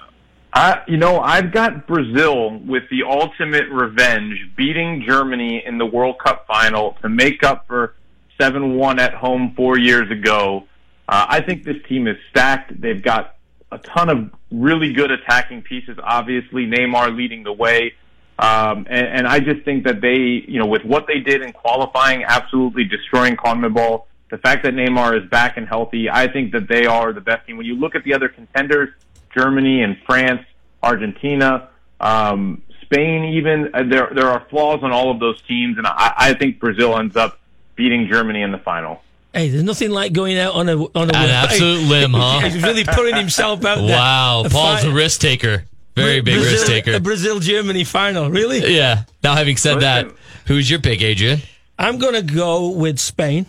I, 0.52 0.82
you 0.88 0.96
know, 0.96 1.20
I've 1.20 1.52
got 1.52 1.86
Brazil 1.86 2.58
with 2.58 2.82
the 2.90 3.04
ultimate 3.04 3.68
revenge, 3.68 4.50
beating 4.56 5.04
Germany 5.06 5.62
in 5.64 5.78
the 5.78 5.86
World 5.86 6.18
Cup 6.18 6.46
final 6.48 6.96
to 7.02 7.08
make 7.08 7.44
up 7.44 7.68
for 7.68 7.94
7-1 8.40 8.98
at 8.98 9.14
home 9.14 9.54
four 9.54 9.78
years 9.78 10.10
ago. 10.10 10.64
Uh, 11.08 11.26
I 11.28 11.40
think 11.40 11.62
this 11.62 11.76
team 11.88 12.08
is 12.08 12.16
stacked. 12.30 12.80
They've 12.80 13.00
got 13.00 13.36
a 13.70 13.78
ton 13.78 14.08
of 14.08 14.30
really 14.50 14.92
good 14.92 15.12
attacking 15.12 15.62
pieces. 15.62 15.98
Obviously, 16.02 16.66
Neymar 16.66 17.16
leading 17.16 17.44
the 17.44 17.52
way. 17.52 17.94
Um, 18.38 18.86
and, 18.88 19.06
and 19.06 19.26
I 19.28 19.38
just 19.38 19.64
think 19.64 19.84
that 19.84 20.00
they, 20.00 20.16
you 20.48 20.58
know, 20.58 20.66
with 20.66 20.84
what 20.84 21.06
they 21.06 21.20
did 21.20 21.42
in 21.42 21.52
qualifying, 21.52 22.24
absolutely 22.24 22.84
destroying 22.84 23.36
CONMEBOL, 23.36 24.04
the 24.30 24.38
fact 24.38 24.62
that 24.64 24.74
Neymar 24.74 25.22
is 25.22 25.28
back 25.28 25.56
and 25.56 25.66
healthy, 25.66 26.08
I 26.08 26.28
think 26.28 26.52
that 26.52 26.68
they 26.68 26.86
are 26.86 27.12
the 27.12 27.20
best 27.20 27.46
team. 27.46 27.56
When 27.56 27.66
you 27.66 27.74
look 27.76 27.94
at 27.94 28.04
the 28.04 28.14
other 28.14 28.28
contenders, 28.28 28.90
Germany 29.36 29.82
and 29.82 29.96
France, 30.06 30.42
Argentina, 30.82 31.68
um, 32.00 32.62
Spain, 32.82 33.24
even 33.34 33.70
uh, 33.74 33.82
there 33.84 34.10
there 34.14 34.26
are 34.28 34.46
flaws 34.50 34.80
on 34.82 34.92
all 34.92 35.10
of 35.10 35.20
those 35.20 35.40
teams, 35.42 35.78
and 35.78 35.86
I, 35.86 36.14
I 36.16 36.34
think 36.34 36.58
Brazil 36.58 36.96
ends 36.98 37.16
up 37.16 37.38
beating 37.76 38.08
Germany 38.10 38.42
in 38.42 38.52
the 38.52 38.58
final. 38.58 39.02
Hey, 39.32 39.48
there's 39.48 39.62
nothing 39.62 39.90
like 39.90 40.12
going 40.12 40.38
out 40.38 40.54
on 40.54 40.68
a 40.68 40.76
on 40.76 41.10
a 41.10 41.16
An 41.16 41.30
absolute 41.30 41.88
limb, 41.88 42.12
huh? 42.12 42.40
He's 42.40 42.62
really 42.62 42.84
putting 42.84 43.14
himself 43.14 43.64
out 43.64 43.76
there. 43.76 43.96
Wow, 43.96 44.42
A 44.44 44.50
Paul's 44.50 44.82
fi- 44.82 44.88
a 44.88 44.92
risk 44.92 45.20
taker. 45.20 45.64
Very 45.94 46.20
big 46.20 46.36
Brazil, 46.36 46.52
risk 46.52 46.66
taker. 46.66 46.92
A 46.94 47.00
Brazil 47.00 47.38
Germany 47.40 47.84
final, 47.84 48.30
really? 48.30 48.74
Yeah. 48.74 49.04
Now, 49.22 49.34
having 49.34 49.56
said 49.56 49.80
that, 49.80 50.10
who's 50.46 50.68
your 50.70 50.80
pick, 50.80 51.02
Adrian? 51.02 51.40
I'm 51.78 51.98
going 51.98 52.14
to 52.14 52.22
go 52.22 52.70
with 52.70 52.98
Spain, 52.98 53.46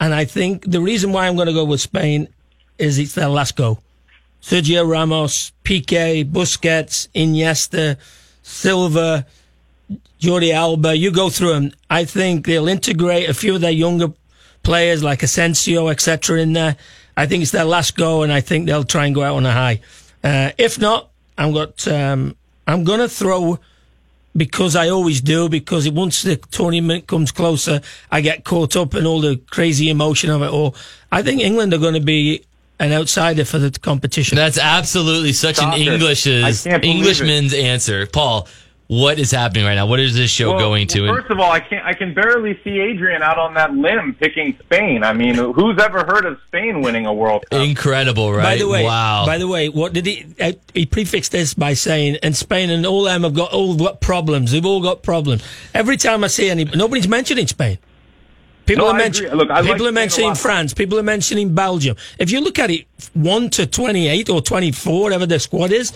and 0.00 0.14
I 0.14 0.24
think 0.24 0.70
the 0.70 0.80
reason 0.80 1.12
why 1.12 1.26
I'm 1.26 1.36
going 1.36 1.48
to 1.48 1.54
go 1.54 1.64
with 1.64 1.80
Spain 1.80 2.28
is 2.78 2.98
it's 2.98 3.14
their 3.14 3.28
last 3.28 3.56
go. 3.56 3.78
Sergio 4.42 4.88
Ramos, 4.88 5.52
Piqué, 5.64 6.24
Busquets, 6.24 7.08
Iniesta, 7.14 7.96
Silva, 8.42 9.26
Jordi 10.20 10.52
Alba. 10.52 10.96
You 10.96 11.10
go 11.10 11.30
through 11.30 11.54
them. 11.54 11.72
I 11.90 12.04
think 12.04 12.46
they'll 12.46 12.68
integrate 12.68 13.28
a 13.28 13.34
few 13.34 13.54
of 13.54 13.60
their 13.60 13.70
younger 13.70 14.12
players 14.62 15.02
like 15.02 15.22
Asensio, 15.22 15.88
etc. 15.88 16.40
in 16.40 16.52
there. 16.52 16.76
I 17.16 17.26
think 17.26 17.42
it's 17.42 17.50
their 17.52 17.64
last 17.64 17.96
go, 17.96 18.22
and 18.22 18.32
I 18.32 18.40
think 18.40 18.66
they'll 18.66 18.84
try 18.84 19.06
and 19.06 19.14
go 19.14 19.22
out 19.22 19.36
on 19.36 19.46
a 19.46 19.52
high. 19.52 19.80
Uh, 20.22 20.50
if 20.58 20.78
not, 20.78 21.10
I'm 21.38 21.52
got. 21.52 21.86
Um, 21.88 22.36
I'm 22.66 22.84
going 22.84 23.00
to 23.00 23.08
throw 23.08 23.58
because 24.36 24.76
I 24.76 24.88
always 24.88 25.20
do. 25.20 25.48
Because 25.48 25.88
once 25.90 26.22
the 26.22 26.36
tournament 26.36 27.06
comes 27.06 27.32
closer, 27.32 27.80
I 28.10 28.20
get 28.20 28.44
caught 28.44 28.76
up 28.76 28.94
in 28.94 29.06
all 29.06 29.20
the 29.20 29.36
crazy 29.50 29.90
emotion 29.90 30.30
of 30.30 30.42
it 30.42 30.50
all. 30.50 30.74
I 31.10 31.22
think 31.22 31.40
England 31.40 31.72
are 31.74 31.78
going 31.78 31.94
to 31.94 32.00
be 32.00 32.44
an 32.78 32.92
outsider 32.92 33.44
for 33.44 33.58
the 33.58 33.70
competition. 33.70 34.36
That's 34.36 34.58
absolutely 34.58 35.32
such 35.32 35.56
Stop 35.56 35.74
an 35.74 35.80
it. 35.80 35.88
English's 35.88 36.66
I 36.66 36.70
can't 36.70 36.84
Englishman's 36.84 37.54
answer. 37.54 38.06
Paul, 38.06 38.48
what 38.88 39.18
is 39.18 39.30
happening 39.32 39.64
right 39.64 39.74
now? 39.74 39.86
What 39.86 39.98
is 39.98 40.14
this 40.14 40.30
show 40.30 40.50
Well, 40.50 40.58
going 40.60 40.86
to? 40.88 41.02
well, 41.02 41.16
first 41.16 41.30
of 41.30 41.40
all, 41.40 41.50
I 41.50 41.60
can't. 41.60 41.84
I 41.84 41.92
can 41.92 42.14
barely 42.14 42.58
see 42.62 42.78
Adrian 42.78 43.20
out 43.22 43.38
on 43.38 43.54
that 43.54 43.74
limb 43.74 44.14
picking 44.14 44.56
Spain. 44.64 45.02
I 45.02 45.12
mean, 45.12 45.34
who's 45.34 45.80
ever 45.80 46.04
heard 46.04 46.24
of 46.24 46.38
Spain 46.46 46.82
winning 46.82 47.04
a 47.06 47.12
World 47.12 47.44
Cup? 47.50 47.60
Incredible, 47.60 48.32
right? 48.32 48.42
By 48.44 48.56
the 48.58 48.68
way, 48.68 48.84
wow. 48.84 49.24
By 49.26 49.38
the 49.38 49.48
way, 49.48 49.68
what 49.68 49.92
did 49.92 50.06
he? 50.06 50.26
Uh, 50.40 50.52
he 50.72 50.86
prefixed 50.86 51.32
this 51.32 51.52
by 51.54 51.74
saying, 51.74 52.18
"And 52.22 52.36
Spain 52.36 52.70
and 52.70 52.86
all 52.86 53.02
them 53.02 53.24
have 53.24 53.34
got 53.34 53.52
all 53.52 53.74
got 53.74 54.00
problems. 54.00 54.52
They've 54.52 54.64
all 54.64 54.80
got 54.82 55.02
problems." 55.02 55.42
Every 55.74 55.96
time 55.96 56.22
I 56.22 56.28
see 56.28 56.48
any, 56.48 56.64
nobody's 56.64 57.08
mentioning 57.08 57.48
Spain. 57.48 57.78
People 58.66 58.86
No, 58.86 58.90
are 58.90 58.94
I 58.94 58.98
mentioning. 58.98 59.28
agree. 59.30 59.38
Look, 59.38 59.50
I 59.50 59.60
like 59.60 59.80
are 59.80 59.92
mentioning. 59.92 60.34
France. 60.34 60.74
People 60.74 60.98
are 60.98 61.02
mentioning 61.04 61.54
Belgium. 61.54 61.96
If 62.18 62.32
you 62.32 62.40
look 62.40 62.58
at 62.58 62.68
it, 62.68 62.86
one 63.14 63.48
to 63.50 63.64
twenty-eight 63.64 64.28
or 64.28 64.40
twenty-four, 64.42 65.02
whatever 65.04 65.24
the 65.24 65.38
squad 65.38 65.70
is, 65.70 65.92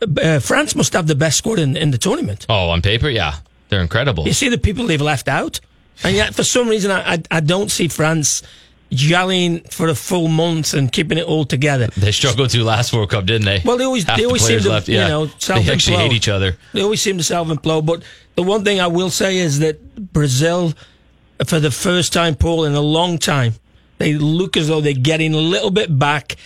uh, 0.00 0.38
France 0.40 0.74
must 0.74 0.92
have 0.92 1.06
the 1.06 1.14
best 1.14 1.38
squad 1.38 1.58
in, 1.58 1.76
in 1.76 1.90
the 1.90 1.98
tournament. 1.98 2.46
oh, 2.48 2.70
on 2.70 2.82
paper, 2.82 3.08
yeah, 3.08 3.36
they're 3.68 3.80
incredible. 3.80 4.26
You 4.26 4.32
see 4.32 4.48
the 4.48 4.58
people 4.58 4.86
they've 4.86 5.00
left 5.00 5.28
out, 5.28 5.60
and 6.04 6.14
yet 6.16 6.34
for 6.34 6.44
some 6.44 6.68
reason 6.68 6.90
I, 6.90 7.14
I, 7.14 7.22
I 7.30 7.40
don't 7.40 7.70
see 7.70 7.88
France 7.88 8.42
gelling 8.90 9.70
for 9.70 9.88
a 9.88 9.94
full 9.94 10.28
month 10.28 10.72
and 10.72 10.90
keeping 10.90 11.18
it 11.18 11.24
all 11.26 11.44
together. 11.44 11.88
They 11.96 12.10
struggled 12.12 12.48
to 12.50 12.64
last 12.64 12.92
World 12.92 13.10
Cup, 13.10 13.26
didn't 13.26 13.44
they? 13.44 13.60
Well, 13.64 13.76
they 13.76 13.84
always- 13.84 14.04
Half 14.04 14.16
they 14.16 14.22
the 14.22 14.28
always 14.28 14.42
seem 14.46 14.60
to, 14.60 14.68
left. 14.70 14.88
you 14.88 14.96
Yeah. 14.96 15.08
know, 15.08 15.26
they 15.26 15.70
actually 15.70 15.96
hate 15.98 16.12
each 16.12 16.28
other. 16.28 16.56
They 16.72 16.80
always 16.82 17.02
seem 17.02 17.18
to 17.18 17.24
self 17.24 17.48
implode. 17.48 17.84
But 17.84 18.02
the 18.34 18.42
one 18.42 18.64
thing 18.64 18.80
I 18.80 18.86
will 18.86 19.10
say 19.10 19.36
is 19.38 19.58
that 19.58 20.12
Brazil, 20.14 20.72
for 21.46 21.60
the 21.60 21.70
first 21.70 22.14
time, 22.14 22.34
Paul, 22.34 22.64
in 22.64 22.74
a 22.74 22.80
long 22.80 23.18
time, 23.18 23.54
they 23.98 24.14
look 24.14 24.56
as 24.56 24.68
though 24.68 24.80
they're 24.80 24.94
getting 24.94 25.34
a 25.34 25.38
little 25.38 25.70
bit 25.70 25.98
back. 25.98 26.36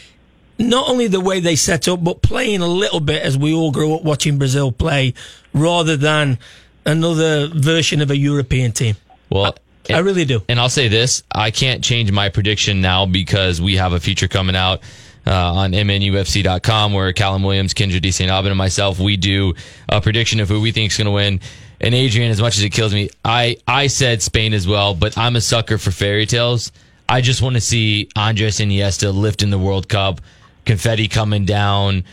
Not 0.63 0.89
only 0.89 1.09
the 1.09 1.21
way 1.21 1.41
they 1.41 1.57
set 1.57 1.89
up, 1.89 2.03
but 2.03 2.23
playing 2.23 2.61
a 2.61 2.69
little 2.69 3.01
bit 3.01 3.23
as 3.23 3.37
we 3.37 3.53
all 3.53 3.73
grew 3.73 3.95
up 3.95 4.03
watching 4.03 4.39
Brazil 4.39 4.71
play, 4.71 5.15
rather 5.53 5.97
than 5.97 6.39
another 6.87 7.49
version 7.49 8.01
of 8.01 8.11
a 8.11 8.17
European 8.17 8.73
team. 8.73 8.97
Well, 9.29 9.57
I 9.91 9.99
really 9.99 10.25
do. 10.25 10.43
And 10.49 10.61
I'll 10.61 10.69
say 10.69 10.89
this: 10.89 11.23
I 11.35 11.51
can't 11.51 11.83
change 11.83 12.13
my 12.13 12.29
prediction 12.29 12.81
now 12.81 13.07
because 13.07 13.61
we 13.61 13.77
have 13.77 13.93
a 13.93 14.01
feature 14.01 14.29
coming 14.29 14.55
out 14.57 14.81
uh, 15.27 15.53
on 15.53 15.73
MNUFC.com 15.73 16.93
where 16.93 17.13
Callum 17.13 17.43
Williams, 17.43 17.75
Kyndra 17.75 18.01
de 18.01 18.11
St. 18.11 18.31
Aubin, 18.31 18.53
and 18.53 18.59
myself 18.59 18.99
we 18.99 19.17
do 19.17 19.55
a 19.89 20.01
prediction 20.01 20.41
of 20.41 20.49
who 20.49 20.61
we 20.61 20.73
think 20.73 20.93
is 20.93 20.99
going 20.99 21.07
to 21.07 21.13
win. 21.13 21.41
And 21.81 21.95
Adrian, 21.95 22.31
as 22.31 22.41
much 22.41 22.57
as 22.57 22.63
it 22.63 22.71
kills 22.71 22.95
me, 22.95 23.11
I 23.25 23.57
I 23.67 23.89
said 23.89 24.23
Spain 24.23 24.55
as 24.55 24.69
well, 24.69 24.95
but 24.95 25.19
I'm 25.19 25.37
a 25.37 25.41
sucker 25.41 25.79
for 25.79 25.91
fairy 25.91 26.27
tales. 26.27 26.71
I 27.09 27.21
just 27.21 27.43
want 27.43 27.57
to 27.57 27.61
see 27.61 28.09
Andres 28.17 28.59
Iniesta 28.59 29.13
lifting 29.13 29.51
the 29.51 29.59
World 29.59 29.89
Cup, 29.89 30.21
confetti 30.65 31.09
coming 31.09 31.45
down, 31.45 32.05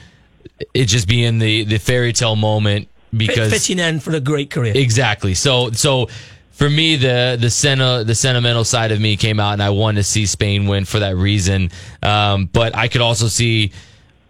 it 0.74 0.86
just 0.86 1.08
being 1.08 1.40
the 1.40 1.64
the 1.64 1.78
fairy 1.78 2.14
tale 2.14 2.36
moment 2.36 2.88
because 3.16 3.52
Fitting 3.52 3.80
end 3.80 4.04
for 4.04 4.12
a 4.16 4.20
great 4.20 4.50
career. 4.50 4.74
Exactly. 4.76 5.34
So 5.34 5.72
so 5.72 6.10
for 6.52 6.70
me 6.70 6.96
the 6.96 7.38
the 7.40 7.50
senti- 7.50 8.04
the 8.04 8.16
sentimental 8.16 8.64
side 8.64 8.92
of 8.92 9.00
me 9.00 9.16
came 9.18 9.40
out 9.40 9.54
and 9.54 9.64
I 9.64 9.70
wanted 9.72 10.02
to 10.02 10.04
see 10.04 10.26
Spain 10.26 10.68
win 10.68 10.86
for 10.86 11.00
that 11.00 11.16
reason. 11.16 11.72
Um, 12.04 12.46
but 12.46 12.76
I 12.76 12.88
could 12.88 13.02
also 13.02 13.28
see 13.28 13.72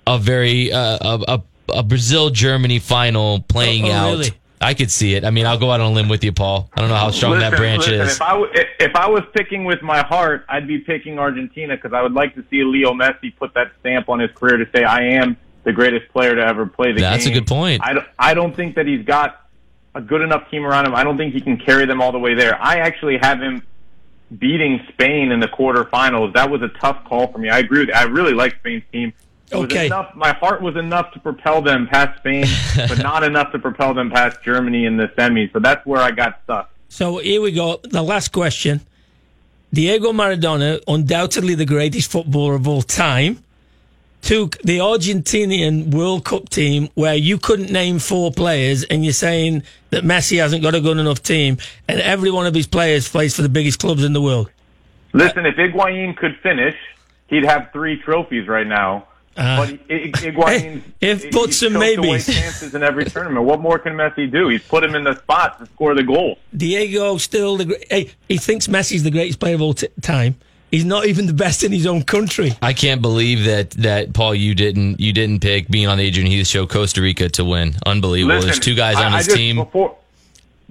a 0.07 0.17
very 0.17 0.71
uh, 0.71 0.97
a, 1.01 1.19
a, 1.27 1.43
a 1.79 1.83
Brazil 1.83 2.29
Germany 2.29 2.79
final 2.79 3.41
playing 3.41 3.85
Oh, 3.85 3.89
oh, 3.89 3.93
out. 3.93 4.09
really? 4.11 4.31
I 4.61 4.73
could 4.73 4.91
see 4.91 5.15
it. 5.15 5.23
I 5.23 5.29
mean, 5.29 5.45
I'll 5.45 5.57
go 5.57 5.71
out 5.71 5.79
on 5.79 5.91
a 5.91 5.93
limb 5.93 6.09
with 6.09 6.23
you, 6.23 6.33
Paul. 6.33 6.69
I 6.73 6.81
don't 6.81 6.89
know 6.89 6.95
how 6.95 7.11
strong 7.11 7.39
that 7.39 7.55
branch 7.55 7.87
listen, 7.87 8.01
is. 8.01 8.15
If 8.15 8.21
I, 8.21 8.31
w- 8.31 8.51
if 8.53 8.95
I 8.95 9.07
was 9.07 9.23
picking 9.33 9.63
with 9.63 9.81
my 9.81 10.03
heart, 10.03 10.45
I'd 10.49 10.67
be 10.67 10.79
picking 10.79 11.17
Argentina 11.17 11.75
because 11.75 11.93
I 11.93 12.01
would 12.01 12.13
like 12.13 12.35
to 12.35 12.43
see 12.49 12.63
Leo 12.63 12.93
Messi 12.93 13.35
put 13.35 13.53
that 13.53 13.71
stamp 13.79 14.09
on 14.09 14.19
his 14.19 14.31
career 14.31 14.57
to 14.57 14.67
say, 14.75 14.83
I 14.83 15.03
am 15.13 15.37
the 15.63 15.71
greatest 15.71 16.11
player 16.11 16.35
to 16.35 16.41
ever 16.41 16.65
play 16.65 16.91
the 16.91 16.99
game 16.99 17.11
That's 17.11 17.25
a 17.25 17.31
good 17.31 17.47
point. 17.47 17.81
I 17.85 17.93
don't, 17.93 18.07
I 18.17 18.33
don't 18.33 18.55
think 18.55 18.75
that 18.75 18.85
he's 18.85 19.05
got 19.05 19.49
a 19.95 20.01
good 20.01 20.21
enough 20.21 20.49
team 20.49 20.65
around 20.65 20.85
him. 20.85 20.95
I 20.95 21.03
don't 21.03 21.17
think 21.17 21.33
he 21.33 21.41
can 21.41 21.57
carry 21.57 21.85
them 21.85 22.01
all 22.01 22.11
the 22.11 22.19
way 22.19 22.33
there. 22.33 22.61
I 22.61 22.79
actually 22.79 23.17
have 23.17 23.41
him 23.41 23.63
beating 24.37 24.85
Spain 24.89 25.31
in 25.31 25.39
the 25.39 25.47
quarterfinals. 25.47 26.33
That 26.33 26.49
was 26.49 26.61
a 26.61 26.67
tough 26.67 27.03
call 27.05 27.31
for 27.31 27.37
me. 27.37 27.49
I 27.49 27.59
agree 27.59 27.85
with 27.85 27.95
I 27.95 28.03
really 28.03 28.33
like 28.33 28.55
Spain's 28.59 28.83
team. 28.91 29.13
Okay. 29.51 29.87
enough, 29.87 30.13
my 30.15 30.33
heart 30.33 30.61
was 30.61 30.75
enough 30.75 31.11
to 31.13 31.19
propel 31.19 31.61
them 31.61 31.87
past 31.87 32.19
Spain, 32.19 32.45
but 32.75 32.97
not 33.03 33.23
enough 33.23 33.51
to 33.51 33.59
propel 33.59 33.93
them 33.93 34.11
past 34.11 34.41
Germany 34.43 34.85
in 34.85 34.97
the 34.97 35.07
semis. 35.09 35.51
So 35.53 35.59
that's 35.59 35.85
where 35.85 36.01
I 36.01 36.11
got 36.11 36.39
stuck. 36.43 36.71
So 36.89 37.17
here 37.17 37.41
we 37.41 37.51
go. 37.51 37.79
The 37.83 38.01
last 38.01 38.31
question. 38.31 38.81
Diego 39.71 40.11
Maradona, 40.11 40.81
undoubtedly 40.87 41.53
the 41.53 41.65
greatest 41.65 42.11
footballer 42.11 42.55
of 42.55 42.67
all 42.67 42.81
time, 42.81 43.43
took 44.21 44.57
the 44.63 44.79
Argentinian 44.79 45.93
World 45.93 46.25
Cup 46.25 46.49
team 46.49 46.89
where 46.95 47.15
you 47.15 47.37
couldn't 47.37 47.71
name 47.71 47.99
four 47.99 48.31
players 48.31 48.83
and 48.83 49.03
you're 49.03 49.13
saying 49.13 49.63
that 49.91 50.03
Messi 50.03 50.39
hasn't 50.39 50.63
got 50.63 50.75
a 50.75 50.81
good 50.81 50.97
enough 50.97 51.21
team 51.21 51.57
and 51.87 51.99
every 52.01 52.31
one 52.31 52.45
of 52.45 52.53
his 52.53 52.67
players 52.67 53.07
plays 53.07 53.35
for 53.35 53.43
the 53.43 53.49
biggest 53.49 53.79
clubs 53.79 54.03
in 54.03 54.13
the 54.13 54.21
world. 54.21 54.49
Listen, 55.13 55.45
if 55.45 55.55
Higuain 55.55 56.17
could 56.17 56.37
finish, 56.41 56.75
he'd 57.27 57.45
have 57.45 57.69
three 57.71 58.01
trophies 58.01 58.47
right 58.47 58.67
now. 58.67 59.07
Uh, 59.39 59.57
but 59.57 59.69
I- 59.89 60.11
Higuain, 60.11 60.81
if 61.01 61.23
he- 61.23 61.29
buts 61.31 61.61
he's 61.61 61.63
and 61.63 61.75
choked 61.81 61.97
maybes. 62.01 62.25
chances 62.25 62.75
in 62.75 62.83
every 62.83 63.05
tournament. 63.05 63.45
What 63.45 63.59
more 63.61 63.79
can 63.79 63.93
Messi 63.93 64.29
do? 64.29 64.49
He's 64.49 64.63
put 64.63 64.83
him 64.83 64.95
in 64.95 65.03
the 65.05 65.15
spot 65.15 65.59
to 65.59 65.65
score 65.67 65.95
the 65.95 66.03
goal. 66.03 66.37
Diego 66.55 67.17
still 67.17 67.57
the 67.57 67.65
great. 67.65 67.85
Hey, 67.91 68.11
he 68.27 68.37
thinks 68.37 68.67
Messi's 68.67 69.03
the 69.03 69.11
greatest 69.11 69.39
player 69.39 69.55
of 69.55 69.61
all 69.61 69.73
t- 69.73 69.87
time. 70.01 70.35
He's 70.71 70.85
not 70.85 71.07
even 71.07 71.25
the 71.25 71.33
best 71.33 71.63
in 71.63 71.71
his 71.71 71.87
own 71.87 72.03
country. 72.03 72.51
I 72.61 72.73
can't 72.73 73.01
believe 73.01 73.45
that 73.45 73.71
that 73.71 74.13
Paul 74.13 74.35
you 74.35 74.53
didn't 74.53 74.99
you 74.99 75.13
didn't 75.13 75.39
pick 75.39 75.67
being 75.69 75.87
on 75.87 75.97
the 75.97 76.03
Adrian 76.05 76.29
Heath 76.29 76.45
show 76.45 76.67
Costa 76.67 77.01
Rica 77.01 77.27
to 77.29 77.45
win. 77.45 77.75
Unbelievable. 77.87 78.35
Listen, 78.35 78.49
There's 78.49 78.59
two 78.59 78.75
guys 78.75 78.97
on 78.97 79.13
I 79.13 79.17
his 79.17 79.25
just- 79.27 79.37
team. 79.37 79.55
Before, 79.55 79.95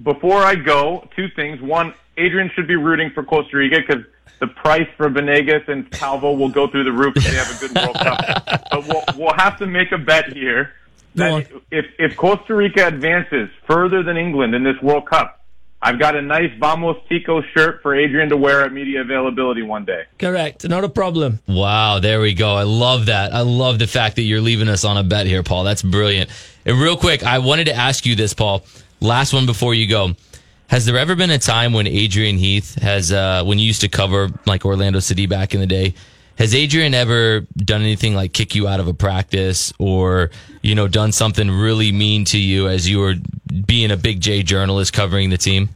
before 0.03 0.37
I 0.43 0.55
go, 0.55 1.07
two 1.15 1.27
things. 1.29 1.59
One, 1.61 1.93
Adrian 2.17 2.49
should 2.55 2.67
be 2.67 2.75
rooting 2.77 3.09
for 3.09 3.23
Costa 3.23 3.57
Rica 3.57 3.79
because 3.85 4.03
the 4.39 4.47
price 4.47 4.87
for 4.97 5.09
Venegas 5.09 5.63
and 5.67 5.89
Calvo 5.91 6.33
will 6.33 6.49
go 6.49 6.67
through 6.67 6.85
the 6.85 6.91
roof 6.91 7.17
if 7.17 7.23
they 7.25 7.35
have 7.35 7.55
a 7.55 7.59
good 7.59 7.75
World 7.75 7.95
Cup. 7.95 8.65
But 8.71 8.87
we'll, 8.87 9.03
we'll 9.17 9.33
have 9.33 9.57
to 9.57 9.65
make 9.65 9.91
a 9.91 9.97
bet 9.97 10.31
here 10.31 10.73
Go 11.15 11.39
that 11.39 11.51
if, 11.71 11.85
if 11.97 12.15
Costa 12.15 12.53
Rica 12.53 12.85
advances 12.85 13.49
further 13.65 14.03
than 14.03 14.15
England 14.15 14.53
in 14.53 14.63
this 14.63 14.79
World 14.81 15.07
Cup, 15.09 15.39
I've 15.81 15.97
got 15.97 16.15
a 16.15 16.21
nice 16.21 16.51
Vamos 16.59 16.97
Tico 17.07 17.41
shirt 17.41 17.81
for 17.81 17.95
Adrian 17.95 18.29
to 18.29 18.37
wear 18.37 18.63
at 18.65 18.73
media 18.73 19.01
availability 19.01 19.61
one 19.61 19.85
day. 19.85 20.03
Correct. 20.17 20.67
Not 20.67 20.83
a 20.83 20.89
problem. 20.89 21.39
Wow, 21.47 21.99
there 21.99 22.19
we 22.19 22.33
go. 22.33 22.53
I 22.53 22.63
love 22.63 23.05
that. 23.05 23.33
I 23.33 23.41
love 23.41 23.79
the 23.79 23.87
fact 23.87 24.17
that 24.17 24.23
you're 24.23 24.41
leaving 24.41 24.67
us 24.67 24.83
on 24.83 24.97
a 24.97 25.03
bet 25.03 25.25
here, 25.25 25.41
Paul. 25.41 25.63
That's 25.63 25.81
brilliant. 25.81 26.29
And 26.65 26.79
real 26.79 26.97
quick, 26.97 27.23
I 27.23 27.39
wanted 27.39 27.65
to 27.65 27.73
ask 27.73 28.05
you 28.05 28.15
this, 28.15 28.33
Paul. 28.33 28.65
Last 28.99 29.33
one 29.33 29.45
before 29.45 29.73
you 29.73 29.87
go. 29.87 30.15
Has 30.69 30.85
there 30.85 30.99
ever 30.99 31.15
been 31.15 31.31
a 31.31 31.39
time 31.39 31.73
when 31.73 31.87
Adrian 31.87 32.37
Heath 32.37 32.79
has, 32.79 33.11
uh, 33.11 33.43
when 33.43 33.57
you 33.57 33.65
used 33.65 33.81
to 33.81 33.87
cover 33.87 34.29
like 34.45 34.65
Orlando 34.65 34.99
City 34.99 35.25
back 35.25 35.55
in 35.55 35.59
the 35.59 35.65
day, 35.65 35.95
has 36.37 36.53
Adrian 36.53 36.93
ever 36.93 37.41
done 37.57 37.81
anything 37.81 38.13
like 38.13 38.33
kick 38.33 38.53
you 38.53 38.67
out 38.67 38.79
of 38.79 38.87
a 38.87 38.93
practice 38.93 39.73
or, 39.79 40.29
you 40.61 40.75
know, 40.75 40.87
done 40.87 41.11
something 41.11 41.49
really 41.49 41.91
mean 41.91 42.23
to 42.25 42.37
you 42.37 42.67
as 42.67 42.87
you 42.87 42.99
were 42.99 43.15
being 43.65 43.89
a 43.89 43.97
big 43.97 44.21
J 44.21 44.43
journalist 44.43 44.93
covering 44.93 45.31
the 45.31 45.39
team? 45.39 45.69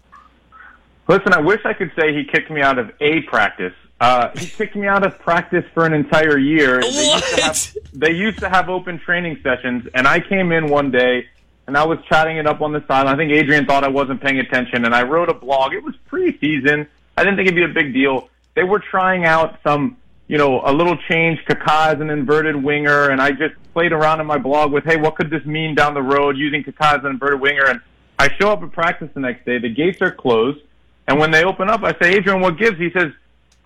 Listen, 1.08 1.34
I 1.34 1.40
wish 1.40 1.62
I 1.66 1.74
could 1.74 1.92
say 2.00 2.14
he 2.14 2.24
kicked 2.24 2.52
me 2.52 2.62
out 2.62 2.78
of 2.78 2.92
a 3.02 3.22
practice. 3.22 3.74
Uh, 4.00 4.30
he 4.38 4.46
kicked 4.46 4.76
me 4.76 4.86
out 4.86 5.04
of 5.04 5.18
practice 5.18 5.66
for 5.74 5.88
an 5.88 5.94
entire 5.94 6.38
year. 6.38 6.82
They 6.82 7.14
used, 7.14 7.40
have, 7.40 7.76
they 7.94 8.12
used 8.12 8.40
to 8.40 8.50
have 8.50 8.70
open 8.70 9.00
training 9.00 9.40
sessions, 9.42 9.88
and 9.96 10.08
I 10.08 10.20
came 10.20 10.52
in 10.52 10.70
one 10.70 10.92
day 10.92 11.28
and 11.68 11.78
I 11.78 11.86
was 11.86 11.98
chatting 12.10 12.38
it 12.38 12.48
up 12.48 12.62
on 12.62 12.74
the 12.74 12.84
side. 12.88 13.08
I 13.08 13.16
think 13.16 13.32
Adrian 13.32 13.66
thought 13.66 13.84
I 13.84 13.90
wasn't 13.90 14.22
paying 14.22 14.40
attention, 14.40 14.86
and 14.86 14.94
I 14.94 15.04
wrote 15.04 15.30
a 15.30 15.34
blog. 15.34 15.74
It 15.74 15.84
was 15.84 15.96
preseason. 16.10 16.88
I 17.18 17.24
didn't 17.24 17.38
think 17.38 17.48
it'd 17.48 17.56
be 17.56 17.64
a 17.64 17.74
big 17.74 17.94
deal. 17.94 18.30
They 18.56 18.64
were 18.64 18.80
trying 18.80 19.26
out 19.26 19.60
some, 19.64 19.98
you 20.28 20.38
know, 20.38 20.62
a 20.66 20.74
little 20.74 20.98
change. 21.10 21.40
Kaká 21.48 21.94
as 21.94 22.02
an 22.02 22.10
inverted 22.10 22.56
winger, 22.56 23.10
and 23.10 23.22
I 23.22 23.32
just 23.32 23.56
played 23.74 23.92
around 23.92 24.20
in 24.20 24.28
my 24.28 24.38
blog 24.38 24.72
with, 24.72 24.84
hey, 24.84 24.98
what 24.98 25.16
could 25.16 25.30
this 25.30 25.46
mean 25.46 25.74
down 25.76 25.94
the 25.94 26.02
road 26.02 26.38
using 26.38 26.64
Kaká 26.64 26.98
as 26.98 27.04
an 27.04 27.12
inverted 27.12 27.40
winger? 27.40 27.66
And 27.66 27.80
I 28.20 28.30
show 28.36 28.52
up 28.52 28.62
at 28.62 28.72
practice 28.72 29.10
the 29.14 29.20
next 29.20 29.46
day. 29.46 29.58
The 29.58 29.74
gates 29.74 30.02
are 30.02 30.12
closed, 30.12 30.60
and 31.08 31.20
when 31.20 31.32
they 31.32 31.44
open 31.44 31.70
up, 31.70 31.84
I 31.84 31.94
say, 32.02 32.16
Adrian, 32.16 32.42
what 32.42 32.58
gives? 32.58 32.78
He 32.78 32.92
says, 32.92 33.12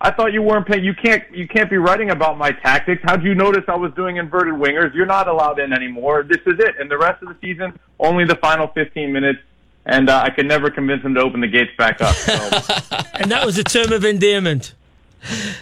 I 0.00 0.12
thought 0.12 0.32
you 0.32 0.42
weren't 0.42 0.66
paying. 0.66 0.84
You 0.84 0.94
can't. 0.94 1.24
You 1.34 1.48
can't 1.48 1.68
be 1.68 1.76
writing 1.76 2.10
about 2.10 2.38
my 2.38 2.52
tactics. 2.52 3.02
How'd 3.04 3.24
you 3.24 3.34
notice 3.34 3.64
I 3.66 3.74
was 3.74 3.92
doing 3.94 4.16
inverted 4.16 4.54
wingers? 4.54 4.94
You're 4.94 5.06
not 5.06 5.26
allowed 5.26 5.58
in 5.58 5.72
anymore. 5.72 6.22
This 6.22 6.38
is 6.46 6.58
it. 6.60 6.76
And 6.78 6.88
the 6.90 6.98
rest 6.98 7.22
of 7.22 7.28
the 7.28 7.36
season, 7.40 7.78
only 7.98 8.24
the 8.24 8.36
final 8.36 8.68
15 8.68 9.12
minutes. 9.12 9.40
And 9.86 10.08
uh, 10.08 10.22
I 10.22 10.30
could 10.30 10.46
never 10.46 10.70
convince 10.70 11.02
him 11.02 11.14
to 11.14 11.20
open 11.20 11.40
the 11.40 11.48
gates 11.48 11.70
back 11.76 12.00
up. 12.00 12.14
So. 12.14 12.34
And 13.20 13.32
that 13.32 13.44
was 13.44 13.58
a 13.58 13.64
term 13.64 13.92
of 13.92 14.04
endearment. 14.04 14.74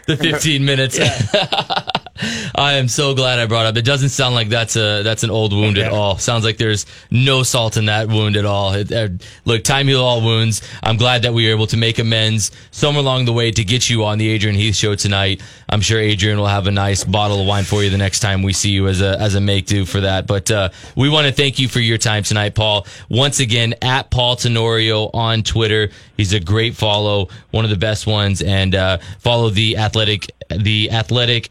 the 0.07 0.19
15 0.19 0.63
minutes. 0.63 0.99
I 2.55 2.75
am 2.75 2.89
so 2.89 3.15
glad 3.15 3.39
I 3.39 3.47
brought 3.47 3.67
up. 3.67 3.77
It 3.77 3.85
doesn't 3.85 4.11
sound 4.11 4.35
like 4.35 4.49
that's 4.49 4.77
a 4.77 5.03
that's 5.03 5.23
an 5.23 5.31
old 5.31 5.53
wound 5.53 5.79
at 5.79 5.93
all. 5.93 6.19
Sounds 6.19 6.45
like 6.45 6.57
there's 6.57 6.87
no 7.11 7.43
salt 7.43 7.77
in 7.77 7.87
that 7.87 8.09
wound 8.09 8.37
at 8.37 8.45
all. 8.45 8.73
It, 8.75 8.93
uh, 8.93 9.09
look, 9.45 9.65
time 9.65 9.89
heal 9.89 10.03
all 10.03 10.23
wounds. 10.23 10.63
I'm 10.83 10.97
glad 10.97 11.23
that 11.23 11.35
we 11.35 11.47
were 11.47 11.53
able 11.53 11.67
to 11.69 11.77
make 11.77 11.99
amends 11.99 12.51
somewhere 12.71 13.03
along 13.03 13.25
the 13.25 13.33
way 13.33 13.51
to 13.51 13.65
get 13.65 13.91
you 13.91 14.05
on 14.05 14.19
the 14.19 14.29
Adrian 14.29 14.57
Heath 14.57 14.77
show 14.77 14.95
tonight. 14.95 15.43
I'm 15.69 15.81
sure 15.81 15.99
Adrian 15.99 16.39
will 16.39 16.47
have 16.47 16.67
a 16.67 16.71
nice 16.71 17.05
bottle 17.05 17.41
of 17.41 17.47
wine 17.47 17.65
for 17.65 17.83
you 17.83 17.91
the 17.91 17.99
next 17.99 18.21
time 18.21 18.43
we 18.43 18.53
see 18.53 18.71
you 18.71 18.89
as 18.89 19.01
a 19.01 19.21
as 19.21 19.35
a 19.35 19.41
make 19.41 19.67
do 19.67 19.85
for 19.85 20.01
that. 20.01 20.27
But 20.27 20.51
uh, 20.51 20.69
we 20.95 21.09
want 21.09 21.27
to 21.27 21.33
thank 21.33 21.59
you 21.59 21.69
for 21.69 21.81
your 21.81 21.99
time 21.99 22.23
tonight, 22.23 22.55
Paul. 22.55 22.87
Once 23.09 23.41
again, 23.41 23.75
at 23.83 24.11
Paul 24.11 24.37
Tenorio 24.37 25.11
on 25.13 25.43
Twitter. 25.43 25.91
He's 26.17 26.33
a 26.33 26.41
great 26.41 26.75
follow, 26.75 27.29
one 27.51 27.65
of 27.65 27.71
the 27.71 27.77
best 27.77 28.07
ones, 28.07 28.41
and 28.41 28.75
uh, 28.75 28.99
follow 29.19 29.51
the 29.51 29.77
athletic 29.77 30.31
the 30.49 30.91
athletic 30.93 31.51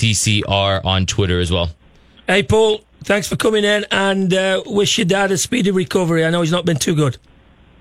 SCCR 0.00 0.84
on 0.84 1.06
Twitter 1.06 1.40
as 1.40 1.50
well. 1.50 1.70
Hey, 2.26 2.42
Paul, 2.42 2.84
thanks 3.04 3.28
for 3.28 3.36
coming 3.36 3.64
in 3.64 3.84
and 3.90 4.32
uh, 4.32 4.62
wish 4.66 4.98
your 4.98 5.04
dad 5.04 5.32
a 5.32 5.38
speedy 5.38 5.70
recovery. 5.70 6.24
I 6.24 6.30
know 6.30 6.42
he's 6.42 6.52
not 6.52 6.64
been 6.64 6.78
too 6.78 6.94
good. 6.94 7.18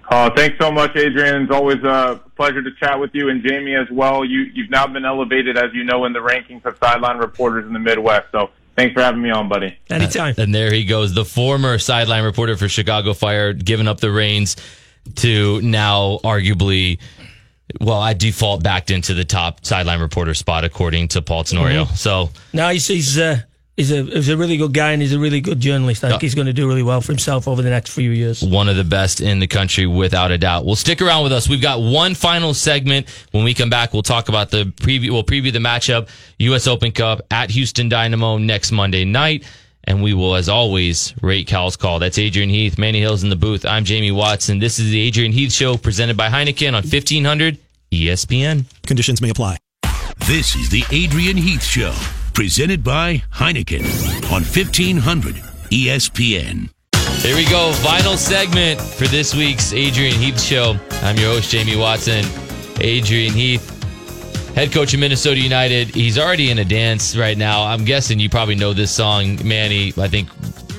Uh, 0.10 0.30
thanks 0.36 0.58
so 0.60 0.72
much, 0.72 0.96
Adrian. 0.96 1.44
It's 1.44 1.52
always 1.52 1.84
a 1.84 2.20
pleasure 2.36 2.64
to 2.64 2.72
chat 2.80 3.00
with 3.00 3.12
you 3.14 3.30
and 3.30 3.44
Jamie 3.44 3.76
as 3.76 3.88
well. 3.92 4.26
You, 4.26 4.42
you've 4.54 4.72
now 4.72 4.88
been 4.88 5.06
elevated, 5.06 5.56
as 5.56 5.72
you 5.74 5.84
know, 5.84 6.06
in 6.06 6.14
the 6.14 6.20
rankings 6.20 6.66
of 6.66 6.78
sideline 6.82 7.18
reporters 7.18 7.66
in 7.68 7.74
the 7.74 7.80
Midwest. 7.80 8.26
So 8.32 8.50
thanks 8.76 8.96
for 8.96 9.02
having 9.02 9.22
me 9.22 9.30
on, 9.30 9.50
buddy. 9.50 9.78
Anytime. 9.90 10.34
And 10.40 10.54
there 10.54 10.74
he 10.74 10.86
goes, 10.86 11.14
the 11.14 11.26
former 11.26 11.78
sideline 11.78 12.24
reporter 12.24 12.58
for 12.58 12.68
Chicago 12.68 13.14
Fire, 13.14 13.54
giving 13.54 13.88
up 13.88 14.00
the 14.00 14.12
reins 14.12 14.56
to 15.18 15.62
now 15.62 16.20
arguably, 16.24 17.00
well, 17.80 18.00
I 18.00 18.14
default 18.14 18.64
backed 18.64 18.92
into 18.92 19.14
the 19.14 19.26
top 19.26 19.66
sideline 19.66 20.00
reporter 20.00 20.34
spot 20.34 20.64
according 20.64 21.10
to 21.10 21.22
Paul 21.22 21.44
Tenorio. 21.44 21.86
So 21.86 22.30
now 22.54 22.70
he's 22.70 22.88
he's, 22.88 23.18
uh, 23.18 23.40
he's 23.78 23.92
a 23.92 24.04
he's 24.04 24.30
a 24.30 24.38
really 24.38 24.58
good 24.58 24.74
guy 24.74 24.92
and 24.92 25.02
he's 25.02 25.14
a 25.14 25.20
really 25.20 25.40
good 25.40 25.60
journalist. 25.60 26.04
I 26.04 26.10
think 26.10 26.22
he's 26.22 26.36
going 26.36 26.48
to 26.48 26.54
do 26.54 26.68
really 26.68 26.84
well 26.84 27.00
for 27.02 27.12
himself 27.12 27.48
over 27.48 27.62
the 27.62 27.70
next 27.70 27.92
few 27.92 28.12
years. 28.12 28.42
one 28.44 28.70
of 28.70 28.76
the 28.76 28.84
best 28.84 29.22
in 29.22 29.40
the 29.40 29.48
country 29.48 29.86
without 29.86 30.32
a 30.32 30.38
doubt. 30.38 30.66
Well, 30.66 30.76
stick 30.76 31.02
around 31.02 31.24
with 31.24 31.32
us. 31.32 31.48
We've 31.48 31.62
got 31.62 31.80
one 31.80 32.16
final 32.16 32.54
segment. 32.54 33.08
When 33.32 33.44
we 33.44 33.54
come 33.54 33.70
back, 33.70 33.94
we'll 33.94 34.02
talk 34.04 34.30
about 34.30 34.50
the 34.50 34.66
preview. 34.66 35.12
We'll 35.12 35.24
preview 35.24 35.54
the 35.54 35.60
matchup, 35.60 36.10
U.S. 36.40 36.68
Open 36.68 36.92
Cup 36.92 37.22
at 37.32 37.52
Houston 37.52 37.88
Dynamo 37.90 38.38
next 38.38 38.72
Monday 38.72 39.06
night. 39.06 39.44
And 39.90 40.04
we 40.04 40.14
will, 40.14 40.36
as 40.36 40.48
always, 40.48 41.16
rate 41.22 41.48
Cal's 41.48 41.76
call. 41.76 41.98
That's 41.98 42.20
Adrian 42.20 42.50
Heath. 42.50 42.78
Manny 42.78 43.00
Hill's 43.00 43.24
in 43.24 43.30
the 43.30 43.36
booth. 43.36 43.66
I'm 43.66 43.84
Jamie 43.84 44.12
Watson. 44.12 44.60
This 44.60 44.78
is 44.78 44.92
the 44.92 45.02
Adrian 45.02 45.32
Heath 45.32 45.52
Show 45.52 45.78
presented 45.78 46.16
by 46.16 46.30
Heineken 46.30 46.70
on 46.70 46.84
1500 46.84 47.58
ESPN. 47.92 48.66
Conditions 48.86 49.20
may 49.20 49.32
apply. 49.32 49.58
This 50.28 50.56
is 50.56 50.70
the 50.70 50.84
Adrian 50.92 51.38
Heath 51.38 51.64
Show, 51.64 51.96
presented 52.36 52.84
by 52.84 53.24
Heineken 53.34 53.84
on 54.32 54.44
1500 54.44 55.36
ESPN. 55.72 56.70
Here 57.24 57.36
we 57.36 57.46
go. 57.50 57.74
Final 57.74 58.16
segment 58.16 58.80
for 58.80 59.08
this 59.08 59.34
week's 59.34 59.74
Adrian 59.74 60.14
Heath 60.14 60.40
Show. 60.40 60.78
I'm 61.02 61.18
your 61.18 61.34
host, 61.34 61.50
Jamie 61.50 61.78
Watson. 61.78 62.24
Adrian 62.80 63.34
Heath, 63.34 63.79
head 64.56 64.72
coach 64.72 64.94
of 64.94 65.00
Minnesota 65.00 65.40
United. 65.40 65.90
He's 65.96 66.18
already 66.18 66.50
in 66.52 66.60
a 66.60 66.66
dance 66.66 67.16
right 67.16 67.38
now. 67.38 67.64
I'm 67.64 67.86
guessing 67.86 68.20
you 68.20 68.30
probably 68.30 68.56
know 68.56 68.74
this 68.74 68.92
song, 68.92 69.40
Manny. 69.48 69.94
I 69.98 70.08
think 70.08 70.30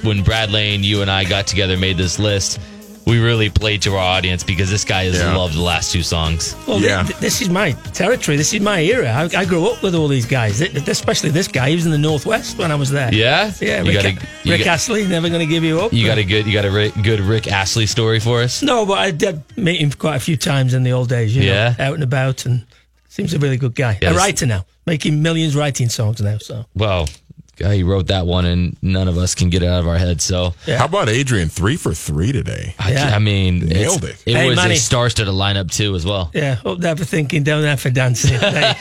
when 0.05 0.23
Brad 0.23 0.51
Lane, 0.51 0.83
you 0.85 1.03
and 1.03 1.11
I 1.11 1.25
got 1.25 1.47
together, 1.47 1.77
made 1.77 1.97
this 1.97 2.19
list, 2.19 2.61
we 3.07 3.19
really 3.19 3.49
played 3.49 3.81
to 3.83 3.93
our 3.93 3.99
audience 3.99 4.45
because 4.45 4.71
this 4.71 4.85
guy 4.85 5.05
has 5.05 5.19
Yeah. 5.19 5.35
loved 5.35 5.55
the 5.55 5.63
last 5.63 5.93
two 5.93 6.03
songs. 6.03 6.55
Well, 6.67 6.81
Yeah. 6.81 7.03
th- 7.03 7.19
this 7.19 7.41
is 7.41 7.49
my 7.49 7.73
territory. 7.93 8.37
This 8.37 8.53
is 8.53 8.61
my 8.61 8.81
era. 8.83 9.09
I, 9.35 9.41
I 9.41 9.45
grew 9.47 9.67
up 9.69 9.83
with 9.83 9.95
all 9.95 10.07
these 10.09 10.27
guys, 10.27 10.59
th- 10.59 10.87
especially 10.87 11.31
this 11.31 11.49
guy. 11.49 11.71
He 11.71 11.75
was 11.77 11.87
in 11.87 11.91
the 11.93 11.99
Northwest 11.99 12.59
when 12.59 12.71
I 12.71 12.75
was 12.75 12.91
there. 12.91 13.13
Yeah? 13.13 13.51
Yeah, 13.61 13.79
You 13.83 13.93
Rick, 13.93 13.95
got 13.95 14.05
a, 14.05 14.13
you 14.45 14.53
Rick 14.53 14.65
got, 14.65 14.75
Astley, 14.75 15.07
never 15.07 15.29
going 15.29 15.41
to 15.41 15.47
give 15.53 15.65
you 15.65 15.81
up. 15.81 15.93
you 15.93 16.07
got 16.07 16.19
a 16.19 16.25
good, 16.25 16.47
you 16.47 16.53
got 16.53 16.67
a 16.67 16.71
ri- 16.71 16.93
good 17.03 17.21
Rick 17.21 17.49
Astley 17.51 17.87
story 17.87 18.21
for 18.21 18.43
us? 18.43 18.63
No, 18.63 18.85
but 18.85 18.99
I 18.99 19.11
did 19.11 19.43
meet 19.57 19.81
him 19.81 19.91
quite 19.93 20.17
a 20.17 20.21
few 20.21 20.37
times 20.37 20.75
in 20.75 20.83
the 20.83 20.93
old 20.93 21.09
days, 21.09 21.35
you 21.35 21.43
know, 21.47 21.53
Yeah. 21.53 21.75
out 21.79 21.95
and 21.95 22.03
about, 22.05 22.45
and 22.47 22.65
seems 23.11 23.35
a 23.35 23.39
really 23.39 23.59
good 23.59 23.75
guy. 23.75 23.99
Yeah, 24.01 24.13
a 24.13 24.15
writer 24.15 24.47
now, 24.47 24.65
making 24.87 25.21
millions 25.23 25.55
writing 25.55 25.89
songs 25.91 26.21
now. 26.23 26.39
So 26.39 26.65
Well, 26.75 27.09
guy, 27.57 27.75
he 27.77 27.83
wrote 27.83 28.07
that 28.07 28.25
one 28.27 28.47
and 28.47 28.75
none 28.83 29.07
of 29.09 29.19
us 29.19 29.35
can 29.35 29.51
get 29.51 29.63
it 29.63 29.67
out 29.67 29.81
of 29.81 29.87
our 29.89 29.99
heads. 29.99 30.25
So, 30.25 30.55
Yeah. 30.67 30.79
How 30.79 30.87
about 30.87 31.09
Adrian? 31.11 31.49
Three 31.51 31.77
for 31.77 31.93
three 31.93 32.33
today. 32.33 32.75
I, 32.79 32.93
Yeah. 32.93 33.15
I 33.15 33.19
mean, 33.19 33.59
Nailed 33.67 34.05
it. 34.05 34.23
It 34.25 34.35
Hey, 34.37 34.49
was 34.49 34.57
Manny. 34.57 34.75
a 34.75 34.79
star-studded 34.79 35.35
lineup 35.35 35.71
too, 35.71 35.95
as 35.95 36.07
well. 36.07 36.31
yeah, 36.33 36.57
up 36.65 36.79
there 36.81 36.97
for 36.97 37.05
thinking, 37.05 37.43
down 37.43 37.61
there 37.63 37.77
for 37.77 37.91
dancing. 37.91 38.39
Hey, 38.39 38.73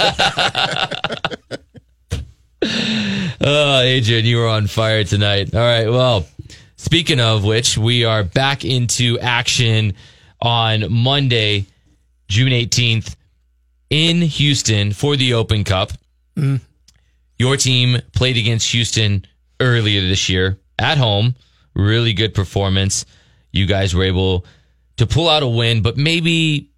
Oh, 3.42 3.80
Adrian, 3.82 4.26
you 4.26 4.38
were 4.38 4.48
on 4.48 4.68
fire 4.68 5.04
tonight. 5.06 5.56
All 5.56 5.62
right. 5.62 5.90
Well, 5.90 6.26
speaking 6.76 7.20
of 7.22 7.44
which, 7.46 7.78
we 7.78 8.04
are 8.04 8.24
back 8.24 8.66
into 8.66 9.18
action 9.20 9.94
on 10.42 10.92
Monday, 10.92 11.66
June 12.28 12.50
18th 12.52 13.16
in 13.90 14.22
Houston 14.22 14.92
for 14.94 15.16
the 15.16 15.34
Open 15.34 15.64
Cup. 15.64 15.92
Mm. 16.36 16.62
Your 17.38 17.58
team 17.58 18.02
played 18.14 18.38
against 18.38 18.72
Houston 18.72 19.26
earlier 19.60 20.02
this 20.02 20.30
year 20.30 20.60
at 20.78 20.98
home. 20.98 21.36
Really 21.74 22.14
good 22.14 22.34
performance. 22.34 23.06
You 23.52 23.66
guys 23.66 23.96
were 23.96 24.04
able 24.04 24.46
to 24.98 25.08
pull 25.08 25.30
out 25.30 25.44
a 25.44 25.48
win, 25.48 25.82
but 25.82 25.98
maybe 25.98 26.69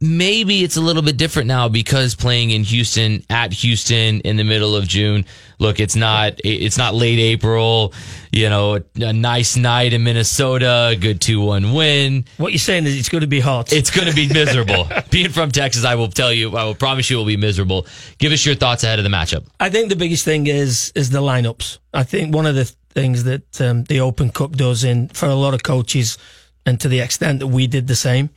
maybe 0.00 0.64
it's 0.64 0.76
a 0.76 0.80
little 0.80 1.02
bit 1.02 1.16
different 1.16 1.46
now 1.46 1.68
because 1.68 2.14
playing 2.14 2.50
in 2.50 2.64
Houston 2.64 3.22
at 3.28 3.52
Houston 3.52 4.20
in 4.20 4.36
the 4.36 4.44
middle 4.44 4.74
of 4.74 4.88
June. 4.88 5.26
Look, 5.58 5.78
it's 5.78 5.94
not 5.94 6.40
it's 6.42 6.78
not 6.78 6.94
late 6.94 7.18
April. 7.18 7.92
You 8.32 8.48
know, 8.48 8.80
a, 8.94 9.12
nice 9.12 9.56
night 9.56 9.92
in 9.92 10.04
Minnesota, 10.04 10.96
good 10.98 11.20
two 11.20 11.40
one 11.40 11.74
win. 11.74 12.24
what 12.38 12.52
you're 12.52 12.58
saying 12.58 12.86
is 12.86 12.98
it's 12.98 13.08
going 13.08 13.20
to 13.20 13.26
be 13.26 13.40
hot. 13.40 13.72
It's 13.72 13.90
going 13.90 14.08
to 14.08 14.14
be 14.14 14.28
miserable. 14.28 14.88
Being 15.10 15.30
from 15.30 15.50
Texas, 15.50 15.84
I 15.84 15.96
will 15.96 16.08
tell 16.08 16.32
you, 16.32 16.56
I 16.56 16.64
will 16.64 16.74
promise 16.74 17.10
you, 17.10 17.16
it 17.16 17.20
will 17.20 17.26
be 17.26 17.36
miserable. 17.36 17.86
Give 18.18 18.32
us 18.32 18.46
your 18.46 18.54
thoughts 18.54 18.84
ahead 18.84 18.98
of 18.98 19.02
the 19.02 19.10
matchup. 19.10 19.46
I 19.58 19.68
think 19.68 19.90
the 19.90 19.96
biggest 19.96 20.24
thing 20.24 20.46
is 20.46 20.92
is 20.94 21.10
the 21.10 21.20
lineups. 21.20 21.78
I 21.92 22.04
think 22.04 22.34
one 22.34 22.46
of 22.46 22.54
the 22.54 22.64
things 22.94 23.24
that 23.24 23.60
um, 23.60 23.84
the 23.84 24.00
Open 24.00 24.30
Cup 24.30 24.52
does 24.52 24.82
in 24.82 25.08
for 25.08 25.26
a 25.26 25.34
lot 25.34 25.52
of 25.52 25.62
coaches, 25.62 26.16
and 26.64 26.80
to 26.80 26.88
the 26.88 27.00
extent 27.00 27.40
that 27.40 27.48
we 27.48 27.66
did 27.66 27.86
the 27.86 27.96
same, 27.96 28.30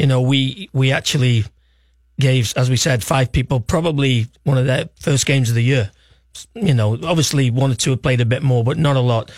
you 0.00 0.06
know, 0.06 0.22
we 0.22 0.70
we 0.72 0.92
actually 0.92 1.44
gave, 2.18 2.54
as 2.56 2.70
we 2.70 2.76
said, 2.76 3.04
five 3.04 3.32
people 3.32 3.60
probably 3.60 4.28
one 4.44 4.56
of 4.56 4.64
their 4.64 4.88
first 4.98 5.26
games 5.26 5.50
of 5.50 5.54
the 5.54 5.62
year. 5.62 5.90
You 6.54 6.72
know, 6.72 6.98
obviously 7.04 7.50
one 7.50 7.70
or 7.70 7.74
two 7.74 7.90
have 7.90 8.00
played 8.00 8.22
a 8.22 8.24
bit 8.24 8.42
more, 8.42 8.64
but 8.64 8.78
not 8.78 8.96
a 8.96 9.00
lot. 9.00 9.30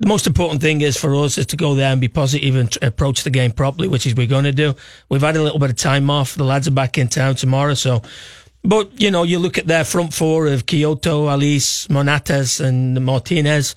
The 0.00 0.08
most 0.08 0.26
important 0.26 0.60
thing 0.60 0.80
is 0.80 0.96
for 0.96 1.14
us 1.14 1.38
is 1.38 1.46
to 1.46 1.56
go 1.56 1.76
there 1.76 1.92
and 1.92 2.00
be 2.00 2.08
positive 2.08 2.56
and 2.56 2.72
tr- 2.72 2.78
approach 2.82 3.22
the 3.22 3.30
game 3.30 3.52
properly, 3.52 3.86
which 3.86 4.06
is 4.08 4.16
we're 4.16 4.26
going 4.26 4.44
to 4.44 4.52
do. 4.52 4.74
We've 5.08 5.22
had 5.22 5.36
a 5.36 5.42
little 5.42 5.60
bit 5.60 5.70
of 5.70 5.76
time 5.76 6.10
off. 6.10 6.34
The 6.34 6.42
lads 6.42 6.66
are 6.66 6.72
back 6.72 6.98
in 6.98 7.06
town 7.06 7.36
tomorrow, 7.36 7.74
so. 7.74 8.02
But 8.64 9.00
you 9.00 9.12
know, 9.12 9.22
you 9.22 9.38
look 9.38 9.56
at 9.56 9.68
their 9.68 9.84
front 9.84 10.12
four 10.12 10.48
of 10.48 10.66
Quioto, 10.66 11.30
Elis, 11.30 11.86
Manotas, 11.86 12.60
and 12.60 13.04
Martinez 13.04 13.76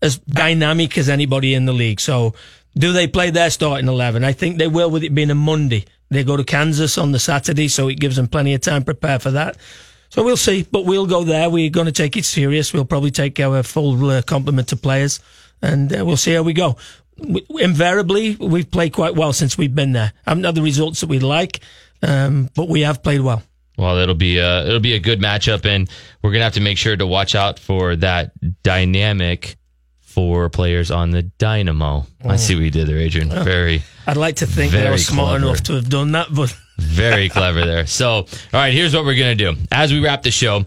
as 0.00 0.18
dynamic 0.18 0.96
as 0.96 1.08
anybody 1.08 1.54
in 1.54 1.64
the 1.64 1.72
league. 1.72 2.00
So, 2.00 2.34
do 2.78 2.92
they 2.92 3.08
play 3.08 3.30
their 3.30 3.50
starting 3.50 3.88
11? 3.88 4.24
I 4.24 4.32
think 4.32 4.58
they 4.58 4.68
will 4.68 4.90
with 4.90 5.02
it 5.02 5.14
being 5.14 5.30
a 5.30 5.34
Monday. 5.34 5.84
They 6.10 6.24
go 6.24 6.36
to 6.36 6.44
Kansas 6.44 6.96
on 6.96 7.12
the 7.12 7.18
Saturday, 7.18 7.68
so 7.68 7.88
it 7.88 8.00
gives 8.00 8.16
them 8.16 8.28
plenty 8.28 8.54
of 8.54 8.60
time 8.60 8.82
to 8.82 8.86
prepare 8.86 9.18
for 9.18 9.32
that. 9.32 9.56
So 10.10 10.24
we'll 10.24 10.38
see, 10.38 10.66
but 10.70 10.86
we'll 10.86 11.06
go 11.06 11.22
there. 11.22 11.50
We're 11.50 11.70
going 11.70 11.86
to 11.86 11.92
take 11.92 12.16
it 12.16 12.24
serious. 12.24 12.72
We'll 12.72 12.86
probably 12.86 13.10
take 13.10 13.38
our 13.40 13.62
full 13.62 14.08
uh, 14.08 14.22
complement 14.22 14.72
of 14.72 14.80
players, 14.80 15.20
and 15.60 15.94
uh, 15.94 16.04
we'll 16.04 16.16
see 16.16 16.32
how 16.32 16.42
we 16.42 16.54
go. 16.54 16.76
We, 17.18 17.44
invariably, 17.58 18.36
we've 18.36 18.70
played 18.70 18.94
quite 18.94 19.16
well 19.16 19.32
since 19.32 19.58
we've 19.58 19.74
been 19.74 19.92
there. 19.92 20.12
I 20.26 20.30
Haven't 20.30 20.44
had 20.44 20.54
the 20.54 20.62
results 20.62 21.00
that 21.00 21.08
we'd 21.08 21.22
like, 21.22 21.60
um, 22.02 22.48
but 22.54 22.68
we 22.68 22.82
have 22.82 23.02
played 23.02 23.20
well. 23.20 23.42
Well, 23.76 23.98
it'll 23.98 24.14
be 24.14 24.38
a, 24.38 24.66
it'll 24.66 24.80
be 24.80 24.94
a 24.94 25.00
good 25.00 25.20
matchup, 25.20 25.66
and 25.66 25.90
we're 26.22 26.32
gonna 26.32 26.44
have 26.44 26.54
to 26.54 26.60
make 26.60 26.78
sure 26.78 26.96
to 26.96 27.06
watch 27.06 27.34
out 27.34 27.58
for 27.58 27.94
that 27.96 28.32
dynamic 28.62 29.57
for 30.18 30.48
players 30.48 30.90
on 30.90 31.12
the 31.12 31.22
Dynamo. 31.22 32.04
I 32.24 32.34
see 32.34 32.56
what 32.56 32.64
you 32.64 32.72
did 32.72 32.88
there, 32.88 32.98
Adrian. 32.98 33.28
Very, 33.28 33.82
I'd 34.04 34.16
like 34.16 34.34
to 34.36 34.46
think 34.46 34.72
that 34.72 34.84
I 34.84 34.90
was 34.90 35.06
smart 35.06 35.38
clever. 35.38 35.46
enough 35.46 35.62
to 35.62 35.74
have 35.74 35.88
done 35.88 36.10
that, 36.10 36.26
but 36.34 36.52
very 36.78 37.28
clever 37.28 37.64
there. 37.64 37.86
So, 37.86 38.08
all 38.08 38.26
right, 38.52 38.74
here's 38.74 38.96
what 38.96 39.04
we're 39.04 39.14
gonna 39.14 39.36
do. 39.36 39.54
As 39.70 39.92
we 39.92 40.00
wrap 40.04 40.24
the 40.24 40.32
show, 40.32 40.64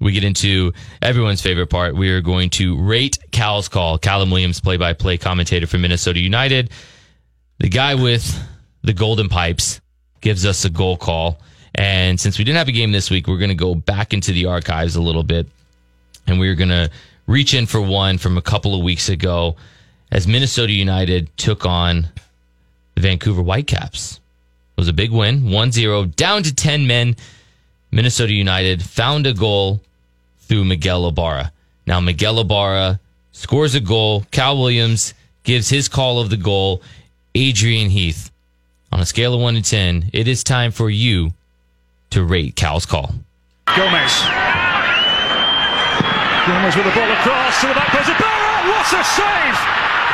we 0.00 0.12
get 0.12 0.24
into 0.24 0.72
everyone's 1.02 1.42
favorite 1.42 1.66
part. 1.66 1.94
We 1.94 2.12
are 2.12 2.22
going 2.22 2.48
to 2.50 2.80
rate 2.80 3.18
Cal's 3.30 3.68
call. 3.68 3.98
Callum 3.98 4.30
Williams, 4.30 4.58
play-by-play 4.62 5.18
commentator 5.18 5.66
for 5.66 5.76
Minnesota 5.76 6.20
United, 6.20 6.70
the 7.58 7.68
guy 7.68 7.94
with 7.94 8.42
the 8.84 8.94
golden 8.94 9.28
pipes, 9.28 9.82
gives 10.22 10.46
us 10.46 10.64
a 10.64 10.70
goal 10.70 10.96
call. 10.96 11.42
And 11.74 12.18
since 12.18 12.38
we 12.38 12.44
didn't 12.44 12.56
have 12.56 12.68
a 12.68 12.72
game 12.72 12.90
this 12.90 13.10
week, 13.10 13.26
we're 13.28 13.36
going 13.36 13.50
to 13.50 13.54
go 13.54 13.74
back 13.74 14.14
into 14.14 14.32
the 14.32 14.46
archives 14.46 14.96
a 14.96 15.02
little 15.02 15.24
bit 15.24 15.46
and 16.26 16.40
we're 16.40 16.54
going 16.54 16.70
to 16.70 16.90
reach 17.26 17.54
in 17.54 17.66
for 17.66 17.80
one 17.80 18.18
from 18.18 18.36
a 18.36 18.42
couple 18.42 18.74
of 18.74 18.82
weeks 18.82 19.08
ago 19.08 19.56
as 20.10 20.26
Minnesota 20.26 20.72
United 20.72 21.36
took 21.36 21.64
on 21.64 22.08
the 22.94 23.00
Vancouver 23.00 23.42
Whitecaps. 23.42 24.20
It 24.76 24.80
was 24.80 24.88
a 24.88 24.92
big 24.92 25.10
win, 25.10 25.50
1 25.50 25.72
0, 25.72 26.06
down 26.06 26.42
to 26.42 26.54
10 26.54 26.86
men. 26.86 27.16
Minnesota 27.90 28.32
United 28.32 28.82
found 28.82 29.26
a 29.26 29.32
goal 29.32 29.80
through 30.40 30.64
Miguel 30.64 31.06
Ibarra. 31.08 31.52
Now, 31.86 32.00
Miguel 32.00 32.40
Ibarra 32.40 32.98
scores 33.32 33.74
a 33.74 33.80
goal. 33.80 34.24
Cal 34.30 34.58
Williams 34.58 35.14
gives 35.44 35.68
his 35.68 35.88
call 35.88 36.18
of 36.18 36.30
the 36.30 36.36
goal. 36.36 36.82
Adrian 37.34 37.90
Heath, 37.90 38.30
on 38.92 39.00
a 39.00 39.06
scale 39.06 39.34
of 39.34 39.40
1 39.40 39.54
to 39.54 39.62
10, 39.62 40.10
it 40.12 40.28
is 40.28 40.44
time 40.44 40.70
for 40.70 40.88
you 40.88 41.32
to 42.10 42.24
rate 42.24 42.54
Cal's 42.54 42.86
call. 42.86 43.14
Gomez. 43.66 44.53
Gomez 46.46 46.76
with 46.76 46.84
the 46.84 46.92
ball 46.92 47.10
across 47.10 47.60
to 47.62 47.66
the 47.68 47.74
back 47.74 47.88
post. 47.88 48.08
Ibarra! 48.10 48.54
What 48.68 48.84
a 48.92 49.02
save! 49.16 49.58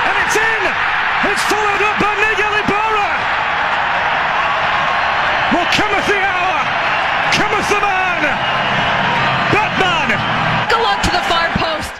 And 0.06 0.14
it's 0.22 0.36
in! 0.38 0.62
It's 1.26 1.42
followed 1.50 1.82
up 1.82 1.96
by 1.98 2.14
Miguel 2.22 2.54
Ibarra! 2.62 3.10
Well, 5.50 5.68
cometh 5.74 6.06
the 6.06 6.20
hour! 6.22 6.58
Cometh 7.34 7.68
the 7.68 7.80
man! 7.82 8.22
Batman! 9.50 10.08
Go 10.70 10.78
up 10.86 11.02
to 11.02 11.10
the 11.10 11.22
far 11.26 11.48
post. 11.58 11.92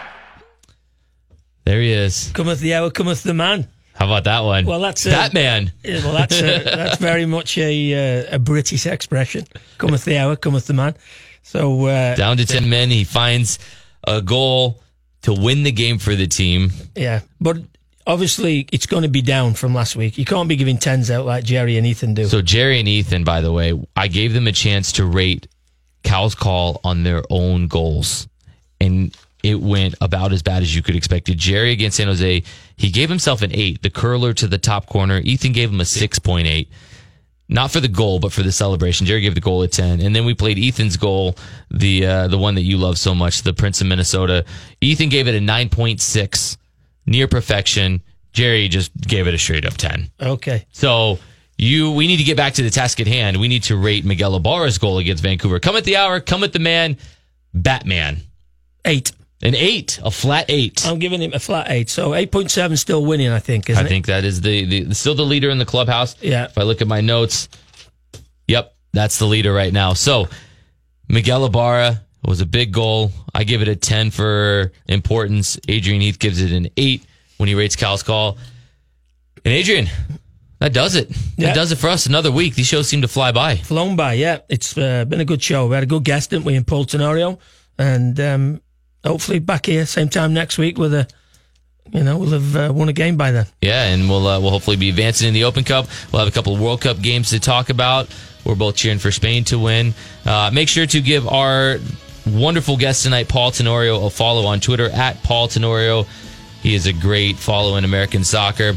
There 1.65 1.81
he 1.81 1.91
is. 1.91 2.31
cometh 2.33 2.61
the 2.61 2.73
hour, 2.73 2.89
cometh 2.89 3.23
the 3.23 3.33
man. 3.33 3.67
How 3.95 4.05
about 4.05 4.23
that 4.23 4.39
one? 4.39 4.65
Well, 4.65 4.79
that's 4.79 5.05
uh, 5.05 5.09
Batman. 5.11 5.73
Yeah, 5.83 5.99
well, 6.05 6.13
that's 6.13 6.41
uh, 6.41 6.61
that's 6.65 6.97
very 6.97 7.25
much 7.25 7.57
a 7.57 8.21
uh, 8.29 8.35
a 8.35 8.39
British 8.39 8.85
expression. 8.85 9.45
Cometh 9.77 10.05
the 10.05 10.17
hour, 10.17 10.37
cometh 10.37 10.67
the 10.67 10.73
man. 10.73 10.95
So 11.43 11.85
uh, 11.87 12.15
Down 12.15 12.37
to 12.37 12.45
10 12.45 12.69
men. 12.69 12.89
He 12.89 13.03
finds 13.03 13.59
a 14.05 14.21
goal 14.21 14.81
to 15.23 15.33
win 15.33 15.63
the 15.63 15.71
game 15.71 15.99
for 15.99 16.15
the 16.15 16.27
team. 16.27 16.71
yeah, 16.95 17.21
but 17.39 17.57
obviously 18.07 18.67
it's 18.71 18.85
going 18.85 19.03
to 19.03 19.09
be 19.09 19.21
down 19.21 19.53
from 19.53 19.73
last 19.73 19.95
week. 19.95 20.17
You 20.17 20.25
can't 20.25 20.49
be 20.49 20.55
giving 20.55 20.77
tens 20.77 21.11
out 21.11 21.25
like 21.25 21.43
Jerry 21.43 21.77
and 21.77 21.85
Ethan 21.85 22.13
do. 22.13 22.25
So, 22.25 22.41
Jerry 22.41 22.79
and 22.79 22.87
Ethan, 22.87 23.23
by 23.23 23.41
the 23.41 23.51
way, 23.51 23.79
I 23.95 24.07
gave 24.07 24.33
them 24.33 24.47
a 24.47 24.51
chance 24.51 24.93
to 24.93 25.05
rate 25.05 25.47
Cal's 26.03 26.35
call 26.35 26.81
on 26.83 27.03
their 27.03 27.23
own 27.29 27.67
goals. 27.67 28.27
And 28.79 29.15
it 29.43 29.59
went 29.59 29.95
about 30.01 30.33
as 30.33 30.41
bad 30.41 30.61
as 30.61 30.75
you 30.75 30.81
could 30.81 30.95
expect. 30.95 31.25
Jerry 31.37 31.71
against 31.71 31.97
San 31.97 32.07
Jose, 32.07 32.43
he 32.77 32.91
gave 32.91 33.09
himself 33.09 33.41
an 33.41 33.51
eight. 33.53 33.81
The 33.81 33.89
curler 33.89 34.33
to 34.33 34.47
the 34.47 34.57
top 34.57 34.87
corner. 34.87 35.19
Ethan 35.19 35.51
gave 35.51 35.69
him 35.69 35.79
a 35.79 35.83
6.8. 35.83 36.67
Not 37.53 37.69
for 37.69 37.81
the 37.81 37.89
goal, 37.89 38.19
but 38.19 38.31
for 38.31 38.43
the 38.43 38.51
celebration. 38.51 39.05
Jerry 39.05 39.19
gave 39.21 39.35
the 39.35 39.41
goal 39.41 39.61
a 39.61 39.67
10. 39.67 39.99
And 39.99 40.15
then 40.15 40.23
we 40.25 40.33
played 40.33 40.57
Ethan's 40.57 40.95
goal, 40.95 41.35
the 41.69 42.05
uh, 42.07 42.27
the 42.29 42.37
one 42.37 42.55
that 42.55 42.61
you 42.61 42.77
love 42.77 42.97
so 42.97 43.13
much, 43.13 43.43
the 43.43 43.53
Prince 43.53 43.81
of 43.81 43.87
Minnesota. 43.87 44.45
Ethan 44.79 45.09
gave 45.09 45.27
it 45.27 45.35
a 45.35 45.39
9.6, 45.39 46.57
near 47.05 47.27
perfection. 47.27 48.01
Jerry 48.31 48.69
just 48.69 48.95
gave 48.95 49.27
it 49.27 49.33
a 49.33 49.37
straight 49.37 49.65
up 49.65 49.73
10. 49.73 50.09
okay, 50.21 50.65
So 50.71 51.19
you, 51.57 51.91
we 51.91 52.07
need 52.07 52.17
to 52.17 52.23
get 52.23 52.37
back 52.37 52.53
to 52.53 52.63
the 52.63 52.69
task 52.69 53.01
at 53.01 53.07
hand. 53.07 53.37
We 53.41 53.49
need 53.49 53.63
to 53.63 53.75
rate 53.75 54.05
Miguel 54.05 54.35
Ibarra's 54.37 54.77
goal 54.77 54.97
against 54.99 55.21
Vancouver. 55.21 55.59
Come 55.59 55.75
at 55.75 55.83
the 55.83 55.97
hour, 55.97 56.21
come 56.21 56.43
at 56.45 56.53
the 56.53 56.59
man, 56.59 56.95
Batman. 57.53 58.21
eight. 58.85 59.11
An 59.43 59.55
eight, 59.55 59.99
a 60.03 60.11
flat 60.11 60.45
eight. 60.49 60.85
I'm 60.85 60.99
giving 60.99 61.19
him 61.19 61.33
a 61.33 61.39
flat 61.39 61.71
eight. 61.71 61.89
So 61.89 62.13
eight 62.13 62.31
point 62.31 62.51
seven 62.51 62.77
still 62.77 63.03
winning. 63.03 63.29
I 63.29 63.39
think. 63.39 63.69
Isn't 63.69 63.83
I 63.83 63.89
think 63.89 64.05
that 64.05 64.23
is 64.23 64.41
the, 64.41 64.65
the 64.65 64.93
still 64.93 65.15
the 65.15 65.23
leader 65.23 65.49
in 65.49 65.57
the 65.57 65.65
clubhouse. 65.65 66.15
Yeah. 66.21 66.45
If 66.45 66.57
I 66.59 66.63
look 66.63 66.81
at 66.81 66.87
my 66.87 67.01
notes, 67.01 67.49
yep, 68.47 68.75
that's 68.93 69.17
the 69.17 69.25
leader 69.25 69.51
right 69.51 69.73
now. 69.73 69.93
So 69.93 70.29
Miguel 71.09 71.45
Ibarra 71.45 72.03
was 72.23 72.39
a 72.39 72.45
big 72.45 72.71
goal. 72.71 73.11
I 73.33 73.43
give 73.43 73.63
it 73.63 73.67
a 73.67 73.75
ten 73.75 74.11
for 74.11 74.71
importance. 74.87 75.59
Adrian 75.67 76.01
Heath 76.01 76.19
gives 76.19 76.39
it 76.39 76.51
an 76.51 76.69
eight 76.77 77.03
when 77.37 77.49
he 77.49 77.55
rates 77.55 77.75
Cal's 77.75 78.03
call. 78.03 78.37
And 79.43 79.51
Adrian, 79.55 79.89
that 80.59 80.71
does 80.71 80.95
it. 80.95 81.09
That 81.39 81.55
does 81.55 81.71
it 81.71 81.77
for 81.77 81.87
us. 81.87 82.05
Another 82.05 82.31
week. 82.31 82.53
These 82.53 82.67
shows 82.67 82.87
seem 82.87 83.01
to 83.01 83.07
fly 83.07 83.31
by. 83.31 83.55
Flown 83.55 83.95
by. 83.95 84.13
Yeah, 84.13 84.41
it's 84.49 84.77
uh, 84.77 85.03
been 85.05 85.19
a 85.19 85.25
good 85.25 85.41
show. 85.41 85.65
We 85.65 85.73
had 85.73 85.83
a 85.83 85.87
good 85.87 86.03
guest, 86.03 86.29
didn't 86.29 86.45
we, 86.45 86.53
in 86.53 86.63
Paul 86.63 86.85
Tenorio, 86.85 87.39
and 87.79 88.19
um, 88.19 88.61
hopefully 89.03 89.39
back 89.39 89.65
here 89.65 89.85
same 89.85 90.09
time 90.09 90.33
next 90.33 90.57
week 90.57 90.77
with 90.77 90.93
a. 90.93 91.07
You 91.91 92.03
know, 92.03 92.17
we'll 92.17 92.29
have 92.29 92.55
uh, 92.55 92.71
won 92.73 92.87
a 92.87 92.93
game 92.93 93.17
by 93.17 93.31
then. 93.31 93.47
Yeah, 93.59 93.87
and 93.87 94.07
we'll 94.07 94.25
uh, 94.25 94.39
we'll 94.39 94.51
hopefully 94.51 94.77
be 94.77 94.89
advancing 94.89 95.27
in 95.27 95.33
the 95.33 95.43
Open 95.43 95.65
Cup. 95.65 95.87
We'll 96.11 96.19
have 96.23 96.27
a 96.27 96.31
couple 96.31 96.53
of 96.53 96.61
World 96.61 96.81
Cup 96.81 97.01
games 97.01 97.31
to 97.31 97.39
talk 97.39 97.69
about. 97.69 98.07
We're 98.45 98.55
both 98.55 98.75
cheering 98.75 98.99
for 98.99 99.11
Spain 99.11 99.43
to 99.45 99.59
win. 99.59 99.93
Uh, 100.25 100.51
make 100.53 100.69
sure 100.69 100.85
to 100.85 101.01
give 101.01 101.27
our 101.27 101.79
wonderful 102.25 102.77
guest 102.77 103.03
tonight, 103.03 103.27
Paul 103.27 103.51
Tenorio, 103.51 104.05
a 104.05 104.09
follow 104.09 104.45
on 104.45 104.59
Twitter 104.59 104.89
at 104.89 105.21
Paul 105.23 105.47
Tenorio. 105.47 106.05
He 106.61 106.75
is 106.75 106.85
a 106.85 106.93
great 106.93 107.35
follow 107.35 107.75
in 107.75 107.83
American 107.83 108.23
soccer. 108.23 108.73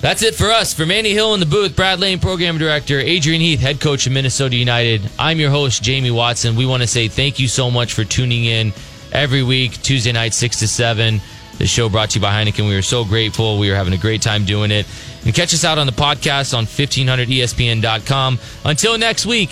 That's 0.00 0.22
it 0.22 0.34
for 0.34 0.50
us. 0.50 0.74
For 0.74 0.84
Manny 0.84 1.12
Hill 1.12 1.32
in 1.32 1.40
the 1.40 1.46
booth, 1.46 1.74
Brad 1.74 1.98
Lane, 1.98 2.18
program 2.18 2.58
director, 2.58 2.98
Adrian 2.98 3.40
Heath, 3.40 3.60
head 3.60 3.80
coach 3.80 4.06
of 4.06 4.12
Minnesota 4.12 4.54
United. 4.54 5.00
I'm 5.18 5.40
your 5.40 5.50
host, 5.50 5.82
Jamie 5.82 6.10
Watson. 6.10 6.56
We 6.56 6.66
want 6.66 6.82
to 6.82 6.86
say 6.86 7.08
thank 7.08 7.38
you 7.38 7.48
so 7.48 7.70
much 7.70 7.94
for 7.94 8.04
tuning 8.04 8.44
in 8.44 8.74
every 9.14 9.42
week, 9.42 9.80
Tuesday 9.82 10.12
night, 10.12 10.34
6 10.34 10.58
to 10.58 10.68
7. 10.68 11.20
The 11.58 11.66
show 11.66 11.88
brought 11.88 12.10
to 12.10 12.18
you 12.18 12.20
by 12.20 12.32
Heineken. 12.32 12.68
We 12.68 12.74
are 12.74 12.82
so 12.82 13.04
grateful. 13.04 13.58
We 13.58 13.70
are 13.70 13.76
having 13.76 13.94
a 13.94 13.98
great 13.98 14.20
time 14.20 14.44
doing 14.44 14.70
it. 14.70 14.86
And 15.24 15.32
catch 15.34 15.54
us 15.54 15.64
out 15.64 15.78
on 15.78 15.86
the 15.86 15.92
podcast 15.92 16.56
on 16.56 16.64
E 16.64 16.66
1500ESPN.com. 16.66 18.38
Until 18.64 18.98
next 18.98 19.24
week, 19.24 19.50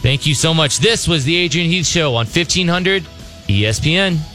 thank 0.00 0.26
you 0.26 0.34
so 0.34 0.54
much. 0.54 0.78
This 0.78 1.06
was 1.06 1.24
the 1.24 1.36
Adrian 1.36 1.68
Heath 1.68 1.86
Show 1.86 2.14
on 2.16 2.24
E 2.24 2.30
1500 2.30 3.04
ESPN. 3.48 4.29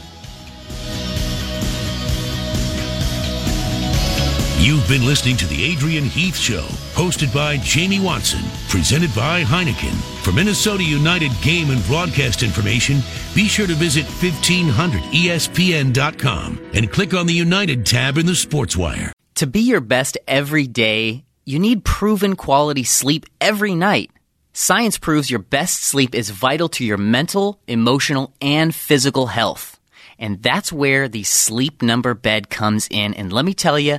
You've 4.66 4.88
been 4.88 5.06
listening 5.06 5.36
to 5.36 5.46
The 5.46 5.62
Adrian 5.62 6.06
Heath 6.06 6.36
Show, 6.36 6.64
hosted 6.96 7.32
by 7.32 7.56
Jamie 7.58 8.00
Watson, 8.00 8.42
presented 8.68 9.14
by 9.14 9.44
Heineken. 9.44 9.94
For 10.24 10.32
Minnesota 10.32 10.82
United 10.82 11.30
game 11.40 11.70
and 11.70 11.86
broadcast 11.86 12.42
information, 12.42 12.98
be 13.32 13.46
sure 13.46 13.68
to 13.68 13.74
visit 13.74 14.06
E 14.06 14.08
1500ESPN.com 14.08 16.70
and 16.74 16.90
click 16.90 17.14
on 17.14 17.28
the 17.28 17.32
United 17.32 17.86
tab 17.86 18.18
in 18.18 18.26
the 18.26 18.34
Sports 18.34 18.76
Wire. 18.76 19.12
To 19.36 19.46
be 19.46 19.60
your 19.60 19.80
best 19.80 20.18
every 20.26 20.66
day, 20.66 21.22
you 21.44 21.60
need 21.60 21.84
proven 21.84 22.34
quality 22.34 22.82
sleep 22.82 23.24
every 23.40 23.76
night. 23.76 24.10
Science 24.52 24.98
proves 24.98 25.30
your 25.30 25.38
best 25.38 25.84
sleep 25.84 26.12
is 26.12 26.30
vital 26.30 26.68
to 26.70 26.84
your 26.84 26.98
mental, 26.98 27.60
emotional, 27.68 28.34
and 28.40 28.74
physical 28.74 29.28
health. 29.28 29.76
And 30.18 30.42
that's 30.42 30.72
where 30.72 31.08
the 31.08 31.24
sleep 31.24 31.82
number 31.82 32.14
bed 32.14 32.48
comes 32.48 32.88
in. 32.90 33.14
And 33.14 33.32
let 33.32 33.44
me 33.44 33.54
tell 33.54 33.78
you, 33.78 33.98